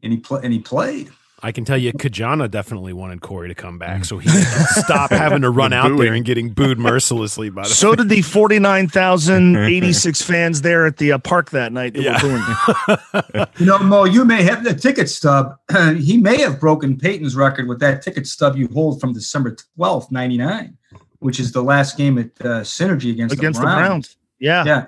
and 0.04 0.14
he 0.14 0.20
played 0.20 0.44
and 0.44 0.54
he 0.54 0.60
played. 0.60 1.10
I 1.44 1.52
can 1.52 1.66
tell 1.66 1.78
you, 1.78 1.94
Ki-Jana 1.94 2.48
definitely 2.48 2.94
wanted 2.94 3.22
Corey 3.22 3.48
to 3.48 3.54
come 3.54 3.78
back 3.78 4.06
so 4.06 4.18
he 4.18 4.28
could 4.32 4.44
stop 4.84 5.12
having 5.12 5.44
to 5.44 5.52
run 5.52 5.72
out 5.72 5.96
there 5.96 6.14
and 6.14 6.26
getting 6.26 6.50
booed 6.50 6.80
mercilessly 6.80 7.52
by 7.52 7.62
the 7.62 7.70
So 7.70 7.94
did 7.94 8.10
the 8.10 8.24
49,086 8.24 10.22
fans 10.24 10.64
there 10.64 10.88
at 10.88 10.98
the 10.98 11.12
uh, 11.12 11.20
park 11.20 11.52
that 11.52 11.72
night 11.72 11.94
that 11.94 12.02
yeah. 12.02 13.46
you 13.60 13.68
know, 13.68 13.78
Mo, 13.78 14.06
you 14.06 14.26
may 14.26 14.42
have 14.42 14.64
the 14.64 14.74
ticket 14.74 15.10
stub. 15.10 15.56
he 16.00 16.18
may 16.18 16.42
have 16.42 16.60
broken 16.60 16.98
Peyton's 16.98 17.36
record 17.36 17.68
with 17.68 17.80
that 17.82 18.02
ticket 18.02 18.26
stub 18.26 18.56
you 18.56 18.68
hold 18.70 19.00
from 19.00 19.14
December 19.14 19.56
12th, 19.78 20.12
99 20.12 20.76
which 21.20 21.40
is 21.40 21.52
the 21.52 21.64
last 21.64 21.98
game 21.98 22.18
at 22.18 22.28
uh, 22.42 22.62
Cinergy 22.62 23.12
against, 23.12 23.34
against 23.34 23.60
the 23.60 23.66
Browns. 23.66 23.78
the 23.78 23.90
Browns. 23.90 24.18
Yeah. 24.40 24.64
Yeah. 24.66 24.86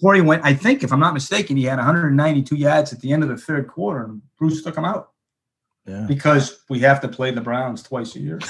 Corey 0.00 0.20
went, 0.20 0.44
I 0.44 0.52
think, 0.52 0.82
if 0.82 0.92
I'm 0.92 1.00
not 1.00 1.14
mistaken, 1.14 1.56
he 1.56 1.64
had 1.64 1.76
192 1.76 2.56
yards 2.56 2.92
at 2.92 3.00
the 3.00 3.12
end 3.12 3.22
of 3.22 3.28
the 3.28 3.36
third 3.36 3.68
quarter, 3.68 4.04
and 4.04 4.20
Bruce 4.36 4.62
took 4.62 4.76
him 4.76 4.84
out. 4.84 5.10
Yeah. 5.86 6.06
Because 6.08 6.60
we 6.68 6.80
have 6.80 7.00
to 7.00 7.08
play 7.08 7.30
the 7.32 7.40
Browns 7.40 7.82
twice 7.82 8.14
a 8.16 8.20
year. 8.20 8.38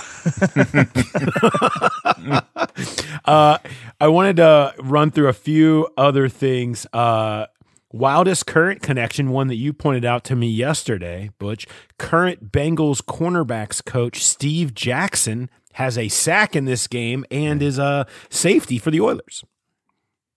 uh, 3.25 3.59
I 4.01 4.09
wanted 4.09 4.37
to 4.37 4.75
run 4.79 5.11
through 5.11 5.29
a 5.29 5.35
few 5.35 5.89
other 5.97 6.29
things. 6.29 6.87
Uh, 6.93 7.47
wildest 7.93 8.47
current 8.47 8.83
connection, 8.83 9.31
one 9.31 9.49
that 9.49 9.57
you 9.57 9.73
pointed 9.73 10.05
out 10.05 10.25
to 10.25 10.37
me 10.37 10.49
yesterday, 10.49 11.31
Butch. 11.39 11.67
Current 11.99 12.51
Bengals 12.51 13.03
cornerbacks 13.03 13.85
coach 13.85 14.25
Steve 14.25 14.75
Jackson 14.75 15.51
has 15.73 15.99
a 15.99 16.09
sack 16.09 16.55
in 16.57 16.65
this 16.65 16.87
game 16.87 17.25
and 17.31 17.63
is 17.63 17.79
a 17.79 18.07
safety 18.31 18.79
for 18.79 18.91
the 18.91 19.01
Oilers. 19.01 19.45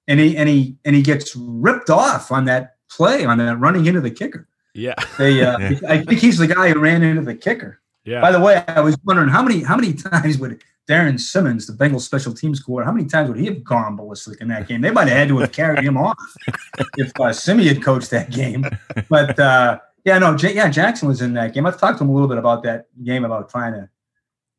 And 0.08 0.19
he 0.19 0.38
and 0.38 0.48
he 0.48 0.76
and 0.86 0.95
he 0.95 1.02
gets 1.02 1.36
ripped 1.36 1.89
off 1.89 2.32
on 2.32 2.45
that 2.45 2.76
play 2.89 3.26
on 3.26 3.39
that 3.39 3.60
running 3.60 3.86
into 3.86 4.02
the 4.02 4.12
kicker. 4.12 4.48
Yeah, 4.74 4.95
they, 5.17 5.43
uh, 5.43 5.58
I 5.88 6.04
think 6.04 6.19
he's 6.19 6.38
the 6.38 6.48
guy 6.48 6.69
who 6.69 6.80
ran 6.80 7.02
into 7.02 7.21
the 7.21 7.36
kicker. 7.36 7.82
Yeah. 8.04 8.21
By 8.21 8.32
the 8.32 8.39
way, 8.39 8.63
I 8.67 8.82
was 8.82 8.95
wondering 9.04 9.30
how 9.30 9.41
many 9.41 9.63
how 9.63 9.76
many 9.76 9.93
times 9.93 10.38
would 10.38 10.62
Darrin 10.88 11.17
Simmons, 11.17 11.65
the 11.65 11.74
Bengals 11.74 12.02
special 12.02 12.34
teams 12.34 12.60
coordinator, 12.60 12.91
how 12.91 12.95
many 12.95 13.08
times 13.08 13.30
would 13.30 13.39
he 13.39 13.45
have 13.45 13.63
gone 13.63 13.95
ballistic 13.95 14.39
in 14.41 14.48
that 14.50 14.67
game? 14.67 14.82
They 14.82 14.91
might 14.91 15.08
have 15.08 15.17
had 15.17 15.28
to 15.30 15.39
have 15.39 15.52
carried 15.52 15.84
him 15.84 15.98
off 15.98 16.17
if 16.98 17.12
uh, 17.19 17.34
Simi 17.34 17.67
had 17.67 17.82
coached 17.84 18.12
that 18.12 18.30
game. 18.30 18.65
But 19.10 19.39
uh, 19.39 19.80
yeah, 20.04 20.19
no, 20.19 20.38
J- 20.38 20.54
yeah, 20.54 20.69
Jackson 20.69 21.08
was 21.08 21.21
in 21.21 21.34
that 21.34 21.54
game. 21.54 21.65
I've 21.65 21.80
talked 21.80 21.98
to 21.98 22.04
him 22.04 22.12
a 22.12 22.13
little 22.13 22.28
bit 22.28 22.38
about 22.38 22.62
that 22.63 22.86
game 23.04 23.26
about 23.26 23.50
trying 23.50 23.74
to 23.74 23.89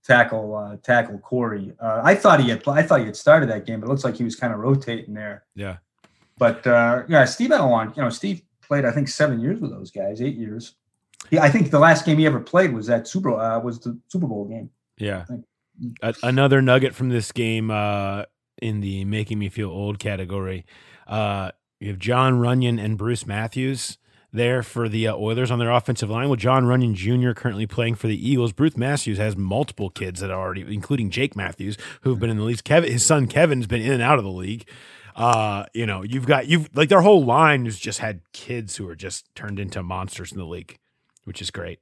tackle 0.07 0.55
uh, 0.55 0.77
tackle 0.83 1.19
Corey. 1.19 1.73
Uh, 1.81 2.01
I 2.05 2.15
thought 2.15 2.41
he 2.41 2.49
had 2.49 2.67
I 2.69 2.83
thought 2.83 3.01
he 3.01 3.07
had 3.07 3.17
started 3.17 3.49
that 3.51 3.67
game, 3.67 3.81
but 3.81 3.87
it 3.87 3.91
looks 3.91 4.05
like 4.05 4.17
he 4.17 4.25
was 4.25 4.37
kind 4.37 4.53
of 4.53 4.61
rotating 4.61 5.15
there. 5.15 5.45
Yeah. 5.55 5.79
But 6.39 6.67
uh, 6.67 7.03
yeah, 7.09 7.25
Steve 7.25 7.51
Alwan, 7.51 7.97
you 7.97 8.03
know, 8.03 8.11
Steve 8.11 8.43
played 8.63 8.85
I 8.85 8.93
think 8.93 9.09
seven 9.09 9.41
years 9.41 9.61
with 9.61 9.71
those 9.71 9.91
guys, 9.91 10.21
eight 10.23 10.37
years. 10.37 10.75
Yeah, 11.31 11.43
I 11.43 11.51
think 11.51 11.71
the 11.71 11.79
last 11.79 12.07
game 12.07 12.19
he 12.19 12.27
ever 12.27 12.41
played 12.41 12.73
was 12.73 12.87
that 12.87 13.09
Super 13.09 13.33
uh, 13.33 13.59
was 13.59 13.81
the 13.81 13.99
Super 14.09 14.27
Bowl 14.27 14.45
game. 14.45 14.71
Yeah. 14.99 15.25
A- 16.03 16.15
another 16.23 16.63
nugget 16.63 16.95
from 16.95 17.09
this 17.09 17.33
game 17.33 17.71
uh, 17.71 18.25
in 18.63 18.81
the 18.81 19.05
making 19.05 19.39
me 19.39 19.49
feel 19.49 19.71
old 19.71 19.99
category. 19.99 20.65
Uh, 21.07 21.51
you 21.81 21.89
have 21.89 21.99
Jon 21.99 22.35
Runyan 22.35 22.83
and 22.83 22.97
Bruce 22.97 23.27
Matthews 23.27 23.99
there 24.37 24.63
for 24.63 24.89
the 24.89 25.09
uh, 25.09 25.17
Oilers 25.17 25.51
on 25.51 25.59
their 25.59 25.71
offensive 25.71 26.09
line. 26.11 26.29
With 26.29 26.41
Jon 26.41 26.65
Runyan 26.65 26.95
Jr. 26.95 27.33
currently 27.33 27.67
playing 27.67 27.97
for 27.97 28.07
the 28.07 28.29
Eagles, 28.29 28.53
Bruce 28.53 28.77
Matthews 28.77 29.19
has 29.19 29.37
multiple 29.37 29.91
kids 29.91 30.21
that 30.21 30.31
are 30.31 30.41
already, 30.41 30.63
including 30.73 31.11
Jake 31.11 31.35
Matthews, 31.35 31.77
who've 32.03 32.19
been 32.19 32.31
in 32.31 32.37
the 32.37 32.45
league. 32.45 32.63
Kevin, 32.63 32.93
his 32.93 33.05
son 33.05 33.27
Kevin's 33.27 33.67
been 33.67 33.83
in 33.83 33.93
and 33.93 34.03
out 34.03 34.19
of 34.19 34.25
the 34.25 34.31
league. 34.31 34.69
Uh, 35.17 35.65
you 35.73 35.87
know, 35.87 36.03
you've 36.03 36.27
got 36.27 36.47
you've 36.47 36.69
like 36.77 36.91
their 36.91 37.01
whole 37.01 37.25
line 37.25 37.65
has 37.65 37.79
just 37.79 38.01
had 38.01 38.21
kids 38.33 38.77
who 38.77 38.89
are 38.89 38.95
just 38.95 39.35
turned 39.35 39.59
into 39.59 39.83
monsters 39.83 40.31
in 40.31 40.39
the 40.39 40.45
league, 40.45 40.79
which 41.25 41.41
is 41.41 41.51
great. 41.51 41.81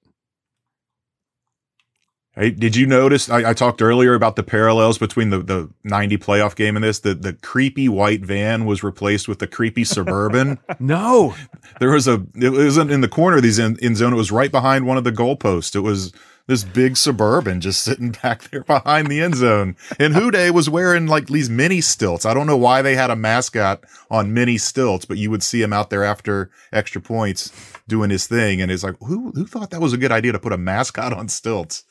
Hey, 2.37 2.51
did 2.51 2.75
you 2.75 2.87
notice? 2.87 3.31
I, 3.31 3.51
I, 3.51 3.55
talked 3.55 3.81
earlier 3.81 4.15
about 4.15 4.35
the 4.35 4.43
parallels 4.43 4.99
between 4.99 5.31
the, 5.31 5.39
the 5.39 5.71
90 5.85 6.17
playoff 6.19 6.57
game 6.57 6.75
and 6.75 6.85
this. 6.85 6.99
The, 6.99 7.15
the 7.15 7.33
creepy 7.33 7.89
white 7.89 8.23
van 8.23 8.65
was 8.65 8.83
replaced 8.83 9.29
with 9.29 9.39
the 9.39 9.47
creepy 9.47 9.85
suburban. 9.85 10.59
no, 10.81 11.37
there 11.79 11.93
was 11.93 12.09
a, 12.09 12.27
it 12.35 12.51
wasn't 12.51 12.91
in 12.91 13.03
the 13.03 13.09
corner 13.09 13.37
of 13.37 13.45
these 13.45 13.61
in, 13.61 13.77
in 13.81 13.95
zone. 13.95 14.13
It 14.13 14.17
was 14.17 14.33
right 14.33 14.51
behind 14.51 14.85
one 14.85 14.99
of 14.99 15.05
the 15.05 15.13
goalposts. 15.13 15.77
It 15.77 15.81
was 15.81 16.13
this 16.49 16.65
big 16.65 16.97
suburban 16.97 17.61
just 17.61 17.83
sitting 17.83 18.11
back 18.23 18.51
there 18.51 18.65
behind 18.65 19.07
the 19.07 19.21
end 19.21 19.37
zone. 19.37 19.77
And 20.01 20.13
Who 20.13 20.33
Dey 20.33 20.51
was 20.51 20.69
wearing 20.69 21.07
like 21.07 21.29
these 21.29 21.49
mini 21.49 21.81
stilts. 21.81 22.27
I 22.27 22.35
don't 22.35 22.49
know 22.49 22.57
why 22.57 22.83
they 22.83 22.97
had 22.97 23.11
a 23.11 23.17
mascot 23.17 23.85
on 24.11 24.35
mini 24.35 24.59
stilts, 24.59 25.05
but 25.05 25.19
you 25.19 25.31
would 25.31 25.45
see 25.45 25.63
him 25.63 25.73
out 25.73 25.91
there 25.91 26.03
after 26.03 26.51
extra 26.73 27.01
points 27.01 27.53
doing 27.87 28.11
his 28.11 28.27
thing. 28.27 28.61
And 28.61 28.73
it's 28.73 28.83
like, 28.83 28.97
who, 28.99 29.31
who 29.37 29.47
thought 29.47 29.71
that 29.71 29.81
was 29.81 29.93
a 29.93 29.99
good 29.99 30.11
idea 30.13 30.33
to 30.33 30.41
put 30.41 30.53
a 30.53 30.59
mascot 30.59 31.13
on 31.13 31.29
stilts? 31.29 31.85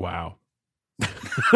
Wow. 0.00 0.36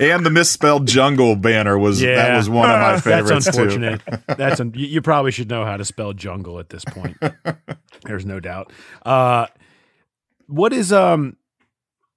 and 0.00 0.24
the 0.24 0.30
misspelled 0.30 0.86
jungle 0.86 1.36
banner 1.36 1.78
was 1.78 2.00
that 2.00 2.34
was 2.34 2.48
one 2.48 2.70
of 2.70 2.80
my 2.80 2.98
favorites 3.00 3.44
That's 3.44 3.56
too. 3.56 3.62
unfortunate. 3.62 4.02
That's 4.26 4.60
un- 4.60 4.72
you, 4.74 4.86
you 4.86 5.02
probably 5.02 5.30
should 5.32 5.50
know 5.50 5.64
how 5.66 5.76
to 5.76 5.84
spell 5.84 6.14
jungle 6.14 6.58
at 6.58 6.70
this 6.70 6.84
point. 6.84 7.16
There's 8.04 8.24
no 8.26 8.40
doubt. 8.40 8.72
Uh, 9.04 9.46
what 10.46 10.72
is 10.72 10.92
um, 10.92 11.36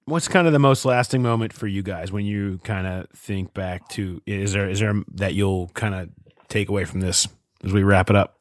what's 0.06 0.26
kind 0.28 0.46
of 0.46 0.54
the 0.54 0.58
most 0.58 0.84
lasting 0.86 1.22
moment 1.22 1.52
for 1.52 1.66
you 1.66 1.82
guys 1.82 2.10
when 2.10 2.24
you 2.24 2.60
kind 2.64 2.86
of 2.86 3.10
think 3.10 3.52
back 3.52 3.88
to? 3.90 4.22
Is 4.26 4.52
there 4.52 4.68
is 4.68 4.80
there 4.80 4.94
that 5.14 5.34
you'll 5.34 5.68
kind 5.68 5.94
of 5.94 6.08
take 6.48 6.68
away 6.70 6.84
from 6.84 7.00
this 7.00 7.28
as 7.62 7.72
we 7.72 7.82
wrap 7.82 8.08
it 8.08 8.16
up? 8.16 8.38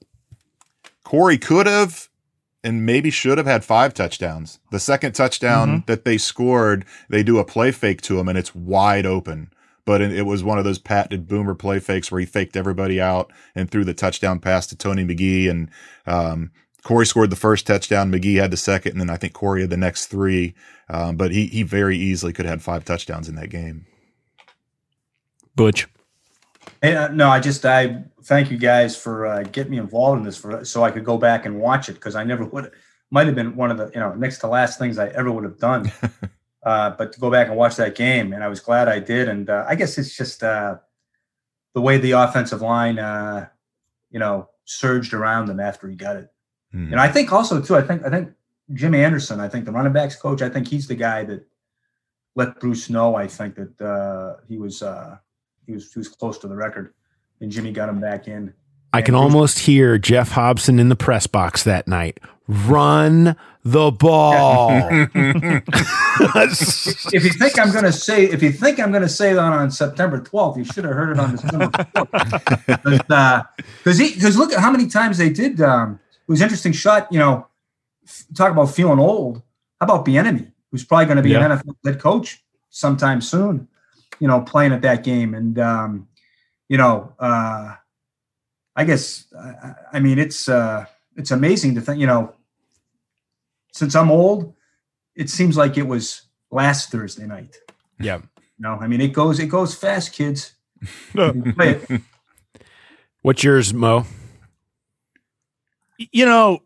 Corey 1.03 1.37
could 1.37 1.67
have 1.67 2.07
and 2.63 2.85
maybe 2.85 3.09
should 3.09 3.37
have 3.37 3.47
had 3.47 3.63
five 3.63 3.93
touchdowns. 3.93 4.59
The 4.71 4.79
second 4.79 5.13
touchdown 5.13 5.67
Mm-hmm. 5.69 5.85
that 5.87 6.05
they 6.05 6.17
scored, 6.17 6.85
they 7.09 7.23
do 7.23 7.39
a 7.39 7.45
play 7.45 7.71
fake 7.71 8.01
to 8.03 8.19
him 8.19 8.27
and 8.27 8.37
it's 8.37 8.53
wide 8.55 9.05
open. 9.05 9.51
But 9.83 9.99
it 10.01 10.27
was 10.27 10.43
one 10.43 10.59
of 10.59 10.63
those 10.63 10.77
patented 10.77 11.27
boomer 11.27 11.55
play 11.55 11.79
fakes 11.79 12.11
where 12.11 12.19
he 12.19 12.25
faked 12.27 12.55
everybody 12.55 13.01
out 13.01 13.31
and 13.55 13.69
threw 13.69 13.83
the 13.83 13.95
touchdown 13.95 14.37
pass 14.39 14.67
to 14.67 14.75
Tony 14.75 15.03
McGee. 15.03 15.49
And 15.49 15.71
um, 16.05 16.51
Corey 16.83 17.07
scored 17.07 17.31
the 17.31 17.35
first 17.35 17.65
touchdown. 17.65 18.11
McGee 18.11 18.39
had 18.39 18.51
the 18.51 18.57
second. 18.57 18.91
And 18.91 19.01
then 19.01 19.09
I 19.09 19.17
think 19.17 19.33
Corey 19.33 19.61
had 19.61 19.71
the 19.71 19.77
next 19.77 20.05
three. 20.05 20.53
Um, 20.87 21.17
but 21.17 21.31
he, 21.31 21.47
he 21.47 21.63
very 21.63 21.97
easily 21.97 22.31
could 22.31 22.45
have 22.45 22.53
had 22.59 22.61
five 22.61 22.85
touchdowns 22.85 23.27
in 23.27 23.33
that 23.35 23.49
game. 23.49 23.87
Butch. 25.55 25.87
Hey, 26.81 26.95
uh, 26.95 27.09
no, 27.09 27.29
I 27.29 27.39
just 27.39 27.63
I 27.63 28.03
thank 28.23 28.49
you 28.49 28.57
guys 28.57 28.97
for 28.97 29.27
uh, 29.27 29.43
getting 29.43 29.71
me 29.71 29.77
involved 29.77 30.19
in 30.19 30.25
this 30.25 30.37
for 30.37 30.65
so 30.65 30.83
I 30.83 30.89
could 30.89 31.05
go 31.05 31.17
back 31.17 31.45
and 31.45 31.59
watch 31.59 31.89
it 31.89 31.93
because 31.93 32.15
I 32.15 32.23
never 32.23 32.43
would 32.51 32.65
have 32.65 32.73
might 33.11 33.27
have 33.27 33.35
been 33.35 33.55
one 33.55 33.69
of 33.69 33.77
the 33.77 33.91
you 33.93 33.99
know 33.99 34.13
next 34.13 34.39
to 34.39 34.47
last 34.47 34.79
things 34.79 34.97
I 34.97 35.09
ever 35.09 35.31
would 35.31 35.43
have 35.43 35.59
done. 35.59 35.91
uh, 36.63 36.91
but 36.91 37.13
to 37.13 37.19
go 37.19 37.29
back 37.29 37.47
and 37.47 37.55
watch 37.55 37.75
that 37.75 37.95
game, 37.95 38.33
and 38.33 38.43
I 38.43 38.47
was 38.47 38.59
glad 38.59 38.87
I 38.87 38.99
did. 38.99 39.27
And 39.27 39.49
uh, 39.49 39.65
I 39.67 39.75
guess 39.75 39.97
it's 39.97 40.15
just 40.15 40.43
uh, 40.43 40.77
the 41.75 41.81
way 41.81 41.97
the 41.97 42.11
offensive 42.11 42.61
line, 42.61 42.97
uh, 42.97 43.47
you 44.09 44.19
know, 44.19 44.49
surged 44.65 45.13
around 45.13 45.49
him 45.49 45.59
after 45.59 45.87
he 45.87 45.95
got 45.95 46.15
it. 46.15 46.31
Hmm. 46.71 46.91
And 46.91 46.99
I 46.99 47.09
think 47.09 47.31
also 47.31 47.61
too, 47.61 47.75
I 47.75 47.83
think 47.83 48.03
I 48.03 48.09
think 48.09 48.31
Jim 48.73 48.95
Anderson, 48.95 49.39
I 49.39 49.49
think 49.49 49.65
the 49.65 49.71
running 49.71 49.93
backs 49.93 50.15
coach, 50.15 50.41
I 50.41 50.49
think 50.49 50.67
he's 50.67 50.87
the 50.87 50.95
guy 50.95 51.25
that 51.25 51.45
let 52.35 52.59
Bruce 52.59 52.89
know. 52.89 53.13
I 53.13 53.27
think 53.27 53.53
that 53.55 53.81
uh, 53.81 54.41
he 54.47 54.57
was 54.57 54.81
uh, 54.81 55.17
he 55.65 55.73
was 55.73 55.91
he 55.93 55.99
was 55.99 56.07
close 56.09 56.37
to 56.39 56.47
the 56.47 56.55
record, 56.55 56.93
and 57.39 57.51
Jimmy 57.51 57.71
got 57.71 57.89
him 57.89 57.99
back 57.99 58.27
in. 58.27 58.53
I 58.93 59.01
can 59.01 59.15
almost 59.15 59.59
hear 59.59 59.97
Geoff 59.97 60.31
Hobson 60.31 60.77
in 60.79 60.89
the 60.89 60.97
press 60.97 61.25
box 61.25 61.63
that 61.63 61.87
night. 61.87 62.19
Run 62.47 63.37
the 63.63 63.89
ball. 63.91 64.81
If 67.13 67.23
you 67.23 67.31
think 67.31 67.57
I'm 67.59 67.71
going 67.71 67.85
to 67.85 67.91
say, 67.93 68.25
if 68.25 68.43
you 68.43 68.51
think 68.51 68.79
I'm 68.79 68.91
going 68.91 69.01
to 69.03 69.09
say 69.09 69.33
that 69.33 69.39
on 69.41 69.71
September 69.71 70.19
12th, 70.19 70.57
you 70.57 70.63
should 70.65 70.83
have 70.83 70.93
heard 70.93 71.11
it 71.11 71.19
on 71.19 71.31
December 71.31 71.67
4th. 71.67 73.47
Because 73.83 73.97
he, 73.97 74.13
because 74.13 74.37
look 74.37 74.51
at 74.53 74.59
how 74.59 74.71
many 74.71 74.87
times 74.87 75.17
they 75.17 75.29
did. 75.29 75.61
Um, 75.61 75.99
it 76.03 76.31
was 76.31 76.41
an 76.41 76.45
interesting 76.45 76.73
shot. 76.73 77.07
You 77.11 77.19
know, 77.19 77.47
f- 78.05 78.25
talk 78.35 78.51
about 78.51 78.65
feeling 78.71 78.99
old. 78.99 79.37
How 79.79 79.85
about 79.85 80.05
Bieniemy, 80.05 80.51
who's 80.71 80.83
probably 80.83 81.05
going 81.05 81.17
to 81.17 81.23
be 81.23 81.31
Yeah. 81.31 81.45
an 81.45 81.57
NFL 81.59 81.75
head 81.85 81.99
coach 81.99 82.43
sometime 82.69 83.21
soon? 83.21 83.67
You 84.21 84.27
know, 84.27 84.39
playing 84.41 84.71
at 84.71 84.83
that 84.83 85.03
game, 85.03 85.33
and 85.33 85.59
um, 85.59 86.07
you 86.69 86.77
know, 86.77 87.13
uh, 87.19 87.75
I 88.75 88.83
guess 88.85 89.25
I, 89.37 89.73
I 89.93 89.99
mean 89.99 90.17
it's 90.17 90.47
uh, 90.47 90.85
it's 91.17 91.31
amazing 91.31 91.75
to 91.75 91.81
think. 91.81 91.99
You 91.99 92.07
know, 92.07 92.33
since 93.73 93.95
I'm 93.95 94.09
old, 94.09 94.53
it 95.15 95.29
seems 95.29 95.57
like 95.57 95.77
it 95.77 95.87
was 95.87 96.21
last 96.51 96.91
Thursday 96.91 97.25
night. 97.25 97.57
yeah. 97.99 98.21
No, 98.59 98.77
I 98.79 98.87
mean 98.87 99.01
it 99.01 99.11
goes 99.11 99.39
it 99.39 99.47
goes 99.47 99.75
fast, 99.75 100.13
kids. 100.13 100.53
You 101.13 101.53
play 101.55 101.81
it. 101.81 102.01
What's 103.23 103.43
yours, 103.43 103.73
Mo? 103.73 104.05
you 106.11 106.25
know, 106.25 106.59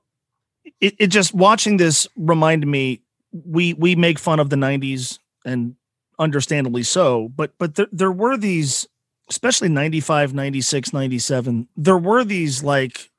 it, 0.80 0.96
it 1.00 1.08
just 1.08 1.34
watching 1.34 1.78
this 1.78 2.08
reminded 2.16 2.68
me 2.68 3.02
we 3.32 3.74
we 3.74 3.96
make 3.96 4.20
fun 4.20 4.40
of 4.40 4.50
the 4.50 4.56
90s 4.56 5.20
and 5.46 5.76
understandably 6.20 6.84
so, 6.84 7.30
but 7.36 7.52
but 7.58 7.76
there, 7.76 7.88
there 7.92 8.12
were 8.12 8.38
these 8.38 8.88
especially 9.30 9.70
95, 9.70 10.34
96, 10.34 10.94
97, 10.94 11.68
there 11.76 11.98
were 11.98 12.24
these 12.24 12.64
like 12.64 13.10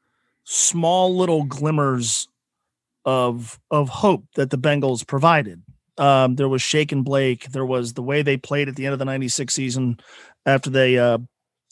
small 0.44 1.16
little 1.16 1.44
glimmers 1.44 2.28
of 3.04 3.58
of 3.70 3.88
hope 3.88 4.24
that 4.34 4.50
the 4.50 4.58
Bengals 4.58 5.06
provided. 5.06 5.62
Um, 5.98 6.36
there 6.36 6.48
was 6.48 6.60
Shake 6.60 6.92
and 6.92 7.04
Blake. 7.04 7.50
There 7.52 7.64
was 7.64 7.94
the 7.94 8.02
way 8.02 8.22
they 8.22 8.36
played 8.36 8.68
at 8.68 8.76
the 8.76 8.84
end 8.84 8.92
of 8.92 8.98
the 8.98 9.04
96 9.04 9.54
season 9.54 9.98
after 10.44 10.68
they 10.68 10.98
uh, 10.98 11.18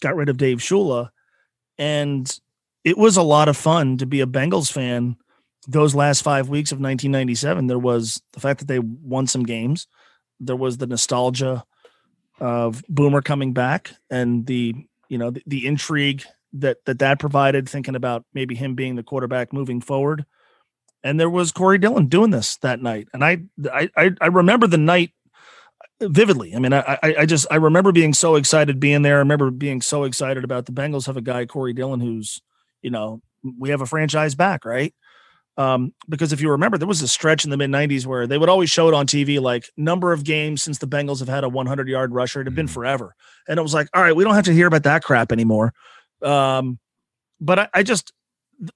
got 0.01 0.16
rid 0.16 0.29
of 0.29 0.39
Dave 0.39 0.59
Shula. 0.59 1.11
And 1.77 2.33
it 2.85 2.97
was 2.97 3.16
a 3.16 3.22
lot 3.22 3.49
of 3.49 3.57
fun 3.57 3.99
to 3.99 4.07
be 4.07 4.20
a 4.22 4.27
Bengals 4.27 4.72
fan 4.72 5.16
those 5.66 5.95
last 5.95 6.22
five 6.22 6.49
weeks 6.49 6.72
of 6.72 6.77
1997. 6.77 7.66
There 7.66 7.79
was 7.79 8.22
the 8.33 8.41
fact 8.41 8.61
that 8.61 8.68
they 8.68 8.79
won 8.79 9.27
some 9.27 9.43
games. 9.43 9.87
There 10.41 10.57
was 10.57 10.78
the 10.78 10.87
nostalgia 10.87 11.64
of 12.41 12.82
Boomer 12.89 13.22
coming 13.22 13.53
back 13.53 13.93
and 14.11 14.47
the, 14.47 14.74
you 15.09 15.18
know, 15.18 15.30
the, 15.30 15.43
the 15.47 15.66
intrigue 15.66 16.24
that, 16.55 16.78
that 16.87 16.99
that 16.99 17.18
provided 17.18 17.68
thinking 17.68 17.95
about 17.95 18.24
maybe 18.35 18.55
him 18.55 18.74
being 18.74 18.97
the 18.97 19.03
quarterback 19.03 19.53
moving 19.53 19.80
forward. 19.80 20.24
And 21.03 21.20
there 21.20 21.30
was 21.30 21.53
Corey 21.53 21.78
Dillon 21.78 22.07
doing 22.07 22.30
this 22.30 22.57
that 22.59 22.80
night. 22.80 23.09
And 23.12 23.24
I, 23.24 23.43
I, 23.72 23.91
I 24.20 24.26
remember 24.26 24.66
the 24.66 24.78
night 24.78 25.12
vividly. 26.01 26.55
I 26.55 26.59
mean, 26.59 26.72
I, 26.72 26.99
I, 27.03 27.14
I 27.20 27.26
just, 27.26 27.47
I 27.51 27.57
remember 27.57 27.93
being 27.93 28.14
so 28.14 28.37
excited 28.37 28.80
being 28.80 29.03
there. 29.03 29.16
I 29.16 29.18
remember 29.18 29.51
being 29.51 29.80
so 29.80 30.05
excited 30.05 30.45
about 30.45 30.66
the 30.66 30.72
Bengals 30.72 31.07
have 31.07 31.16
a 31.16 31.22
guy, 31.22 31.47
Corey 31.47 31.72
Dillon, 31.72 32.01
who's, 32.01 32.41
you 32.82 32.91
know, 32.91 33.20
we 33.59 33.70
have 33.70 33.80
a 33.80 33.87
franchise 33.87 34.35
back, 34.35 34.64
right? 34.64 34.95
Um, 35.57 35.94
because 36.09 36.32
if 36.32 36.40
you 36.40 36.50
remember, 36.50 36.78
there 36.78 36.88
was 36.88 37.02
a 37.02 37.09
stretch 37.09 37.44
in 37.44 37.50
the 37.50 37.57
mid 37.57 37.70
90s 37.70 38.07
where 38.07 38.26
they 38.26 38.38
would 38.38 38.48
always 38.48 38.70
show 38.70 38.88
it 38.88 38.94
on 38.94 39.07
TV, 39.07 39.40
like 39.40 39.70
number 39.76 40.12
of 40.12 40.24
games 40.24 40.62
since 40.62 40.78
the 40.78 40.86
Bengals 40.86 41.20
have 41.20 41.28
had 41.28 41.44
a 41.44 41.48
100 41.48 41.88
yard 41.88 42.12
rusher. 42.12 42.40
It 42.40 42.46
had 42.46 42.55
been 42.55 42.66
forever. 42.66 43.14
And 43.48 43.59
it 43.59 43.62
was 43.62 43.74
like, 43.74 43.88
all 43.94 44.02
right, 44.02 44.16
we 44.16 44.24
don't 44.24 44.34
have 44.34 44.44
to 44.46 44.52
hear 44.52 44.66
about 44.66 44.82
that 44.82 45.05
crap 45.05 45.30
anymore. 45.30 45.72
Um, 46.22 46.78
but 47.40 47.59
I, 47.59 47.68
I 47.74 47.82
just, 47.82 48.12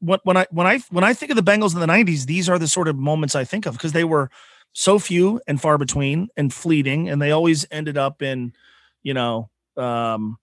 when, 0.00 0.20
when 0.22 0.36
I, 0.36 0.46
when 0.50 0.66
I, 0.66 0.78
when 0.90 1.04
I 1.04 1.14
think 1.14 1.30
of 1.30 1.36
the 1.36 1.42
Bengals 1.42 1.74
in 1.74 1.80
the 1.80 1.86
90s, 1.86 2.26
these 2.26 2.48
are 2.48 2.58
the 2.58 2.68
sort 2.68 2.88
of 2.88 2.96
moments 2.96 3.34
I 3.34 3.44
think 3.44 3.66
of 3.66 3.74
because 3.74 3.92
they 3.92 4.04
were 4.04 4.30
so 4.72 4.98
few 4.98 5.40
and 5.48 5.60
far 5.60 5.78
between 5.78 6.28
and 6.36 6.52
fleeting. 6.52 7.08
And 7.08 7.20
they 7.20 7.32
always 7.32 7.66
ended 7.72 7.98
up 7.98 8.22
in, 8.22 8.52
you 9.02 9.14
know, 9.14 9.50
um, 9.76 10.38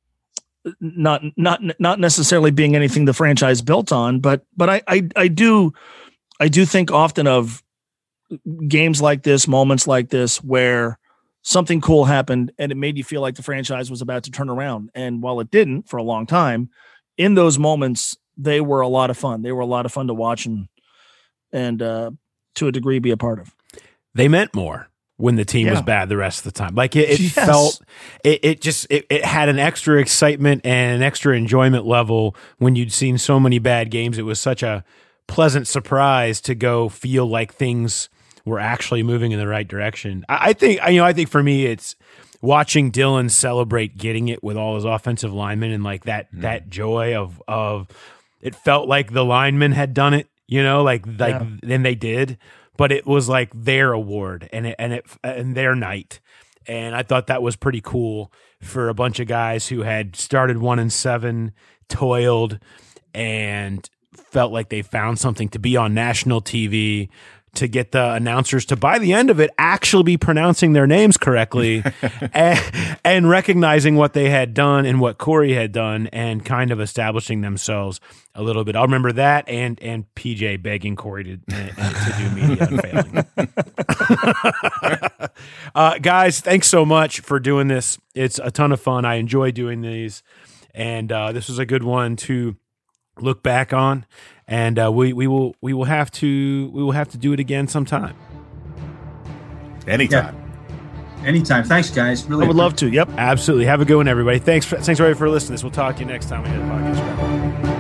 not 0.80 1.22
not 1.38 1.62
not 1.80 2.00
necessarily 2.00 2.50
being 2.50 2.76
anything 2.76 3.06
the 3.06 3.14
franchise 3.14 3.62
built 3.62 3.92
on, 3.92 4.20
but 4.20 4.46
but 4.58 4.70
I 4.70 4.82
I, 4.88 5.10
I 5.16 5.28
do 5.28 5.74
I 6.40 6.48
do 6.48 6.66
think 6.66 6.92
often 6.92 7.28
of 7.28 7.64
games 8.68 9.02
like 9.02 9.24
this, 9.24 9.48
moments 9.48 9.88
like 9.88 10.10
this, 10.10 10.44
where 10.44 10.98
something 11.44 11.80
cool 11.80 12.06
happened 12.06 12.52
and 12.58 12.72
it 12.72 12.76
made 12.76 12.98
you 12.98 13.04
feel 13.04 13.22
like 13.22 13.36
the 13.36 13.44
franchise 13.44 13.92
was 13.92 14.02
about 14.02 14.24
to 14.24 14.32
turn 14.32 14.50
around. 14.50 14.90
And 14.96 15.22
while 15.22 15.40
it 15.40 15.52
didn't 15.52 15.88
for 15.88 15.98
a 15.98 16.04
long 16.04 16.26
time, 16.26 16.70
in 17.18 17.36
those 17.36 17.60
moments 17.60 18.18
they 18.38 18.60
were 18.60 18.82
a 18.82 18.88
lot 18.88 19.10
of 19.10 19.18
fun. 19.18 19.44
They 19.44 19.52
were 19.52 19.62
a 19.62 19.66
lot 19.66 19.86
of 19.86 19.94
fun 19.94 20.08
to 20.08 20.14
watch 20.14 20.46
and 20.46 20.68
and 21.54 21.82
uh, 21.82 22.12
to 22.56 22.68
a 22.68 22.72
degree 22.72 23.00
be 23.00 23.12
a 23.12 23.18
part 23.18 23.40
of. 23.40 23.56
They 24.14 24.28
meant 24.28 24.54
more 24.54 24.90
when 25.18 25.36
the 25.38 25.46
team 25.46 25.70
was 25.70 25.82
bad 25.82 26.10
the 26.10 26.18
rest 26.18 26.40
of 26.46 26.52
the 26.52 26.58
time. 26.60 26.76
Like 26.76 26.96
it, 26.98 27.10
it 27.10 27.20
Yes. 27.22 27.32
felt, 27.34 27.82
it, 28.26 28.40
it 28.44 28.62
just, 28.62 28.88
it, 28.90 29.06
it 29.10 29.24
had 29.24 29.48
an 29.48 29.60
extra 29.60 30.02
excitement 30.02 30.66
and 30.66 30.98
an 30.98 31.02
extra 31.02 31.38
enjoyment 31.38 31.86
level 31.86 32.36
when 32.58 32.76
you'd 32.76 32.92
seen 32.92 33.18
so 33.18 33.40
many 33.40 33.58
bad 33.58 33.90
games. 33.92 34.18
It 34.18 34.24
was 34.24 34.40
such 34.40 34.62
a 34.62 34.84
pleasant 35.28 35.68
surprise 35.68 36.42
to 36.42 36.56
go 36.56 36.90
feel 36.90 37.26
like 37.26 37.54
things 37.54 38.10
were 38.46 38.60
actually 38.60 39.04
moving 39.04 39.32
in 39.32 39.40
the 39.40 39.48
right 39.48 39.68
direction. 39.68 40.26
I, 40.30 40.50
I 40.50 40.54
think, 40.54 40.80
you 40.88 40.98
know, 40.98 41.06
I 41.06 41.14
think 41.14 41.30
for 41.30 41.42
me, 41.42 41.66
it's 41.66 41.96
watching 42.42 42.92
Dillon 42.92 43.30
celebrate 43.30 43.98
getting 43.98 44.28
it 44.28 44.44
with 44.44 44.58
all 44.58 44.76
his 44.76 44.86
offensive 44.86 45.34
linemen 45.34 45.72
and 45.72 45.84
like 45.84 46.04
that, 46.06 46.32
mm. 46.34 46.42
that 46.42 46.70
joy 46.70 47.16
of, 47.16 47.42
of, 47.48 47.88
it 48.42 48.56
felt 48.56 48.88
like 48.88 49.12
the 49.12 49.26
linemen 49.26 49.72
had 49.72 49.94
done 49.94 50.14
it, 50.14 50.28
you 50.48 50.62
know, 50.62 50.84
like, 50.84 51.06
like, 51.08 51.42
Yeah. 51.42 51.48
then 51.64 51.84
they 51.84 51.96
did 51.96 52.38
but 52.78 52.92
it 52.92 53.06
was 53.06 53.30
like 53.30 53.52
their 53.54 53.94
award 53.94 54.50
and 54.52 54.68
it 54.68 54.76
and 54.78 54.94
it 54.94 55.06
and 55.24 55.56
their 55.56 55.76
night. 55.76 56.20
And 56.68 56.96
I 56.96 57.04
thought 57.04 57.28
that 57.28 57.44
was 57.44 57.56
pretty 57.56 57.82
cool 57.82 58.32
for 58.62 58.90
a 58.90 58.94
bunch 58.94 59.20
of 59.20 59.28
guys 59.28 59.68
who 59.68 59.84
had 59.84 60.16
started 60.16 60.58
one 60.58 60.80
and 60.80 60.92
seven, 60.92 61.52
toiled, 61.90 62.60
and 63.14 63.88
felt 64.18 64.52
like 64.52 64.70
they 64.70 64.82
found 64.82 65.20
something 65.20 65.50
to 65.50 65.60
be 65.60 65.78
on 65.78 65.94
national 65.94 66.42
TV, 66.42 67.10
to 67.56 67.68
get 67.68 67.92
the 67.92 68.14
announcers 68.14 68.66
to 68.66 68.76
by 68.76 69.00
the 69.00 69.14
end 69.14 69.30
of 69.30 69.40
it 69.40 69.50
actually 69.58 70.04
be 70.04 70.18
pronouncing 70.18 70.74
their 70.74 70.86
names 70.86 71.18
correctly 71.18 71.84
and, 72.34 73.00
and 73.04 73.30
recognizing 73.30 73.96
what 73.96 74.14
they 74.14 74.30
had 74.30 74.54
done 74.54 74.86
and 74.86 75.00
what 75.00 75.18
Corey 75.18 75.54
had 75.54 75.72
done 75.72 76.08
and 76.08 76.46
kind 76.46 76.72
of 76.72 76.80
establishing 76.80 77.42
themselves 77.42 78.00
a 78.36 78.44
little 78.44 78.64
bit. 78.64 78.76
I'll 78.76 78.84
remember 78.84 79.12
that 79.14 79.48
and 79.48 79.82
and 79.82 80.06
PJ 80.16 80.62
begging 80.62 80.96
Corey 80.96 81.24
to, 81.24 81.38
to 81.38 82.16
do 82.18 82.30
media 82.32 82.68
and 82.70 82.82
failing. 82.82 83.26
uh, 85.76 85.98
guys, 86.00 86.42
thanks 86.42 86.68
so 86.68 86.86
much 86.86 87.22
for 87.22 87.40
doing 87.40 87.68
this. 87.68 87.98
It's 88.14 88.40
a 88.40 88.52
ton 88.52 88.72
of 88.72 88.82
fun. 88.82 89.06
I 89.06 89.16
enjoy 89.16 89.52
doing 89.52 89.82
these, 89.82 90.24
and 90.74 91.12
uh, 91.12 91.32
this 91.32 91.48
was 91.48 91.60
a 91.60 91.66
good 91.66 91.84
one 91.84 92.16
to 92.18 92.58
look 93.20 93.44
back 93.44 93.74
on. 93.74 94.06
And 94.48 94.78
uh, 94.78 94.92
we 94.92 95.14
we 95.14 95.28
will 95.28 95.56
we 95.62 95.74
will 95.74 95.86
have 95.86 96.12
to 96.12 96.70
we 96.74 96.84
will 96.84 96.92
have 96.92 97.10
to 97.10 97.18
do 97.18 97.34
it 97.34 97.40
again 97.40 97.68
sometime. 97.68 98.16
Anytime. 99.88 100.36
Anytime. 101.24 101.64
Thanks, 101.64 101.90
guys. 101.90 102.26
Really 102.26 102.44
I 102.46 102.48
would 102.48 102.56
love 102.56 102.76
to. 102.78 102.88
Yep. 102.88 103.10
Absolutely. 103.18 103.66
Have 103.66 103.82
a 103.82 103.86
good 103.86 103.98
one, 103.98 104.08
everybody. 104.08 104.38
Thanks. 104.38 104.66
For, 104.66 104.76
thanks, 104.76 105.00
everybody, 105.00 105.18
for 105.18 105.30
listening. 105.30 105.48
To 105.48 105.54
This. 105.54 105.64
We'll 105.64 105.72
talk 105.72 105.96
to 105.96 106.02
you 106.02 106.08
next 106.08 106.30
time 106.30 106.44
we 106.44 106.50
hit 106.50 106.60
the 106.60 106.66
podcast. 106.66 107.75